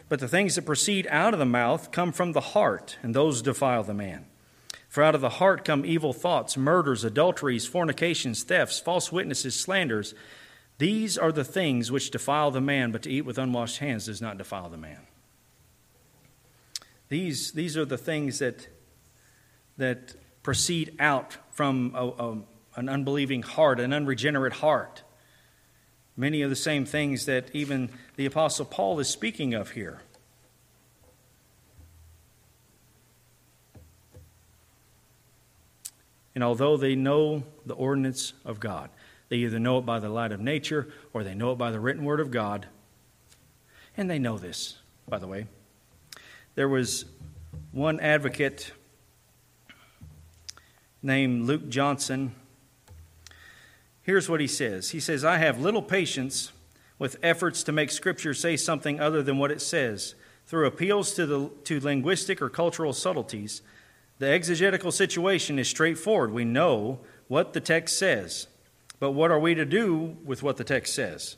But 0.07 0.19
the 0.19 0.27
things 0.27 0.55
that 0.55 0.65
proceed 0.65 1.07
out 1.09 1.33
of 1.33 1.39
the 1.39 1.45
mouth 1.45 1.91
come 1.91 2.11
from 2.11 2.33
the 2.33 2.41
heart, 2.41 2.97
and 3.01 3.13
those 3.13 3.41
defile 3.41 3.83
the 3.83 3.93
man. 3.93 4.25
For 4.87 5.03
out 5.03 5.13
of 5.13 5.21
the 5.21 5.29
heart 5.29 5.63
come 5.63 5.85
evil 5.85 6.13
thoughts, 6.13 6.57
murders, 6.57 7.03
adulteries, 7.03 7.67
fornications, 7.67 8.43
thefts, 8.43 8.79
false 8.79 9.11
witnesses, 9.11 9.55
slanders. 9.55 10.15
These 10.79 11.17
are 11.17 11.31
the 11.31 11.43
things 11.43 11.91
which 11.91 12.09
defile 12.09 12.49
the 12.49 12.61
man, 12.61 12.91
but 12.91 13.03
to 13.03 13.11
eat 13.11 13.21
with 13.21 13.37
unwashed 13.37 13.77
hands 13.77 14.07
does 14.07 14.21
not 14.21 14.39
defile 14.39 14.69
the 14.69 14.77
man. 14.77 15.01
These, 17.09 17.51
these 17.51 17.77
are 17.77 17.85
the 17.85 17.97
things 17.97 18.39
that, 18.39 18.67
that 19.77 20.15
proceed 20.41 20.95
out 20.99 21.37
from 21.51 21.93
a, 21.95 22.07
a 22.07 22.37
an 22.79 22.87
unbelieving 22.87 23.41
heart, 23.41 23.77
an 23.81 23.91
unregenerate 23.91 24.53
heart. 24.53 25.03
Many 26.15 26.41
of 26.43 26.49
the 26.49 26.55
same 26.55 26.85
things 26.85 27.25
that 27.25 27.53
even 27.53 27.89
the 28.15 28.25
Apostle 28.25 28.63
Paul 28.63 28.99
is 29.01 29.09
speaking 29.09 29.53
of 29.53 29.71
here. 29.71 29.99
And 36.33 36.41
although 36.41 36.77
they 36.77 36.95
know 36.95 37.43
the 37.65 37.73
ordinance 37.73 38.31
of 38.45 38.61
God, 38.61 38.89
they 39.27 39.37
either 39.37 39.59
know 39.59 39.79
it 39.79 39.85
by 39.85 39.99
the 39.99 40.07
light 40.07 40.31
of 40.31 40.39
nature 40.39 40.87
or 41.11 41.25
they 41.25 41.35
know 41.35 41.51
it 41.51 41.57
by 41.57 41.71
the 41.71 41.81
written 41.81 42.05
word 42.05 42.21
of 42.21 42.31
God. 42.31 42.65
And 43.97 44.09
they 44.09 44.19
know 44.19 44.37
this, 44.37 44.77
by 45.05 45.19
the 45.19 45.27
way. 45.27 45.47
There 46.55 46.69
was 46.69 47.03
one 47.73 47.99
advocate 47.99 48.71
named 51.03 51.45
Luke 51.45 51.67
Johnson 51.67 52.35
Here's 54.09 54.27
what 54.27 54.41
he 54.41 54.47
says 54.47 54.89
He 54.89 54.99
says, 54.99 55.23
I 55.23 55.37
have 55.37 55.61
little 55.61 55.83
patience 55.83 56.51
with 56.97 57.17
efforts 57.21 57.61
to 57.61 57.71
make 57.71 57.91
Scripture 57.91 58.33
say 58.33 58.57
something 58.57 58.99
other 58.99 59.21
than 59.21 59.37
what 59.37 59.51
it 59.51 59.61
says. 59.61 60.15
Through 60.47 60.65
appeals 60.65 61.13
to, 61.13 61.27
the, 61.27 61.51
to 61.65 61.79
linguistic 61.79 62.41
or 62.41 62.49
cultural 62.49 62.91
subtleties, 62.91 63.61
the 64.17 64.25
exegetical 64.25 64.91
situation 64.91 65.59
is 65.59 65.69
straightforward. 65.69 66.31
We 66.31 66.43
know 66.43 67.01
what 67.27 67.53
the 67.53 67.61
text 67.61 67.99
says. 67.99 68.47
But 68.99 69.11
what 69.11 69.29
are 69.29 69.37
we 69.37 69.53
to 69.53 69.63
do 69.63 70.17
with 70.25 70.41
what 70.41 70.57
the 70.57 70.63
text 70.63 70.95
says? 70.95 71.35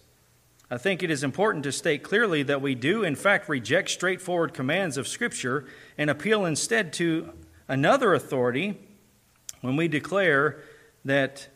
I 0.69 0.77
think 0.77 1.03
it 1.03 1.11
is 1.11 1.25
important 1.25 1.65
to 1.65 1.73
state 1.73 2.03
clearly 2.03 2.41
that 2.43 2.61
we 2.61 2.73
do, 2.73 3.03
in 3.03 3.17
fact, 3.17 3.49
reject 3.49 3.89
straightforward 3.89 4.53
commands 4.53 4.95
of 4.95 5.09
Scripture 5.09 5.65
and 5.97 6.09
appeal 6.09 6.45
instead 6.45 6.93
to 6.93 7.33
another 7.67 8.13
authority 8.13 8.79
when 9.59 9.75
we 9.75 9.89
declare 9.89 10.63
that 11.03 11.49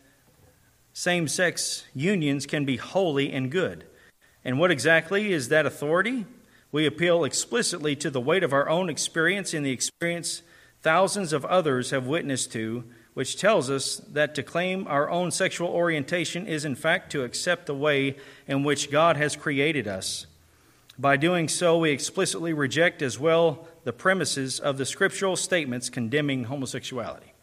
same 0.97 1.27
sex 1.27 1.83
unions 1.93 2.45
can 2.45 2.63
be 2.63 2.77
holy 2.77 3.29
and 3.33 3.51
good. 3.51 3.83
And 4.45 4.57
what 4.57 4.71
exactly 4.71 5.33
is 5.33 5.49
that 5.49 5.65
authority? 5.65 6.25
We 6.71 6.85
appeal 6.85 7.25
explicitly 7.25 7.97
to 7.97 8.09
the 8.09 8.21
weight 8.21 8.43
of 8.43 8.53
our 8.53 8.69
own 8.69 8.89
experience 8.89 9.53
and 9.53 9.65
the 9.65 9.73
experience 9.73 10.41
thousands 10.81 11.33
of 11.33 11.43
others 11.45 11.91
have 11.91 12.07
witnessed 12.07 12.53
to, 12.53 12.85
which 13.13 13.37
tells 13.37 13.69
us 13.69 13.97
that 14.13 14.35
to 14.35 14.43
claim 14.43 14.87
our 14.87 15.09
own 15.09 15.31
sexual 15.31 15.67
orientation 15.67 16.47
is, 16.47 16.63
in 16.63 16.75
fact, 16.75 17.11
to 17.11 17.25
accept 17.25 17.65
the 17.65 17.75
way 17.75 18.15
in 18.47 18.63
which 18.63 18.89
God 18.89 19.17
has 19.17 19.35
created 19.35 19.89
us. 19.89 20.27
By 20.97 21.17
doing 21.17 21.49
so, 21.49 21.77
we 21.77 21.91
explicitly 21.91 22.53
reject 22.53 23.01
as 23.01 23.19
well 23.19 23.67
the 23.83 23.91
premises 23.91 24.61
of 24.61 24.77
the 24.77 24.85
scriptural 24.85 25.35
statements 25.35 25.89
condemning 25.89 26.45
homosexuality. 26.45 27.33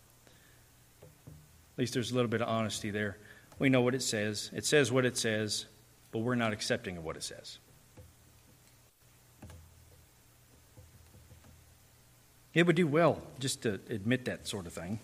At 1.02 1.78
least 1.78 1.92
there's 1.92 2.12
a 2.12 2.14
little 2.14 2.30
bit 2.30 2.40
of 2.40 2.48
honesty 2.48 2.90
there. 2.90 3.18
We 3.62 3.68
know 3.68 3.80
what 3.80 3.94
it 3.94 4.02
says. 4.02 4.50
It 4.52 4.64
says 4.64 4.90
what 4.90 5.04
it 5.04 5.16
says, 5.16 5.66
but 6.10 6.18
we're 6.18 6.34
not 6.34 6.52
accepting 6.52 6.96
of 6.96 7.04
what 7.04 7.16
it 7.16 7.22
says. 7.22 7.60
It 12.54 12.66
would 12.66 12.74
do 12.74 12.88
well 12.88 13.22
just 13.38 13.62
to 13.62 13.74
admit 13.88 14.24
that 14.24 14.48
sort 14.48 14.66
of 14.66 14.72
thing. 14.72 14.98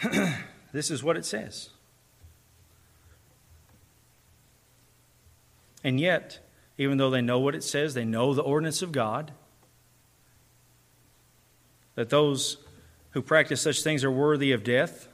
this 0.72 0.90
is 0.90 1.04
what 1.04 1.18
it 1.18 1.26
says. 1.26 1.68
And 5.84 6.00
yet, 6.00 6.38
even 6.78 6.96
though 6.96 7.10
they 7.10 7.20
know 7.20 7.40
what 7.40 7.54
it 7.54 7.62
says, 7.62 7.92
they 7.92 8.06
know 8.06 8.32
the 8.32 8.40
ordinance 8.40 8.80
of 8.80 8.90
God, 8.90 9.32
that 11.94 12.08
those 12.08 12.56
who 13.10 13.20
practice 13.20 13.60
such 13.60 13.82
things 13.82 14.02
are 14.02 14.10
worthy 14.10 14.52
of 14.52 14.64
death, 14.64 15.08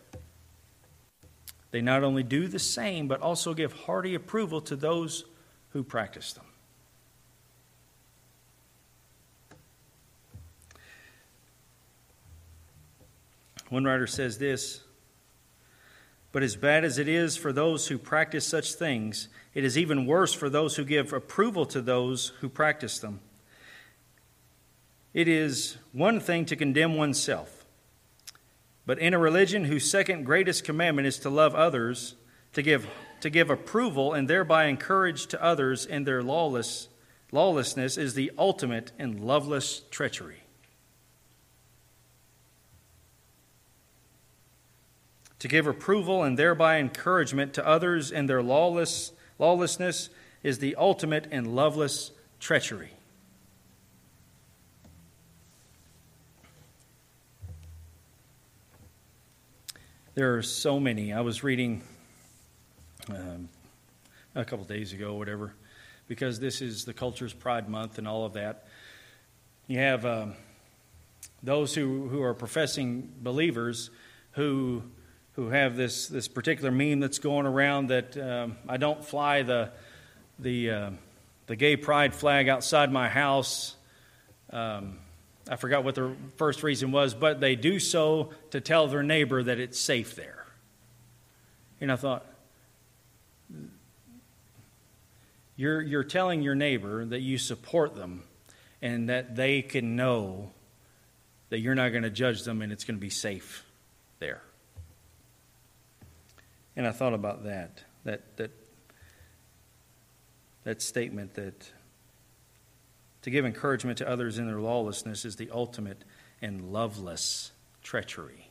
they 1.77 1.83
not 1.83 2.03
only 2.03 2.23
do 2.23 2.49
the 2.49 2.59
same, 2.59 3.07
but 3.07 3.21
also 3.21 3.53
give 3.53 3.71
hearty 3.71 4.15
approval 4.15 4.63
to 4.63 4.75
those 4.75 5.27
who 5.75 5.85
practice 5.85 6.33
them. 6.33 6.47
One 13.69 13.85
writer 13.85 14.07
says 14.07 14.39
this 14.39 14.81
But 16.33 16.43
as 16.43 16.57
bad 16.57 16.83
as 16.83 16.97
it 16.97 17.09
is 17.09 17.37
for 17.37 17.53
those 17.53 17.89
who 17.89 17.99
practice 17.99 18.47
such 18.47 18.73
things, 18.73 19.29
it 19.53 19.63
is 19.63 19.77
even 19.77 20.07
worse 20.07 20.33
for 20.33 20.49
those 20.49 20.77
who 20.77 20.85
give 20.87 21.13
approval 21.13 21.67
to 21.67 21.83
those 21.83 22.29
who 22.41 22.49
practice 22.49 22.99
them. 23.01 23.21
It 25.13 25.29
is 25.29 25.77
one 25.93 26.21
thing 26.21 26.47
to 26.47 26.57
condemn 26.57 26.95
oneself, 26.95 27.56
but 28.87 29.01
in 29.01 29.13
a 29.13 29.19
religion 29.19 29.65
whose 29.65 29.91
second 29.91 30.25
greatest 30.25 30.65
commandment 30.65 31.09
is 31.09 31.19
to 31.19 31.29
love 31.29 31.55
others, 31.55 32.15
to 32.53 32.63
give, 32.63 32.89
to 33.21 33.29
give 33.29 33.51
approval 33.51 34.15
and 34.15 34.29
thereby 34.29 34.67
encourage 34.67 35.27
to 35.27 35.43
others 35.43 35.85
in 35.85 36.05
their 36.05 36.23
lawless, 36.23 36.89
lawlessness 37.33 37.99
is 37.99 38.15
the 38.15 38.31
ultimate 38.39 38.93
in 38.99 39.27
loveless 39.27 39.83
treachery. 39.91 40.45
To 45.41 45.49
give 45.49 45.67
approval 45.67 46.23
and 46.23 46.39
thereby 46.39 46.79
encouragement 46.79 47.53
to 47.55 47.67
others 47.67 48.11
in 48.11 48.27
their 48.27 48.43
lawless, 48.43 49.13
lawlessness 49.39 50.09
is 50.43 50.61
the 50.61 50.77
ultimate 50.77 51.27
in 51.31 51.55
loveless 51.55 52.13
treachery. 52.41 52.96
There 60.17 60.35
are 60.39 60.43
so 60.43 60.81
many. 60.81 61.13
I 61.13 61.21
was 61.21 61.45
reading 61.45 61.83
um, 63.11 63.51
a 64.35 64.47
couple 64.47 64.65
days 64.65 64.95
ago, 64.95 65.13
whatever, 65.13 65.53
because 66.09 66.41
this 66.41 66.63
is 66.63 66.87
the 66.87 66.95
Culture's 66.95 67.35
Pride 67.35 67.69
Month 67.69 67.99
and 67.99 68.09
all 68.09 68.25
of 68.25 68.33
that. 68.33 68.67
You 69.67 69.79
have 69.81 70.07
um, 70.07 70.33
those 71.43 71.75
who, 71.75 72.09
who 72.09 72.23
are 72.23 72.33
professing 72.33 73.13
believers 73.21 73.91
who 74.31 74.85
who 75.33 75.51
have 75.51 75.77
this, 75.77 76.07
this 76.07 76.29
particular 76.29 76.71
meme 76.71 77.01
that's 77.01 77.19
going 77.19 77.45
around 77.45 77.89
that 77.89 78.17
um, 78.17 78.57
I 78.67 78.79
don't 78.79 79.05
fly 79.05 79.43
the, 79.43 79.71
the, 80.39 80.71
uh, 80.71 80.91
the 81.47 81.57
gay 81.57 81.77
pride 81.77 82.15
flag 82.15 82.49
outside 82.49 82.91
my 82.91 83.11
house. 83.11 83.77
Um, 84.49 84.97
I 85.49 85.57
forgot 85.57 85.85
what 85.85 85.95
the 85.95 86.15
first 86.37 86.63
reason 86.63 86.91
was, 86.91 87.15
but 87.15 87.41
they 87.41 87.55
do 87.55 87.79
so 87.79 88.31
to 88.51 88.61
tell 88.61 88.89
their 88.89 89.03
neighbor 89.03 89.43
that 89.43 89.59
it's 89.61 89.79
safe 89.79 90.17
there. 90.17 90.45
And 91.81 91.93
I 91.93 91.97
thought, 91.97 92.27
you're, 95.57 95.81
you're 95.81 96.05
telling 96.05 96.43
your 96.43 96.55
neighbor 96.55 97.05
that 97.05 97.21
you 97.21 97.39
support 97.39 97.95
them 97.95 98.25
and 98.83 99.09
that 99.09 99.37
they 99.37 99.63
can 99.63 99.97
know 99.97 100.51
that 101.49 101.61
you're 101.61 101.75
not 101.75 101.91
going 101.91 102.03
to 102.03 102.11
judge 102.11 102.43
them 102.43 102.61
and 102.61 102.73
it's 102.73 102.85
going 102.85 102.97
to 102.97 103.01
be 103.01 103.11
safe 103.11 103.65
there. 104.19 104.43
And 106.75 106.87
I 106.87 106.93
thought 106.93 107.15
about 107.15 107.45
that, 107.45 107.85
that, 108.05 108.37
that, 108.37 108.51
that 110.65 110.83
statement 110.83 111.35
that 111.35 111.71
to 113.27 113.31
give 113.33 113.45
encouragement 113.45 113.99
to 113.99 114.09
others 114.09 114.39
in 114.39 114.47
their 114.47 114.61
lawlessness 114.61 115.25
is 115.25 115.35
the 115.35 115.51
ultimate 115.53 116.05
and 116.41 116.73
loveless 116.73 117.51
treachery. 117.83 118.47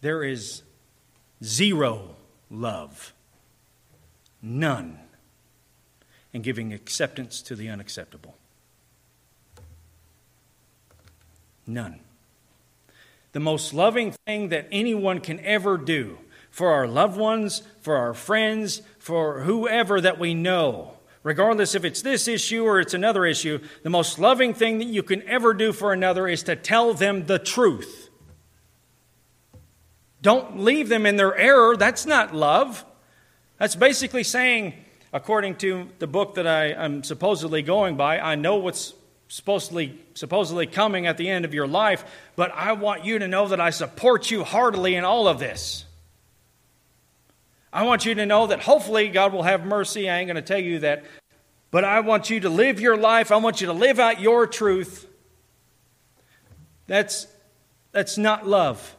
There 0.00 0.22
is 0.22 0.62
zero 1.42 2.14
love, 2.48 3.12
none, 4.40 5.00
in 6.32 6.42
giving 6.42 6.72
acceptance 6.72 7.42
to 7.42 7.56
the 7.56 7.68
unacceptable. 7.68 8.36
None 11.66 11.98
the 13.32 13.40
most 13.40 13.74
loving 13.74 14.12
thing 14.26 14.48
that 14.48 14.68
anyone 14.72 15.20
can 15.20 15.40
ever 15.40 15.76
do 15.76 16.18
for 16.50 16.72
our 16.72 16.86
loved 16.86 17.16
ones, 17.16 17.62
for 17.80 17.96
our 17.96 18.14
friends, 18.14 18.82
for 18.98 19.40
whoever 19.42 20.00
that 20.00 20.18
we 20.18 20.34
know. 20.34 20.94
Regardless 21.22 21.74
if 21.74 21.84
it's 21.84 22.00
this 22.00 22.26
issue 22.28 22.64
or 22.64 22.80
it's 22.80 22.94
another 22.94 23.26
issue, 23.26 23.58
the 23.82 23.90
most 23.90 24.18
loving 24.18 24.54
thing 24.54 24.78
that 24.78 24.88
you 24.88 25.02
can 25.02 25.22
ever 25.28 25.52
do 25.52 25.72
for 25.72 25.92
another 25.92 26.26
is 26.26 26.42
to 26.44 26.56
tell 26.56 26.94
them 26.94 27.26
the 27.26 27.38
truth. 27.38 28.08
Don't 30.22 30.60
leave 30.60 30.88
them 30.88 31.06
in 31.06 31.16
their 31.16 31.36
error. 31.36 31.76
That's 31.76 32.06
not 32.06 32.34
love. 32.34 32.84
That's 33.58 33.76
basically 33.76 34.24
saying, 34.24 34.74
according 35.12 35.56
to 35.56 35.88
the 35.98 36.06
book 36.06 36.36
that 36.36 36.46
I, 36.46 36.68
am 36.68 37.02
supposedly 37.02 37.62
going 37.62 37.96
by, 37.96 38.18
I 38.18 38.34
know 38.34 38.56
what's 38.56 38.94
supposedly, 39.28 39.98
supposedly 40.14 40.66
coming 40.66 41.06
at 41.06 41.18
the 41.18 41.28
end 41.28 41.44
of 41.44 41.52
your 41.52 41.66
life, 41.66 42.04
but 42.36 42.50
I 42.52 42.72
want 42.72 43.04
you 43.04 43.18
to 43.18 43.28
know 43.28 43.48
that 43.48 43.60
I 43.60 43.70
support 43.70 44.30
you 44.30 44.42
heartily 44.42 44.94
in 44.94 45.04
all 45.04 45.28
of 45.28 45.38
this. 45.38 45.84
I 47.72 47.84
want 47.84 48.04
you 48.04 48.14
to 48.16 48.26
know 48.26 48.48
that 48.48 48.60
hopefully 48.60 49.08
God 49.08 49.32
will 49.32 49.44
have 49.44 49.64
mercy. 49.64 50.10
I 50.10 50.18
ain't 50.18 50.26
going 50.26 50.36
to 50.36 50.42
tell 50.42 50.58
you 50.58 50.80
that, 50.80 51.04
but 51.70 51.84
I 51.84 52.00
want 52.00 52.30
you 52.30 52.40
to 52.40 52.48
live 52.48 52.80
your 52.80 52.96
life. 52.96 53.30
I 53.30 53.36
want 53.36 53.60
you 53.60 53.68
to 53.68 53.72
live 53.72 54.00
out 54.00 54.20
your 54.20 54.46
truth. 54.46 55.06
That's, 56.86 57.28
that's 57.92 58.18
not 58.18 58.46
love. 58.46 58.96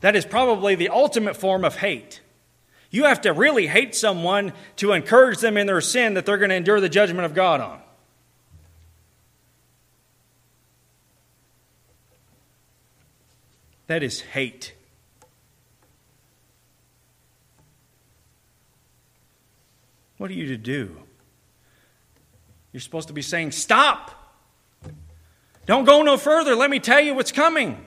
That 0.00 0.14
is 0.14 0.24
probably 0.24 0.76
the 0.76 0.90
ultimate 0.90 1.36
form 1.36 1.64
of 1.64 1.76
hate. 1.76 2.20
You 2.90 3.04
have 3.04 3.22
to 3.22 3.32
really 3.32 3.66
hate 3.66 3.96
someone 3.96 4.52
to 4.76 4.92
encourage 4.92 5.40
them 5.40 5.56
in 5.56 5.66
their 5.66 5.80
sin 5.80 6.14
that 6.14 6.26
they're 6.26 6.38
going 6.38 6.50
to 6.50 6.54
endure 6.54 6.80
the 6.80 6.88
judgment 6.88 7.24
of 7.26 7.34
God 7.34 7.60
on. 7.60 7.80
That 13.88 14.04
is 14.04 14.20
hate. 14.20 14.73
What 20.18 20.30
are 20.30 20.34
you 20.34 20.46
to 20.48 20.56
do? 20.56 20.96
You're 22.72 22.80
supposed 22.80 23.08
to 23.08 23.14
be 23.14 23.22
saying, 23.22 23.52
Stop! 23.52 24.10
Don't 25.66 25.84
go 25.84 26.02
no 26.02 26.16
further. 26.16 26.54
Let 26.54 26.70
me 26.70 26.78
tell 26.78 27.00
you 27.00 27.14
what's 27.14 27.32
coming. 27.32 27.84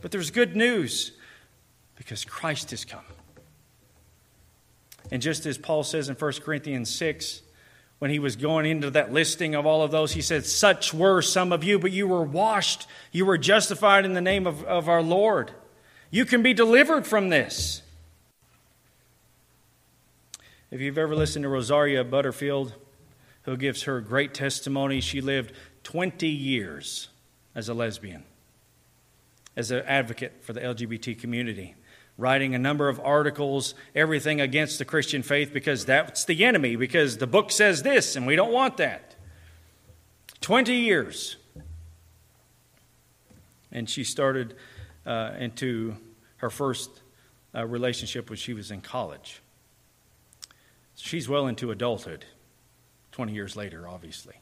But 0.00 0.10
there's 0.10 0.30
good 0.30 0.56
news 0.56 1.12
because 1.96 2.24
Christ 2.24 2.70
has 2.70 2.84
come. 2.84 3.04
And 5.10 5.22
just 5.22 5.46
as 5.46 5.58
Paul 5.58 5.84
says 5.84 6.08
in 6.08 6.16
1 6.16 6.32
Corinthians 6.44 6.94
6, 6.94 7.42
when 7.98 8.10
he 8.10 8.18
was 8.18 8.36
going 8.36 8.66
into 8.66 8.90
that 8.90 9.12
listing 9.12 9.54
of 9.54 9.64
all 9.64 9.82
of 9.82 9.90
those, 9.90 10.12
he 10.12 10.20
said, 10.20 10.44
Such 10.44 10.92
were 10.92 11.22
some 11.22 11.52
of 11.52 11.64
you, 11.64 11.78
but 11.78 11.92
you 11.92 12.06
were 12.06 12.22
washed, 12.22 12.86
you 13.12 13.24
were 13.24 13.38
justified 13.38 14.04
in 14.04 14.12
the 14.12 14.20
name 14.20 14.46
of, 14.46 14.64
of 14.64 14.88
our 14.88 15.02
Lord. 15.02 15.52
You 16.10 16.24
can 16.24 16.42
be 16.42 16.54
delivered 16.54 17.06
from 17.06 17.30
this. 17.30 17.82
If 20.70 20.80
you've 20.80 20.98
ever 20.98 21.14
listened 21.14 21.44
to 21.44 21.48
Rosaria 21.48 22.04
Butterfield, 22.04 22.74
who 23.42 23.56
gives 23.56 23.84
her 23.84 24.00
great 24.00 24.34
testimony, 24.34 25.00
she 25.00 25.20
lived 25.20 25.52
20 25.84 26.26
years 26.28 27.08
as 27.54 27.68
a 27.68 27.74
lesbian, 27.74 28.24
as 29.56 29.70
an 29.70 29.82
advocate 29.86 30.42
for 30.42 30.52
the 30.52 30.60
LGBT 30.60 31.18
community 31.18 31.76
writing 32.18 32.54
a 32.54 32.58
number 32.58 32.88
of 32.88 33.00
articles, 33.00 33.74
everything 33.94 34.40
against 34.40 34.78
the 34.78 34.84
Christian 34.84 35.22
faith 35.22 35.52
because 35.52 35.84
that's 35.84 36.24
the 36.24 36.44
enemy, 36.44 36.76
because 36.76 37.18
the 37.18 37.26
book 37.26 37.50
says 37.50 37.82
this 37.82 38.16
and 38.16 38.26
we 38.26 38.36
don't 38.36 38.52
want 38.52 38.78
that. 38.78 39.14
20 40.40 40.72
years. 40.74 41.36
And 43.70 43.88
she 43.88 44.04
started 44.04 44.54
uh, 45.04 45.32
into 45.38 45.96
her 46.36 46.50
first 46.50 46.90
uh, 47.54 47.66
relationship 47.66 48.30
when 48.30 48.38
she 48.38 48.54
was 48.54 48.70
in 48.70 48.80
college. 48.80 49.42
She's 50.96 51.28
well 51.28 51.46
into 51.46 51.70
adulthood, 51.70 52.24
20 53.12 53.32
years 53.32 53.54
later, 53.54 53.86
obviously. 53.86 54.34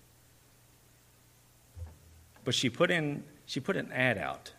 But 2.45 2.55
she 2.55 2.71
put 2.71 2.91
in 2.91 3.25
she 3.47 3.61
put 3.61 3.77
an 3.77 3.93
ad 3.93 4.17
out 4.17 4.53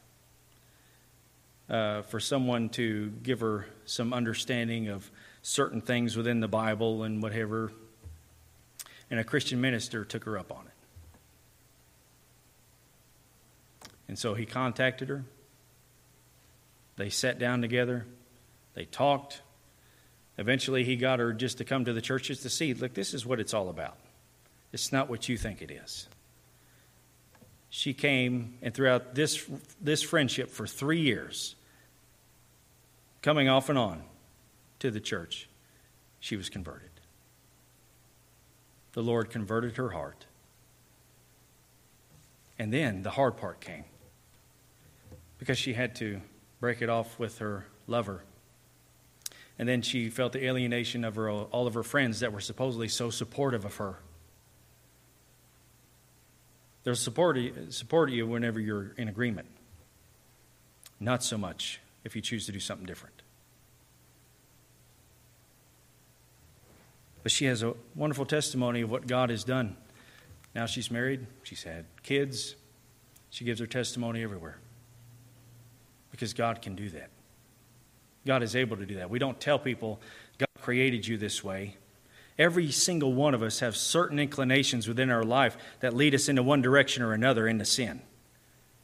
uh, 1.69 2.03
for 2.03 2.19
someone 2.19 2.69
to 2.69 3.09
give 3.23 3.39
her 3.39 3.65
some 3.85 4.13
understanding 4.13 4.89
of 4.89 5.09
certain 5.41 5.81
things 5.81 6.15
within 6.15 6.39
the 6.39 6.47
Bible 6.47 7.03
and 7.03 7.21
whatever. 7.21 7.71
And 9.09 9.19
a 9.19 9.23
Christian 9.23 9.61
minister 9.61 10.05
took 10.05 10.23
her 10.25 10.37
up 10.37 10.51
on 10.51 10.65
it. 10.65 10.71
And 14.07 14.19
so 14.19 14.33
he 14.33 14.45
contacted 14.45 15.09
her. 15.09 15.23
They 16.97 17.09
sat 17.09 17.39
down 17.39 17.61
together. 17.61 18.05
They 18.73 18.85
talked. 18.85 19.41
Eventually, 20.37 20.83
he 20.83 20.95
got 20.97 21.19
her 21.19 21.33
just 21.33 21.57
to 21.59 21.65
come 21.65 21.85
to 21.85 21.93
the 21.93 22.01
churches 22.01 22.41
to 22.41 22.49
see 22.49 22.73
look, 22.73 22.93
this 22.93 23.13
is 23.13 23.25
what 23.25 23.39
it's 23.39 23.53
all 23.53 23.69
about. 23.69 23.97
It's 24.73 24.91
not 24.91 25.09
what 25.09 25.29
you 25.29 25.37
think 25.37 25.61
it 25.61 25.71
is. 25.71 26.07
She 27.69 27.93
came, 27.93 28.57
and 28.61 28.73
throughout 28.73 29.15
this, 29.15 29.45
this 29.81 30.01
friendship 30.01 30.49
for 30.49 30.67
three 30.67 31.01
years, 31.01 31.55
coming 33.21 33.49
off 33.49 33.69
and 33.69 33.77
on 33.77 34.03
to 34.79 34.91
the 34.91 34.99
church, 34.99 35.49
she 36.19 36.35
was 36.35 36.49
converted. 36.49 36.89
The 38.93 39.03
Lord 39.03 39.29
converted 39.29 39.77
her 39.77 39.89
heart. 39.89 40.25
And 42.57 42.71
then 42.71 43.03
the 43.03 43.09
hard 43.11 43.35
part 43.35 43.59
came. 43.59 43.83
because 45.37 45.57
she 45.57 45.73
had 45.73 45.95
to 45.95 46.21
break 46.59 46.81
it 46.81 46.89
off 46.89 47.19
with 47.19 47.39
her 47.39 47.65
lover. 47.87 48.23
And 49.57 49.69
then 49.69 49.81
she 49.81 50.09
felt 50.09 50.33
the 50.33 50.45
alienation 50.45 51.05
of 51.05 51.15
her, 51.15 51.29
all 51.29 51.67
of 51.67 51.73
her 51.75 51.83
friends 51.83 52.19
that 52.19 52.33
were 52.33 52.41
supposedly 52.41 52.89
so 52.89 53.09
supportive 53.09 53.63
of 53.63 53.75
her. 53.75 53.99
They'll 56.83 56.95
support, 56.95 57.37
support 57.69 58.11
you 58.11 58.27
whenever 58.27 58.59
you're 58.59 58.93
in 58.97 59.07
agreement. 59.07 59.47
Not 60.99 61.23
so 61.23 61.37
much 61.37 61.79
if 62.03 62.15
you 62.15 62.21
choose 62.21 62.45
to 62.45 62.51
do 62.51 62.59
something 62.59 62.85
different. 62.85 63.21
But 67.23 67.31
she 67.31 67.45
has 67.45 67.63
a 67.63 67.73
wonderful 67.95 68.25
testimony 68.25 68.81
of 68.81 68.91
what 68.91 69.07
God 69.07 69.31
has 69.31 69.43
done. 69.43 69.75
Now 70.53 70.67
she's 70.67 70.91
married, 70.91 71.25
she's 71.41 71.63
had 71.63 71.85
kids, 72.03 72.55
she 73.31 73.45
gives 73.45 73.59
her 73.59 73.65
testimony 73.65 74.21
everywhere. 74.21 74.59
Because 76.11 76.33
God 76.33 76.61
can 76.61 76.75
do 76.75 76.89
that. 76.91 77.09
God 78.25 78.43
is 78.43 78.55
able 78.55 78.77
to 78.77 78.85
do 78.85 78.95
that. 78.95 79.09
We 79.09 79.19
don't 79.19 79.39
tell 79.39 79.59
people 79.59 79.99
God 80.37 80.47
created 80.61 81.07
you 81.07 81.17
this 81.17 81.43
way. 81.43 81.77
Every 82.37 82.71
single 82.71 83.13
one 83.13 83.33
of 83.33 83.41
us 83.41 83.59
have 83.59 83.77
certain 83.77 84.19
inclinations 84.19 84.87
within 84.87 85.09
our 85.09 85.23
life 85.23 85.57
that 85.79 85.93
lead 85.93 86.13
us 86.13 86.27
into 86.27 86.43
one 86.43 86.61
direction 86.61 87.01
or 87.01 87.13
another 87.13 87.47
into 87.47 87.65
sin. 87.65 88.01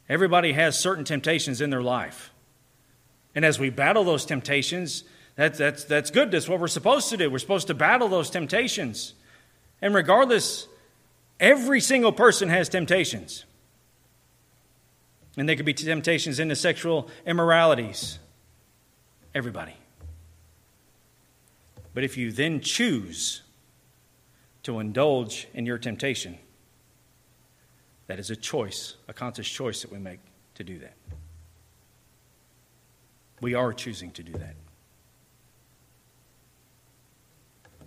Everybody 0.08 0.52
has 0.52 0.78
certain 0.78 1.04
temptations 1.04 1.60
in 1.60 1.70
their 1.70 1.82
life. 1.82 2.30
And 3.34 3.44
as 3.44 3.58
we 3.58 3.70
battle 3.70 4.04
those 4.04 4.24
temptations, 4.24 5.04
that, 5.36 5.54
that's, 5.54 5.84
that's 5.84 6.10
good. 6.10 6.30
That's 6.30 6.48
what 6.48 6.60
we're 6.60 6.68
supposed 6.68 7.08
to 7.10 7.16
do. 7.16 7.30
We're 7.30 7.38
supposed 7.38 7.66
to 7.66 7.74
battle 7.74 8.08
those 8.08 8.30
temptations. 8.30 9.14
And 9.80 9.94
regardless, 9.94 10.68
every 11.40 11.80
single 11.80 12.12
person 12.12 12.48
has 12.48 12.68
temptations. 12.68 13.44
And 15.36 15.48
they 15.48 15.56
could 15.56 15.66
be 15.66 15.74
temptations 15.74 16.38
into 16.38 16.56
sexual 16.56 17.08
immoralities. 17.26 18.18
Everybody. 19.34 19.74
But 21.94 22.04
if 22.04 22.16
you 22.16 22.32
then 22.32 22.60
choose 22.60 23.42
to 24.62 24.78
indulge 24.78 25.48
in 25.54 25.66
your 25.66 25.78
temptation, 25.78 26.38
that 28.06 28.18
is 28.18 28.30
a 28.30 28.36
choice, 28.36 28.96
a 29.08 29.12
conscious 29.12 29.48
choice 29.48 29.82
that 29.82 29.90
we 29.90 29.98
make 29.98 30.20
to 30.54 30.64
do 30.64 30.78
that. 30.78 30.94
We 33.40 33.54
are 33.54 33.72
choosing 33.72 34.10
to 34.12 34.22
do 34.22 34.32
that. 34.32 34.54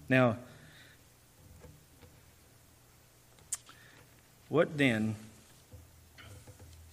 Now, 0.10 0.38
what 4.50 4.78
then 4.78 5.16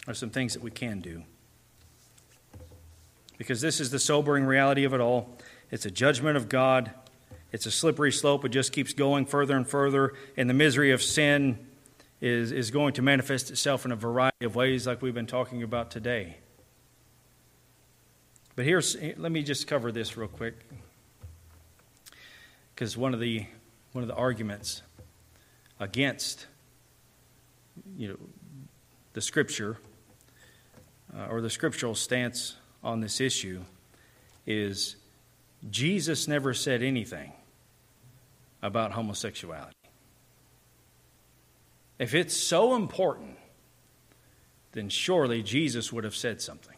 are 0.06 0.14
some 0.14 0.30
things 0.30 0.54
that 0.54 0.62
we 0.62 0.70
can 0.70 1.00
do. 1.00 1.22
Because 3.42 3.60
this 3.60 3.80
is 3.80 3.90
the 3.90 3.98
sobering 3.98 4.44
reality 4.44 4.84
of 4.84 4.94
it 4.94 5.00
all. 5.00 5.36
It's 5.72 5.84
a 5.84 5.90
judgment 5.90 6.36
of 6.36 6.48
God. 6.48 6.92
It's 7.50 7.66
a 7.66 7.72
slippery 7.72 8.12
slope. 8.12 8.44
It 8.44 8.50
just 8.50 8.72
keeps 8.72 8.92
going 8.92 9.26
further 9.26 9.56
and 9.56 9.66
further. 9.66 10.14
And 10.36 10.48
the 10.48 10.54
misery 10.54 10.92
of 10.92 11.02
sin 11.02 11.58
is, 12.20 12.52
is 12.52 12.70
going 12.70 12.92
to 12.92 13.02
manifest 13.02 13.50
itself 13.50 13.84
in 13.84 13.90
a 13.90 13.96
variety 13.96 14.46
of 14.46 14.54
ways, 14.54 14.86
like 14.86 15.02
we've 15.02 15.12
been 15.12 15.26
talking 15.26 15.64
about 15.64 15.90
today. 15.90 16.36
But 18.54 18.64
here's, 18.64 18.96
let 19.16 19.32
me 19.32 19.42
just 19.42 19.66
cover 19.66 19.90
this 19.90 20.16
real 20.16 20.28
quick. 20.28 20.54
Because 22.72 22.96
one 22.96 23.12
of 23.12 23.18
the, 23.18 23.44
one 23.90 24.02
of 24.02 24.08
the 24.08 24.14
arguments 24.14 24.82
against 25.80 26.46
you 27.96 28.06
know, 28.06 28.18
the 29.14 29.20
scripture 29.20 29.78
uh, 31.12 31.26
or 31.28 31.40
the 31.40 31.50
scriptural 31.50 31.96
stance 31.96 32.54
on 32.82 33.00
this 33.00 33.20
issue 33.20 33.62
is 34.46 34.96
Jesus 35.70 36.26
never 36.26 36.52
said 36.52 36.82
anything 36.82 37.32
about 38.62 38.92
homosexuality. 38.92 39.76
If 41.98 42.14
it's 42.14 42.36
so 42.36 42.74
important, 42.74 43.36
then 44.72 44.88
surely 44.88 45.42
Jesus 45.42 45.92
would 45.92 46.04
have 46.04 46.16
said 46.16 46.40
something. 46.40 46.76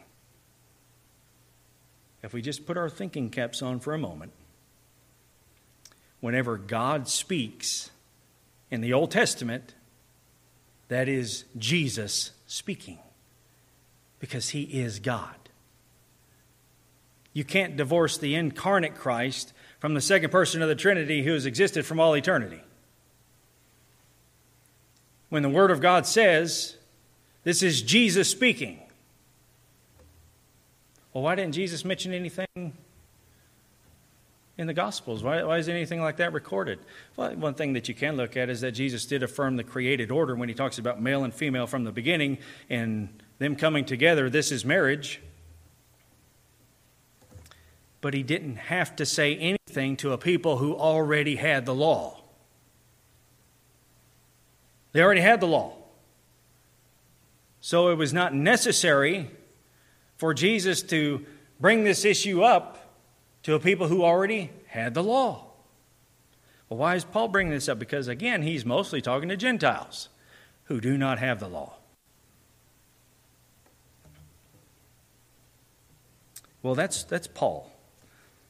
If 2.22 2.32
we 2.32 2.42
just 2.42 2.66
put 2.66 2.76
our 2.76 2.88
thinking 2.88 3.30
caps 3.30 3.62
on 3.62 3.80
for 3.80 3.94
a 3.94 3.98
moment, 3.98 4.32
whenever 6.20 6.56
God 6.56 7.08
speaks 7.08 7.90
in 8.70 8.80
the 8.80 8.92
Old 8.92 9.10
Testament, 9.10 9.74
that 10.88 11.08
is 11.08 11.44
Jesus 11.56 12.32
speaking 12.46 12.98
because 14.18 14.50
he 14.50 14.62
is 14.62 14.98
God. 15.00 15.43
You 17.34 17.44
can't 17.44 17.76
divorce 17.76 18.16
the 18.16 18.36
incarnate 18.36 18.94
Christ 18.94 19.52
from 19.80 19.92
the 19.92 20.00
second 20.00 20.30
person 20.30 20.62
of 20.62 20.68
the 20.68 20.74
Trinity 20.74 21.24
who 21.24 21.34
has 21.34 21.44
existed 21.44 21.84
from 21.84 22.00
all 22.00 22.16
eternity. 22.16 22.60
When 25.28 25.42
the 25.42 25.50
Word 25.50 25.72
of 25.72 25.80
God 25.80 26.06
says, 26.06 26.76
This 27.42 27.62
is 27.62 27.82
Jesus 27.82 28.30
speaking. 28.30 28.80
Well, 31.12 31.24
why 31.24 31.34
didn't 31.34 31.54
Jesus 31.54 31.84
mention 31.84 32.12
anything 32.12 32.72
in 34.56 34.66
the 34.66 34.74
Gospels? 34.74 35.22
Why, 35.24 35.42
why 35.42 35.58
is 35.58 35.68
anything 35.68 36.00
like 36.00 36.18
that 36.18 36.32
recorded? 36.32 36.78
Well, 37.16 37.34
one 37.34 37.54
thing 37.54 37.72
that 37.72 37.88
you 37.88 37.94
can 37.94 38.16
look 38.16 38.36
at 38.36 38.48
is 38.48 38.60
that 38.60 38.72
Jesus 38.72 39.06
did 39.06 39.24
affirm 39.24 39.56
the 39.56 39.64
created 39.64 40.12
order 40.12 40.36
when 40.36 40.48
he 40.48 40.54
talks 40.54 40.78
about 40.78 41.02
male 41.02 41.24
and 41.24 41.34
female 41.34 41.66
from 41.66 41.82
the 41.82 41.92
beginning 41.92 42.38
and 42.70 43.08
them 43.38 43.56
coming 43.56 43.84
together, 43.84 44.30
this 44.30 44.52
is 44.52 44.64
marriage. 44.64 45.20
But 48.04 48.12
he 48.12 48.22
didn't 48.22 48.56
have 48.56 48.94
to 48.96 49.06
say 49.06 49.34
anything 49.34 49.96
to 49.96 50.12
a 50.12 50.18
people 50.18 50.58
who 50.58 50.76
already 50.76 51.36
had 51.36 51.64
the 51.64 51.74
law. 51.74 52.20
They 54.92 55.00
already 55.00 55.22
had 55.22 55.40
the 55.40 55.46
law. 55.46 55.72
So 57.62 57.88
it 57.88 57.94
was 57.94 58.12
not 58.12 58.34
necessary 58.34 59.30
for 60.18 60.34
Jesus 60.34 60.82
to 60.82 61.24
bring 61.58 61.84
this 61.84 62.04
issue 62.04 62.42
up 62.42 62.94
to 63.44 63.54
a 63.54 63.58
people 63.58 63.88
who 63.88 64.04
already 64.04 64.50
had 64.66 64.92
the 64.92 65.02
law. 65.02 65.46
Well, 66.68 66.80
why 66.80 66.96
is 66.96 67.06
Paul 67.06 67.28
bringing 67.28 67.54
this 67.54 67.70
up? 67.70 67.78
Because, 67.78 68.06
again, 68.06 68.42
he's 68.42 68.66
mostly 68.66 69.00
talking 69.00 69.30
to 69.30 69.36
Gentiles 69.38 70.10
who 70.64 70.78
do 70.78 70.98
not 70.98 71.20
have 71.20 71.40
the 71.40 71.48
law. 71.48 71.76
Well, 76.62 76.74
that's, 76.74 77.02
that's 77.02 77.26
Paul. 77.26 77.70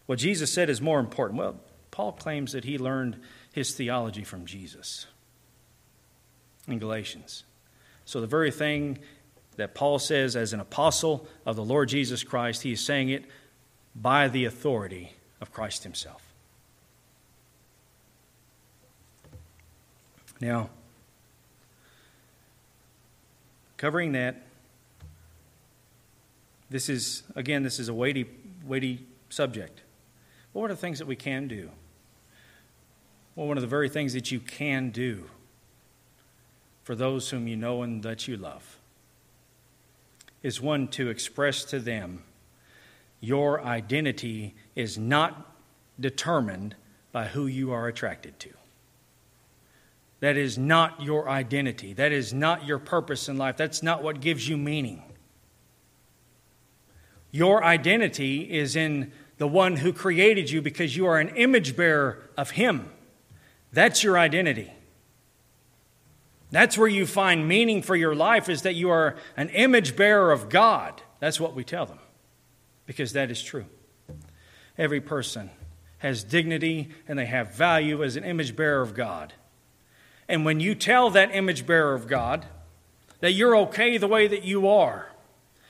What 0.06 0.18
Jesus 0.18 0.52
said 0.52 0.68
is 0.68 0.80
more 0.80 1.00
important. 1.00 1.38
Well, 1.38 1.56
Paul 1.90 2.12
claims 2.12 2.52
that 2.52 2.64
he 2.64 2.76
learned 2.76 3.20
his 3.52 3.74
theology 3.74 4.24
from 4.24 4.46
Jesus 4.46 5.06
in 6.66 6.78
Galatians. 6.78 7.44
So, 8.04 8.20
the 8.20 8.26
very 8.26 8.50
thing 8.50 8.98
that 9.56 9.74
Paul 9.74 9.98
says 9.98 10.36
as 10.36 10.52
an 10.52 10.60
apostle 10.60 11.26
of 11.46 11.56
the 11.56 11.64
Lord 11.64 11.88
Jesus 11.88 12.22
Christ, 12.22 12.62
he 12.62 12.72
is 12.72 12.84
saying 12.84 13.08
it 13.10 13.24
by 13.94 14.28
the 14.28 14.44
authority 14.44 15.12
of 15.40 15.52
Christ 15.52 15.84
himself. 15.84 16.22
Now, 20.40 20.68
covering 23.76 24.12
that, 24.12 24.42
this 26.68 26.88
is, 26.88 27.22
again, 27.36 27.62
this 27.62 27.78
is 27.78 27.88
a 27.88 27.94
weighty, 27.94 28.26
weighty 28.66 29.06
subject. 29.28 29.83
What 30.54 30.70
are 30.70 30.74
the 30.74 30.80
things 30.80 31.00
that 31.00 31.06
we 31.06 31.16
can 31.16 31.48
do? 31.48 31.68
Well, 33.34 33.48
one 33.48 33.58
of 33.58 33.60
the 33.60 33.68
very 33.68 33.88
things 33.88 34.14
that 34.14 34.30
you 34.30 34.40
can 34.40 34.90
do 34.90 35.28
for 36.84 36.94
those 36.94 37.28
whom 37.28 37.48
you 37.48 37.56
know 37.56 37.82
and 37.82 38.02
that 38.04 38.28
you 38.28 38.36
love 38.36 38.78
is 40.42 40.60
one 40.60 40.86
to 40.88 41.08
express 41.08 41.64
to 41.64 41.80
them 41.80 42.22
your 43.20 43.62
identity 43.62 44.54
is 44.76 44.96
not 44.96 45.56
determined 45.98 46.76
by 47.10 47.26
who 47.26 47.46
you 47.46 47.72
are 47.72 47.88
attracted 47.88 48.38
to. 48.38 48.50
That 50.20 50.36
is 50.36 50.56
not 50.56 51.02
your 51.02 51.28
identity. 51.28 51.94
That 51.94 52.12
is 52.12 52.32
not 52.32 52.66
your 52.66 52.78
purpose 52.78 53.28
in 53.28 53.36
life. 53.38 53.56
That's 53.56 53.82
not 53.82 54.02
what 54.02 54.20
gives 54.20 54.48
you 54.48 54.56
meaning. 54.56 55.02
Your 57.30 57.64
identity 57.64 58.42
is 58.42 58.76
in 58.76 59.10
the 59.38 59.48
one 59.48 59.76
who 59.76 59.92
created 59.92 60.50
you 60.50 60.62
because 60.62 60.96
you 60.96 61.06
are 61.06 61.18
an 61.18 61.30
image 61.30 61.76
bearer 61.76 62.22
of 62.36 62.52
Him. 62.52 62.90
That's 63.72 64.04
your 64.04 64.18
identity. 64.18 64.72
That's 66.50 66.78
where 66.78 66.88
you 66.88 67.04
find 67.04 67.48
meaning 67.48 67.82
for 67.82 67.96
your 67.96 68.14
life, 68.14 68.48
is 68.48 68.62
that 68.62 68.76
you 68.76 68.90
are 68.90 69.16
an 69.36 69.48
image 69.48 69.96
bearer 69.96 70.30
of 70.30 70.48
God. 70.48 71.02
That's 71.18 71.40
what 71.40 71.54
we 71.54 71.64
tell 71.64 71.84
them, 71.84 71.98
because 72.86 73.12
that 73.14 73.30
is 73.30 73.42
true. 73.42 73.66
Every 74.78 75.00
person 75.00 75.50
has 75.98 76.22
dignity 76.22 76.90
and 77.08 77.18
they 77.18 77.26
have 77.26 77.54
value 77.54 78.04
as 78.04 78.14
an 78.14 78.24
image 78.24 78.54
bearer 78.54 78.82
of 78.82 78.94
God. 78.94 79.32
And 80.28 80.44
when 80.44 80.60
you 80.60 80.74
tell 80.74 81.10
that 81.10 81.34
image 81.34 81.66
bearer 81.66 81.94
of 81.94 82.06
God 82.06 82.46
that 83.20 83.32
you're 83.32 83.56
okay 83.56 83.96
the 83.98 84.06
way 84.06 84.28
that 84.28 84.44
you 84.44 84.68
are, 84.68 85.08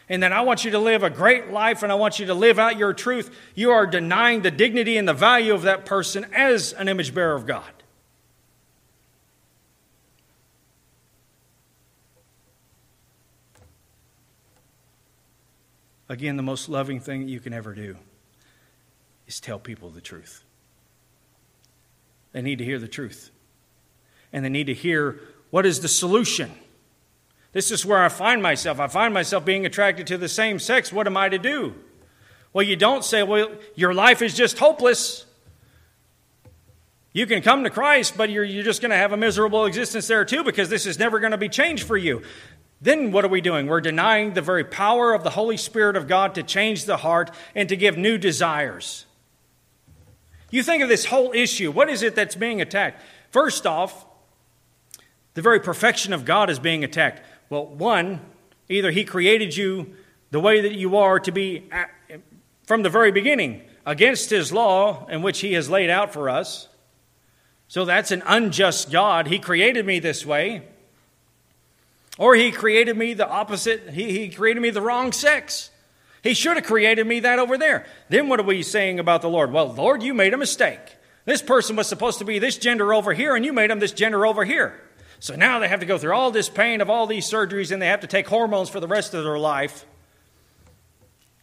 and 0.08 0.22
that 0.22 0.32
I 0.32 0.42
want 0.42 0.64
you 0.64 0.70
to 0.72 0.78
live 0.78 1.02
a 1.02 1.10
great 1.10 1.50
life 1.50 1.82
and 1.82 1.90
I 1.90 1.94
want 1.94 2.18
you 2.18 2.26
to 2.26 2.34
live 2.34 2.58
out 2.58 2.78
your 2.78 2.92
truth, 2.92 3.34
you 3.54 3.70
are 3.70 3.86
denying 3.86 4.42
the 4.42 4.50
dignity 4.50 4.96
and 4.96 5.08
the 5.08 5.14
value 5.14 5.54
of 5.54 5.62
that 5.62 5.86
person 5.86 6.26
as 6.34 6.72
an 6.74 6.88
image 6.88 7.14
bearer 7.14 7.34
of 7.34 7.46
God. 7.46 7.64
Again, 16.08 16.36
the 16.36 16.42
most 16.42 16.68
loving 16.68 17.00
thing 17.00 17.22
that 17.22 17.30
you 17.30 17.40
can 17.40 17.52
ever 17.52 17.74
do 17.74 17.96
is 19.26 19.40
tell 19.40 19.58
people 19.58 19.88
the 19.90 20.02
truth. 20.02 20.44
They 22.32 22.42
need 22.42 22.58
to 22.58 22.64
hear 22.64 22.78
the 22.78 22.88
truth. 22.88 23.30
And 24.32 24.44
they 24.44 24.48
need 24.48 24.66
to 24.66 24.74
hear 24.74 25.20
what 25.50 25.64
is 25.64 25.80
the 25.80 25.88
solution. 25.88 26.52
This 27.54 27.70
is 27.70 27.86
where 27.86 28.02
I 28.02 28.08
find 28.10 28.42
myself. 28.42 28.80
I 28.80 28.88
find 28.88 29.14
myself 29.14 29.44
being 29.44 29.64
attracted 29.64 30.08
to 30.08 30.18
the 30.18 30.28
same 30.28 30.58
sex. 30.58 30.92
What 30.92 31.06
am 31.06 31.16
I 31.16 31.30
to 31.30 31.38
do? 31.38 31.74
Well, 32.52 32.64
you 32.64 32.76
don't 32.76 33.04
say, 33.04 33.22
well, 33.22 33.50
your 33.76 33.94
life 33.94 34.20
is 34.20 34.34
just 34.34 34.58
hopeless. 34.58 35.24
You 37.12 37.26
can 37.26 37.42
come 37.42 37.62
to 37.62 37.70
Christ, 37.70 38.16
but 38.16 38.28
you're, 38.28 38.44
you're 38.44 38.64
just 38.64 38.82
going 38.82 38.90
to 38.90 38.96
have 38.96 39.12
a 39.12 39.16
miserable 39.16 39.66
existence 39.66 40.08
there 40.08 40.24
too 40.24 40.42
because 40.42 40.68
this 40.68 40.84
is 40.84 40.98
never 40.98 41.20
going 41.20 41.30
to 41.30 41.38
be 41.38 41.48
changed 41.48 41.86
for 41.86 41.96
you. 41.96 42.22
Then 42.80 43.12
what 43.12 43.24
are 43.24 43.28
we 43.28 43.40
doing? 43.40 43.68
We're 43.68 43.80
denying 43.80 44.34
the 44.34 44.42
very 44.42 44.64
power 44.64 45.14
of 45.14 45.22
the 45.22 45.30
Holy 45.30 45.56
Spirit 45.56 45.96
of 45.96 46.08
God 46.08 46.34
to 46.34 46.42
change 46.42 46.84
the 46.84 46.98
heart 46.98 47.30
and 47.54 47.68
to 47.68 47.76
give 47.76 47.96
new 47.96 48.18
desires. 48.18 49.06
You 50.50 50.64
think 50.64 50.82
of 50.82 50.88
this 50.88 51.04
whole 51.04 51.32
issue. 51.32 51.70
What 51.70 51.88
is 51.88 52.02
it 52.02 52.16
that's 52.16 52.34
being 52.34 52.60
attacked? 52.60 53.00
First 53.30 53.64
off, 53.64 54.06
the 55.34 55.42
very 55.42 55.60
perfection 55.60 56.12
of 56.12 56.24
God 56.24 56.50
is 56.50 56.58
being 56.58 56.84
attacked. 56.84 57.22
Well, 57.50 57.66
one, 57.66 58.20
either 58.68 58.90
He 58.90 59.04
created 59.04 59.56
you 59.56 59.94
the 60.30 60.40
way 60.40 60.60
that 60.60 60.74
you 60.74 60.96
are 60.96 61.20
to 61.20 61.32
be 61.32 61.68
from 62.64 62.82
the 62.82 62.90
very 62.90 63.12
beginning 63.12 63.62
against 63.86 64.30
His 64.30 64.52
law 64.52 65.06
in 65.06 65.22
which 65.22 65.40
He 65.40 65.52
has 65.52 65.70
laid 65.70 65.90
out 65.90 66.12
for 66.12 66.28
us. 66.28 66.68
So 67.68 67.84
that's 67.84 68.10
an 68.10 68.22
unjust 68.26 68.90
God. 68.90 69.26
He 69.26 69.38
created 69.38 69.86
me 69.86 69.98
this 69.98 70.24
way. 70.24 70.62
Or 72.18 72.34
He 72.34 72.52
created 72.52 72.96
me 72.96 73.14
the 73.14 73.28
opposite, 73.28 73.90
He, 73.90 74.12
he 74.12 74.28
created 74.28 74.60
me 74.60 74.70
the 74.70 74.80
wrong 74.80 75.12
sex. 75.12 75.70
He 76.22 76.32
should 76.32 76.56
have 76.56 76.64
created 76.64 77.06
me 77.06 77.20
that 77.20 77.38
over 77.38 77.58
there. 77.58 77.84
Then 78.08 78.28
what 78.28 78.40
are 78.40 78.44
we 78.44 78.62
saying 78.62 78.98
about 78.98 79.20
the 79.20 79.28
Lord? 79.28 79.52
Well, 79.52 79.74
Lord, 79.74 80.02
you 80.02 80.14
made 80.14 80.32
a 80.32 80.38
mistake. 80.38 80.80
This 81.26 81.42
person 81.42 81.76
was 81.76 81.86
supposed 81.86 82.18
to 82.18 82.24
be 82.24 82.38
this 82.38 82.56
gender 82.56 82.94
over 82.94 83.12
here, 83.12 83.36
and 83.36 83.44
you 83.44 83.52
made 83.52 83.70
him 83.70 83.78
this 83.78 83.92
gender 83.92 84.26
over 84.26 84.44
here. 84.44 84.80
So 85.20 85.34
now 85.36 85.58
they 85.58 85.68
have 85.68 85.80
to 85.80 85.86
go 85.86 85.98
through 85.98 86.14
all 86.14 86.30
this 86.30 86.48
pain 86.48 86.80
of 86.80 86.90
all 86.90 87.06
these 87.06 87.28
surgeries 87.28 87.72
and 87.72 87.80
they 87.80 87.86
have 87.86 88.00
to 88.00 88.06
take 88.06 88.28
hormones 88.28 88.68
for 88.68 88.80
the 88.80 88.88
rest 88.88 89.14
of 89.14 89.24
their 89.24 89.38
life. 89.38 89.86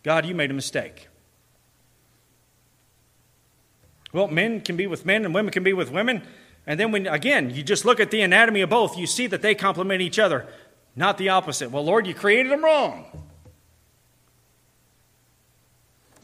God, 0.04 0.26
you 0.26 0.36
made 0.36 0.52
a 0.52 0.54
mistake. 0.54 1.08
Well, 4.14 4.28
men 4.28 4.62
can 4.62 4.76
be 4.76 4.88
with 4.88 5.06
men 5.06 5.26
and 5.26 5.34
women 5.34 5.52
can 5.52 5.64
be 5.64 5.74
with 5.74 5.92
women. 5.92 6.24
And 6.68 6.80
then 6.80 6.92
when 6.92 7.08
again, 7.08 7.50
you 7.50 7.64
just 7.64 7.86
look 7.86 8.00
at 8.00 8.12
the 8.12 8.22
anatomy 8.22 8.62
of 8.62 8.70
both, 8.70 8.98
you 8.98 9.08
see 9.08 9.28
that 9.28 9.42
they 9.42 9.56
complement 9.56 10.02
each 10.02 10.20
other, 10.20 10.48
not 10.96 11.18
the 11.18 11.30
opposite. 11.30 11.72
Well, 11.72 11.86
Lord, 11.86 12.06
you 12.06 12.14
created 12.14 12.52
them 12.52 12.64
wrong. 12.64 13.06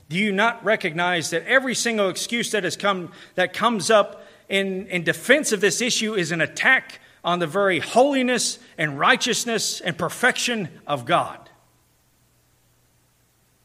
Do 0.10 0.18
you 0.18 0.32
not 0.32 0.64
recognize 0.64 1.32
that 1.32 1.46
every 1.46 1.76
single 1.76 2.10
excuse 2.10 2.52
that 2.52 2.64
has 2.64 2.78
come 2.78 3.12
that 3.36 3.52
comes 3.52 3.90
up 3.90 4.26
in, 4.48 4.88
in 4.88 5.04
defense 5.04 5.52
of 5.52 5.60
this 5.60 5.82
issue 5.82 6.14
is 6.14 6.32
an 6.32 6.40
attack 6.40 7.02
on 7.28 7.40
the 7.40 7.46
very 7.46 7.80
holiness 7.80 8.58
and 8.78 8.98
righteousness 8.98 9.82
and 9.82 9.98
perfection 9.98 10.70
of 10.88 11.04
God. 11.04 11.50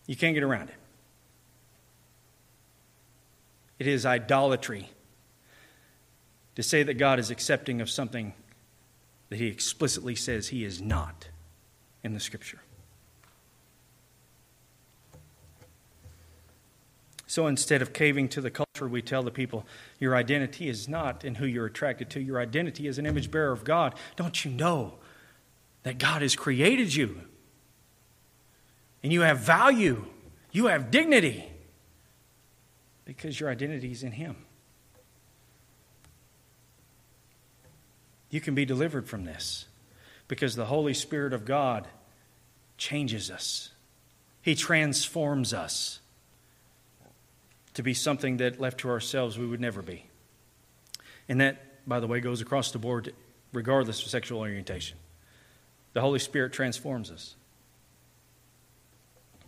You 0.09 0.17
can't 0.17 0.35
get 0.35 0.43
around 0.43 0.69
it. 0.69 0.75
It 3.79 3.87
is 3.87 4.05
idolatry 4.05 4.91
to 6.57 6.63
say 6.65 6.83
that 6.83 6.95
God 6.95 7.21
is 7.21 7.31
accepting 7.31 7.81
of 7.81 7.89
something 7.89 8.35
that 9.29 9.37
He 9.37 9.47
explicitly 9.47 10.17
says 10.17 10.49
He 10.49 10.65
is 10.65 10.83
not 10.83 11.29
in 12.03 12.15
the 12.15 12.21
Scripture. 12.21 12.59
So 17.33 17.47
instead 17.47 17.81
of 17.81 17.95
caving 17.95 18.29
to 18.29 18.43
the 18.43 18.51
culture, 18.51 18.87
we 18.87 19.01
tell 19.01 19.23
the 19.23 19.31
people, 19.31 19.65
your 19.99 20.15
identity 20.15 20.69
is 20.69 20.87
not 20.87 21.25
in 21.25 21.37
who 21.37 21.47
you're 21.47 21.65
attracted 21.65 22.11
to. 22.11 22.21
Your 22.21 22.39
identity 22.39 22.87
is 22.87 22.99
an 22.99 23.07
image 23.07 23.31
bearer 23.31 23.53
of 23.53 23.65
God. 23.65 23.95
Don't 24.17 24.45
you 24.45 24.51
know 24.51 24.97
that 25.83 25.97
God 25.97 26.21
has 26.21 26.37
created 26.37 26.95
you? 26.95 27.23
And 29.03 29.15
you 29.15 29.23
have 29.23 29.39
value, 29.39 30.05
you 30.51 30.67
have 30.67 30.91
dignity, 30.91 31.49
because 33.07 33.41
your 33.41 33.49
identity 33.49 33.93
is 33.93 34.03
in 34.03 34.13
Him. 34.13 34.37
You 38.29 38.43
can 38.43 38.55
be 38.55 38.67
delivered 38.67 39.09
from 39.09 39.25
this 39.25 39.65
because 40.29 40.55
the 40.55 40.67
Holy 40.67 40.93
Spirit 40.93 41.33
of 41.33 41.47
God 41.47 41.89
changes 42.77 43.31
us, 43.31 43.71
He 44.43 44.55
transforms 44.55 45.55
us 45.55 46.01
to 47.75 47.83
be 47.83 47.95
something 47.95 48.37
that 48.39 48.61
left 48.61 48.79
to 48.81 48.91
ourselves 48.91 49.39
we 49.39 49.47
would 49.47 49.61
never 49.61 49.83
be. 49.83 50.07
And 51.29 51.41
that, 51.41 51.87
by 51.89 52.01
the 52.01 52.07
way, 52.07 52.21
goes 52.21 52.41
across 52.41 52.71
the 52.71 52.79
board 52.79 53.15
regardless 53.53 54.03
of 54.03 54.11
sexual 54.11 54.41
orientation. 54.41 54.99
The 55.93 56.01
Holy 56.01 56.19
Spirit 56.19 56.53
transforms 56.53 57.11
us. 57.11 57.37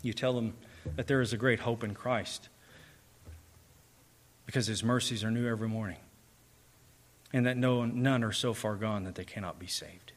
You 0.02 0.12
tell 0.12 0.34
them 0.34 0.54
that 0.96 1.06
there 1.06 1.20
is 1.20 1.32
a 1.32 1.36
great 1.36 1.60
hope 1.60 1.82
in 1.82 1.94
Christ 1.94 2.48
because 4.46 4.66
his 4.66 4.84
mercies 4.84 5.24
are 5.24 5.30
new 5.30 5.48
every 5.48 5.68
morning 5.68 5.96
and 7.32 7.46
that 7.46 7.56
no, 7.56 7.84
none 7.84 8.22
are 8.22 8.32
so 8.32 8.52
far 8.52 8.76
gone 8.76 9.04
that 9.04 9.14
they 9.14 9.24
cannot 9.24 9.58
be 9.58 9.66
saved. 9.66 10.12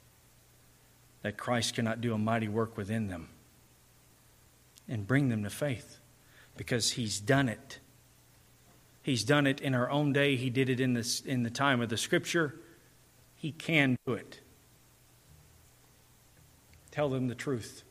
That 1.23 1.37
Christ 1.37 1.73
cannot 1.73 2.01
do 2.01 2.13
a 2.13 2.17
mighty 2.17 2.47
work 2.47 2.77
within 2.77 3.07
them 3.07 3.29
and 4.87 5.07
bring 5.07 5.29
them 5.29 5.43
to 5.43 5.49
faith 5.49 5.99
because 6.57 6.91
he's 6.91 7.19
done 7.19 7.49
it 7.49 7.79
He's 9.07 9.23
done 9.23 9.47
it 9.47 9.61
in 9.61 9.73
our 9.73 9.89
own 9.89 10.11
day. 10.11 10.35
He 10.35 10.49
did 10.49 10.67
it 10.67 10.81
in, 10.81 10.91
this, 10.91 11.21
in 11.21 11.43
the 11.43 11.49
time 11.49 11.79
of 11.79 11.87
the 11.87 11.95
Scripture. 11.95 12.59
He 13.37 13.53
can 13.53 13.95
do 14.05 14.11
it. 14.11 14.41
Tell 16.91 17.07
them 17.07 17.29
the 17.29 17.33
truth. 17.33 17.83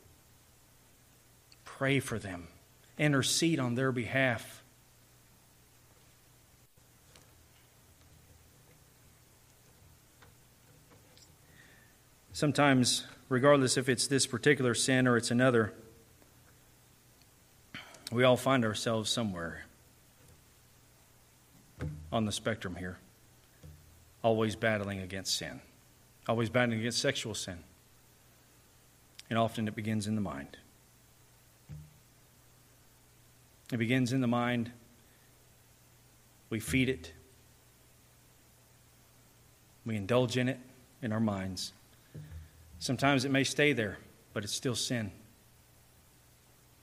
Pray 1.65 1.99
for 1.99 2.19
them. 2.19 2.49
Intercede 2.99 3.59
on 3.59 3.73
their 3.73 3.91
behalf. 3.91 4.61
Sometimes, 12.31 13.07
regardless 13.27 13.75
if 13.75 13.89
it's 13.89 14.05
this 14.05 14.27
particular 14.27 14.75
sin 14.75 15.07
or 15.07 15.17
it's 15.17 15.31
another, 15.31 15.73
we 18.11 18.23
all 18.23 18.37
find 18.37 18.63
ourselves 18.63 19.09
somewhere 19.09 19.66
on 22.11 22.25
the 22.25 22.31
spectrum 22.31 22.75
here, 22.75 22.97
always 24.23 24.55
battling 24.55 24.99
against 24.99 25.35
sin, 25.35 25.61
always 26.27 26.49
battling 26.49 26.79
against 26.79 26.99
sexual 26.99 27.33
sin. 27.33 27.59
And 29.29 29.37
often 29.37 29.67
it 29.67 29.75
begins 29.75 30.07
in 30.07 30.15
the 30.15 30.21
mind. 30.21 30.57
It 33.71 33.77
begins 33.77 34.13
in 34.13 34.21
the 34.21 34.27
mind. 34.27 34.71
We 36.49 36.59
feed 36.59 36.87
it. 36.87 37.11
We 39.85 39.97
indulge 39.97 40.37
in 40.37 40.47
it 40.47 40.59
in 41.01 41.11
our 41.11 41.19
minds. 41.19 41.73
Sometimes 42.79 43.25
it 43.25 43.31
may 43.31 43.43
stay 43.43 43.73
there, 43.73 43.97
but 44.33 44.43
it's 44.43 44.53
still 44.53 44.75
sin. 44.75 45.11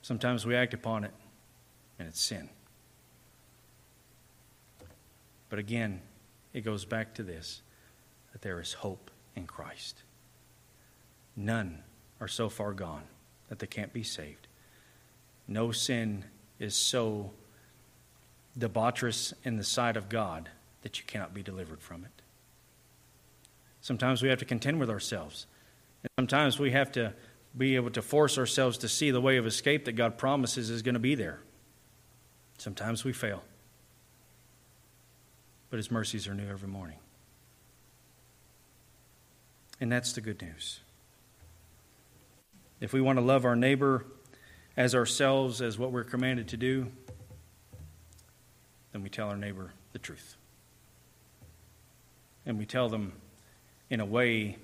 Sometimes 0.01 0.45
we 0.45 0.55
act 0.55 0.73
upon 0.73 1.03
it, 1.03 1.11
and 1.97 2.07
it's 2.07 2.21
sin. 2.21 2.49
But 5.49 5.59
again, 5.59 6.01
it 6.53 6.61
goes 6.61 6.85
back 6.85 7.13
to 7.15 7.23
this 7.23 7.61
that 8.31 8.41
there 8.41 8.59
is 8.59 8.73
hope 8.73 9.11
in 9.35 9.47
Christ. 9.47 10.03
None 11.35 11.83
are 12.19 12.27
so 12.27 12.49
far 12.49 12.73
gone 12.73 13.03
that 13.49 13.59
they 13.59 13.67
can't 13.67 13.93
be 13.93 14.03
saved. 14.03 14.47
No 15.47 15.71
sin 15.71 16.25
is 16.59 16.75
so 16.75 17.31
debaucherous 18.57 19.33
in 19.43 19.57
the 19.57 19.63
sight 19.63 19.97
of 19.97 20.09
God 20.09 20.49
that 20.81 20.97
you 20.97 21.05
cannot 21.05 21.33
be 21.33 21.43
delivered 21.43 21.81
from 21.81 22.05
it. 22.05 22.21
Sometimes 23.81 24.21
we 24.21 24.29
have 24.29 24.39
to 24.39 24.45
contend 24.45 24.79
with 24.79 24.89
ourselves. 24.89 25.45
And 26.03 26.09
sometimes 26.17 26.59
we 26.59 26.71
have 26.71 26.91
to 26.93 27.13
be 27.57 27.75
able 27.75 27.91
to 27.91 28.01
force 28.01 28.37
ourselves 28.37 28.77
to 28.79 28.89
see 28.89 29.11
the 29.11 29.21
way 29.21 29.37
of 29.37 29.45
escape 29.45 29.85
that 29.85 29.93
God 29.93 30.17
promises 30.17 30.69
is 30.69 30.81
going 30.81 30.93
to 30.93 30.99
be 30.99 31.15
there. 31.15 31.39
Sometimes 32.57 33.03
we 33.03 33.13
fail 33.13 33.43
but 35.75 35.79
his 35.79 35.91
mercies 35.91 36.25
are 36.25 36.33
new 36.33 36.47
every 36.49 36.69
morning. 36.69 36.95
And 39.81 39.91
that's 39.91 40.13
the 40.13 40.21
good 40.21 40.41
news. 40.41 40.79
If 42.79 42.93
we 42.93 43.01
want 43.01 43.19
to 43.19 43.21
love 43.21 43.43
our 43.43 43.57
neighbor 43.57 44.05
as 44.77 44.95
ourselves 44.95 45.61
as 45.61 45.77
what 45.77 45.91
we're 45.91 46.05
commanded 46.05 46.47
to 46.47 46.55
do, 46.55 46.87
then 48.93 49.03
we 49.03 49.09
tell 49.09 49.27
our 49.27 49.35
neighbor 49.35 49.73
the 49.91 49.99
truth. 49.99 50.37
And 52.45 52.57
we 52.57 52.65
tell 52.65 52.87
them 52.87 53.11
in 53.89 53.99
a 53.99 54.05
way 54.05 54.55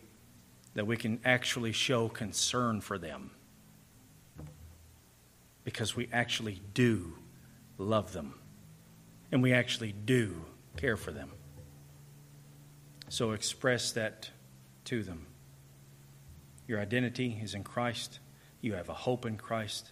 that 0.75 0.87
we 0.87 0.95
can 0.95 1.19
actually 1.25 1.73
show 1.73 2.07
concern 2.07 2.79
for 2.79 2.97
them 2.97 3.31
because 5.65 5.93
we 5.93 6.07
actually 6.13 6.61
do 6.73 7.15
love 7.77 8.13
them 8.13 8.35
and 9.33 9.43
we 9.43 9.51
actually 9.51 9.91
do 9.91 10.45
care 10.77 10.97
for 10.97 11.11
them. 11.11 11.31
So 13.09 13.31
express 13.31 13.91
that 13.93 14.29
to 14.85 15.03
them. 15.03 15.27
Your 16.67 16.79
identity 16.79 17.39
is 17.41 17.53
in 17.53 17.63
Christ. 17.63 18.19
You 18.61 18.73
have 18.73 18.89
a 18.89 18.93
hope 18.93 19.25
in 19.25 19.37
Christ. 19.37 19.91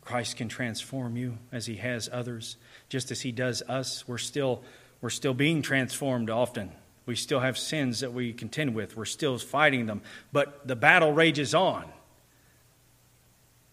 Christ 0.00 0.36
can 0.36 0.48
transform 0.48 1.16
you 1.16 1.38
as 1.50 1.66
he 1.66 1.76
has 1.76 2.08
others. 2.12 2.56
Just 2.88 3.10
as 3.10 3.22
he 3.22 3.32
does 3.32 3.62
us, 3.62 4.06
we're 4.06 4.18
still, 4.18 4.62
we're 5.00 5.10
still 5.10 5.34
being 5.34 5.62
transformed 5.62 6.30
often. 6.30 6.72
We 7.06 7.16
still 7.16 7.40
have 7.40 7.58
sins 7.58 8.00
that 8.00 8.12
we 8.12 8.32
contend 8.32 8.74
with. 8.74 8.96
We're 8.96 9.04
still 9.04 9.38
fighting 9.38 9.86
them. 9.86 10.02
But 10.32 10.66
the 10.66 10.76
battle 10.76 11.12
rages 11.12 11.54
on. 11.54 11.84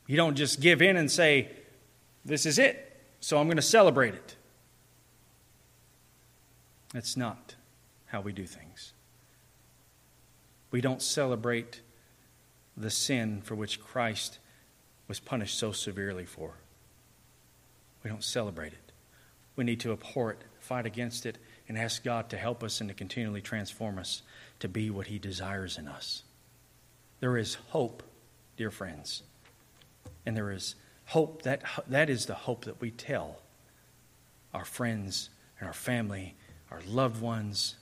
You 0.07 0.17
don't 0.17 0.35
just 0.35 0.59
give 0.59 0.81
in 0.81 0.97
and 0.97 1.11
say, 1.11 1.49
This 2.25 2.47
is 2.47 2.57
it, 2.57 2.99
so 3.19 3.37
I'm 3.37 3.45
going 3.45 3.57
to 3.57 3.61
celebrate 3.61 4.15
it. 4.15 4.35
That's 6.93 7.15
not 7.15 7.55
how 8.07 8.21
we 8.21 8.33
do 8.33 8.45
things. 8.45 8.93
We 10.71 10.81
don't 10.81 11.01
celebrate 11.01 11.81
the 12.75 12.89
sin 12.89 13.41
for 13.41 13.55
which 13.55 13.81
Christ 13.81 14.39
was 15.07 15.19
punished 15.19 15.57
so 15.57 15.71
severely 15.71 16.25
for. 16.25 16.53
We 18.03 18.09
don't 18.09 18.23
celebrate 18.23 18.73
it. 18.73 18.91
We 19.55 19.63
need 19.63 19.79
to 19.81 19.91
abhor 19.91 20.31
it, 20.31 20.37
fight 20.59 20.85
against 20.85 21.25
it, 21.25 21.37
and 21.67 21.77
ask 21.77 22.03
God 22.03 22.29
to 22.29 22.37
help 22.37 22.63
us 22.63 22.79
and 22.79 22.89
to 22.89 22.93
continually 22.93 23.41
transform 23.41 23.99
us 23.99 24.21
to 24.59 24.67
be 24.67 24.89
what 24.89 25.07
He 25.07 25.19
desires 25.19 25.77
in 25.77 25.87
us. 25.87 26.23
There 27.19 27.37
is 27.37 27.55
hope, 27.69 28.03
dear 28.55 28.71
friends. 28.71 29.23
And 30.25 30.37
there 30.37 30.51
is 30.51 30.75
hope. 31.05 31.41
That, 31.41 31.63
that 31.87 32.09
is 32.09 32.25
the 32.25 32.35
hope 32.35 32.65
that 32.65 32.79
we 32.79 32.91
tell 32.91 33.41
our 34.53 34.65
friends 34.65 35.29
and 35.59 35.67
our 35.67 35.73
family, 35.73 36.35
our 36.71 36.81
loved 36.87 37.21
ones. 37.21 37.75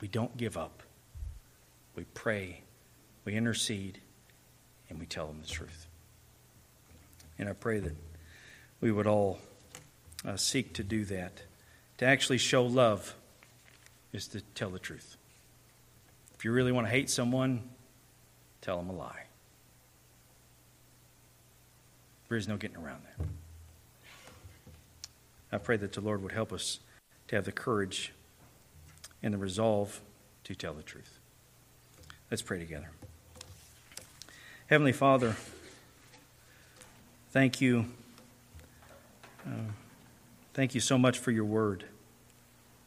We 0.00 0.08
don't 0.08 0.36
give 0.36 0.56
up. 0.56 0.82
We 1.94 2.04
pray, 2.14 2.62
we 3.24 3.34
intercede, 3.34 4.00
and 4.88 4.98
we 4.98 5.06
tell 5.06 5.26
them 5.26 5.40
the 5.42 5.48
truth. 5.48 5.86
And 7.38 7.48
I 7.48 7.52
pray 7.52 7.80
that 7.80 7.96
we 8.80 8.92
would 8.92 9.06
all 9.06 9.38
uh, 10.26 10.36
seek 10.36 10.74
to 10.74 10.84
do 10.84 11.04
that. 11.06 11.42
To 11.98 12.06
actually 12.06 12.38
show 12.38 12.64
love 12.64 13.14
is 14.12 14.26
to 14.28 14.40
tell 14.54 14.70
the 14.70 14.78
truth. 14.78 15.16
If 16.34 16.44
you 16.44 16.52
really 16.52 16.72
want 16.72 16.86
to 16.86 16.90
hate 16.90 17.10
someone, 17.10 17.68
tell 18.62 18.78
them 18.78 18.88
a 18.88 18.94
lie. 18.94 19.24
There 22.28 22.38
is 22.38 22.48
no 22.48 22.56
getting 22.56 22.76
around 22.76 23.02
that. 23.18 23.26
I 25.52 25.58
pray 25.58 25.76
that 25.76 25.92
the 25.92 26.00
Lord 26.00 26.22
would 26.22 26.32
help 26.32 26.52
us 26.52 26.78
to 27.30 27.36
have 27.36 27.46
the 27.46 27.52
courage 27.52 28.12
and 29.22 29.34
the 29.34 29.38
resolve 29.38 30.02
to 30.44 30.54
tell 30.54 30.74
the 30.74 30.82
truth. 30.82 31.18
Let's 32.30 32.42
pray 32.42 32.58
together. 32.58 32.90
Heavenly 34.68 34.92
Father, 34.92 35.34
Thank 37.32 37.60
you. 37.60 37.84
Uh, 39.46 39.70
thank 40.52 40.74
you 40.74 40.80
so 40.80 40.98
much 40.98 41.16
for 41.16 41.30
your 41.30 41.44
word. 41.44 41.84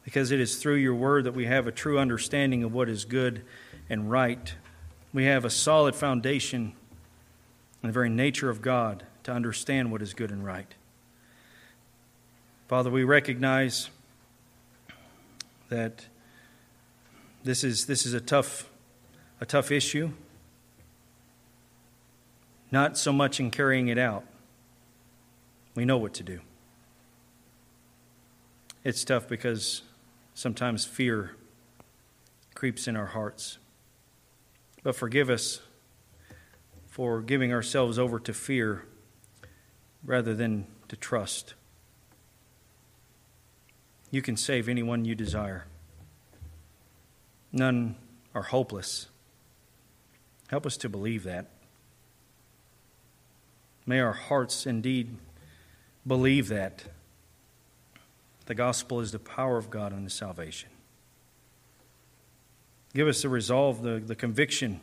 Because 0.04 0.32
it 0.32 0.42
is 0.42 0.58
through 0.58 0.76
your 0.76 0.96
word 0.96 1.24
that 1.24 1.34
we 1.34 1.46
have 1.46 1.66
a 1.66 1.72
true 1.72 1.98
understanding 1.98 2.62
of 2.62 2.74
what 2.74 2.90
is 2.90 3.06
good 3.06 3.46
and 3.90 4.12
right. 4.12 4.54
We 5.14 5.24
have 5.26 5.46
a 5.46 5.50
solid 5.50 5.96
foundation 5.96 6.74
in 7.82 7.88
the 7.88 7.94
very 7.94 8.10
nature 8.10 8.50
of 8.50 8.62
God 8.62 9.06
to 9.24 9.32
understand 9.32 9.94
what 9.94 10.02
is 10.02 10.14
good 10.14 10.30
and 10.30 10.46
right. 10.46 10.76
Father, 12.68 12.90
we 12.90 13.06
recognize 13.06 13.90
that 15.70 16.08
this 17.44 17.64
is, 17.64 17.86
this 17.86 18.06
is 18.06 18.14
a, 18.14 18.22
tough, 18.22 18.70
a 19.42 19.46
tough 19.46 19.72
issue, 19.72 20.12
not 22.72 22.98
so 22.98 23.12
much 23.12 23.40
in 23.40 23.52
carrying 23.52 23.88
it 23.88 23.98
out, 23.98 24.24
we 25.76 25.86
know 25.86 25.98
what 25.98 26.14
to 26.16 26.24
do. 26.24 26.40
It's 28.84 29.04
tough 29.04 29.28
because 29.28 29.84
sometimes 30.34 30.86
fear 30.86 31.36
creeps 32.54 32.88
in 32.88 32.96
our 32.96 33.08
hearts. 33.08 33.58
But 34.84 34.96
forgive 34.96 35.30
us 35.30 35.62
for 36.88 37.22
giving 37.22 37.54
ourselves 37.54 37.98
over 37.98 38.20
to 38.20 38.34
fear 38.34 38.86
rather 40.06 40.36
than 40.36 40.68
to 40.90 40.96
trust. 40.96 41.54
You 44.14 44.22
can 44.22 44.38
save 44.38 44.70
anyone 44.70 45.06
you 45.06 45.16
desire. 45.16 45.66
None 47.52 47.96
are 48.36 48.44
hopeless. 48.44 49.08
Help 50.50 50.68
us 50.68 50.78
to 50.78 50.88
believe 50.88 51.24
that. 51.24 51.50
May 53.88 54.00
our 54.00 54.14
hearts 54.14 54.68
indeed 54.68 55.18
believe 56.06 56.48
that 56.50 56.84
the 58.46 58.54
gospel 58.54 59.00
is 59.00 59.12
the 59.12 59.18
power 59.18 59.58
of 59.58 59.72
God 59.72 59.92
unto 59.92 60.10
salvation. 60.10 60.70
Give 62.94 63.08
us 63.08 63.24
the 63.24 63.30
resolve, 63.30 63.82
the, 63.82 64.00
the 64.00 64.16
conviction 64.16 64.80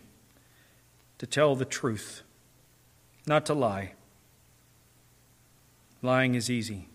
to 1.18 1.26
tell 1.28 1.54
the 1.54 1.64
truth, 1.64 2.22
not 3.28 3.46
to 3.46 3.54
lie. 3.54 3.92
Lying 6.02 6.34
is 6.34 6.50
easy 6.50 6.89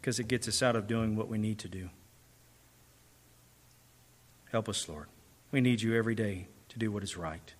because 0.00 0.18
it 0.18 0.28
gets 0.28 0.48
us 0.48 0.62
out 0.62 0.76
of 0.76 0.86
doing 0.86 1.14
what 1.14 1.28
we 1.28 1.38
need 1.38 1.58
to 1.58 1.68
do. 1.68 1.90
Help 4.50 4.68
us, 4.68 4.88
Lord. 4.88 5.06
We 5.52 5.60
need 5.60 5.82
you 5.82 5.94
every 5.94 6.14
day 6.14 6.48
to 6.70 6.78
do 6.78 6.90
what 6.90 7.02
is 7.02 7.16
right, 7.16 7.54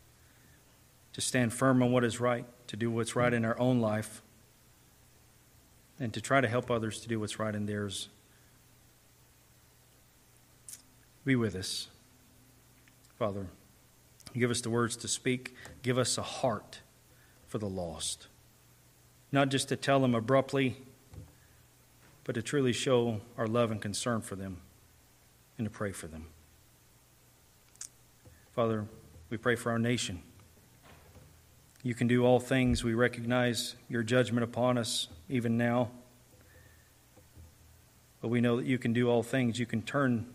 to 1.13 1.21
stand 1.21 1.53
firm 1.53 1.83
on 1.83 1.93
what 1.93 2.05
is 2.05 2.21
right, 2.21 2.47
to 2.69 2.77
do 2.77 2.91
what's 2.91 3.15
right 3.15 3.33
in 3.33 3.45
our 3.45 3.59
own 3.59 3.81
life 3.81 4.23
and 5.99 6.15
to 6.15 6.21
try 6.21 6.41
to 6.41 6.49
help 6.49 6.71
others 6.71 7.01
to 7.01 7.09
do 7.09 7.21
what's 7.21 7.39
right 7.39 7.55
in 7.55 7.67
theirs. 7.67 8.09
Be 11.25 11.37
with 11.37 11.55
us, 11.55 11.89
Father. 13.19 13.47
Give 14.33 14.51
us 14.51 14.63
the 14.63 14.71
words 14.71 14.97
to 14.99 15.09
speak. 15.09 15.55
Give 15.83 15.99
us 15.99 16.17
a 16.17 16.23
heart 16.23 16.81
for 17.47 17.59
the 17.59 17.69
lost. 17.69 18.29
Not 19.31 19.51
just 19.51 19.69
to 19.69 19.77
tell 19.77 20.01
them 20.01 20.15
abruptly, 20.15 20.77
but 22.25 22.35
to 22.35 22.43
truly 22.43 22.73
show 22.73 23.21
our 23.37 23.47
love 23.47 23.71
and 23.71 23.81
concern 23.81 24.21
for 24.21 24.37
them 24.37 24.59
and 25.59 25.67
to 25.67 25.71
pray 25.71 25.93
for 25.93 26.07
them. 26.07 26.27
Father, 28.53 28.87
we 29.31 29.37
pray 29.37 29.57
for 29.57 29.71
our 29.71 29.79
nation. 29.79 30.23
You 31.83 31.95
can 31.95 32.09
do 32.09 32.25
all 32.25 32.41
things. 32.41 32.85
We 32.85 32.95
recognize 32.95 33.75
your 33.89 34.03
judgment 34.03 34.45
upon 34.45 34.77
us 34.77 35.09
even 35.29 35.57
now. 35.57 35.91
But 38.21 38.29
we 38.29 38.41
know 38.41 38.57
that 38.57 38.67
you 38.67 38.79
can 38.79 38.93
do 38.93 39.09
all 39.09 39.23
things. 39.23 39.59
You 39.59 39.67
can 39.67 39.83
turn, 39.83 40.27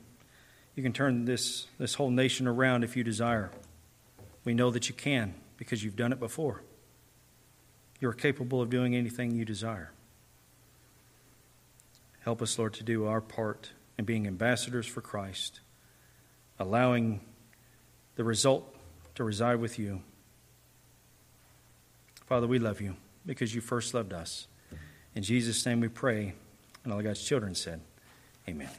you 0.75 0.81
can 0.81 0.93
turn 0.93 1.25
this, 1.25 1.67
this 1.77 1.95
whole 1.95 2.09
nation 2.09 2.47
around 2.47 2.83
if 2.83 2.97
you 2.97 3.03
desire. 3.03 3.51
We 4.43 4.53
know 4.53 4.71
that 4.71 4.89
you 4.89 4.95
can 4.95 5.35
because 5.57 5.83
you've 5.83 5.95
done 5.95 6.11
it 6.11 6.19
before. 6.19 6.63
You're 7.99 8.13
capable 8.13 8.61
of 8.61 8.69
doing 8.69 8.95
anything 8.95 9.31
you 9.31 9.45
desire. 9.45 9.91
Help 12.25 12.41
us, 12.41 12.57
Lord, 12.57 12.73
to 12.73 12.83
do 12.83 13.05
our 13.05 13.21
part 13.21 13.69
in 13.99 14.05
being 14.05 14.25
ambassadors 14.25 14.87
for 14.87 14.99
Christ, 14.99 15.59
allowing 16.57 17.21
the 18.15 18.23
result 18.23 18.75
to 19.13 19.23
reside 19.23 19.59
with 19.59 19.77
you. 19.77 20.01
Father, 22.25 22.47
we 22.47 22.57
love 22.57 22.81
you 22.81 22.95
because 23.27 23.53
you 23.53 23.61
first 23.61 23.93
loved 23.93 24.11
us. 24.11 24.47
In 25.13 25.21
Jesus' 25.21 25.63
name 25.67 25.79
we 25.79 25.87
pray. 25.87 26.33
And 26.83 26.91
all 26.91 27.01
God's 27.03 27.23
children 27.23 27.53
said, 27.53 27.79
Amen. 28.49 28.69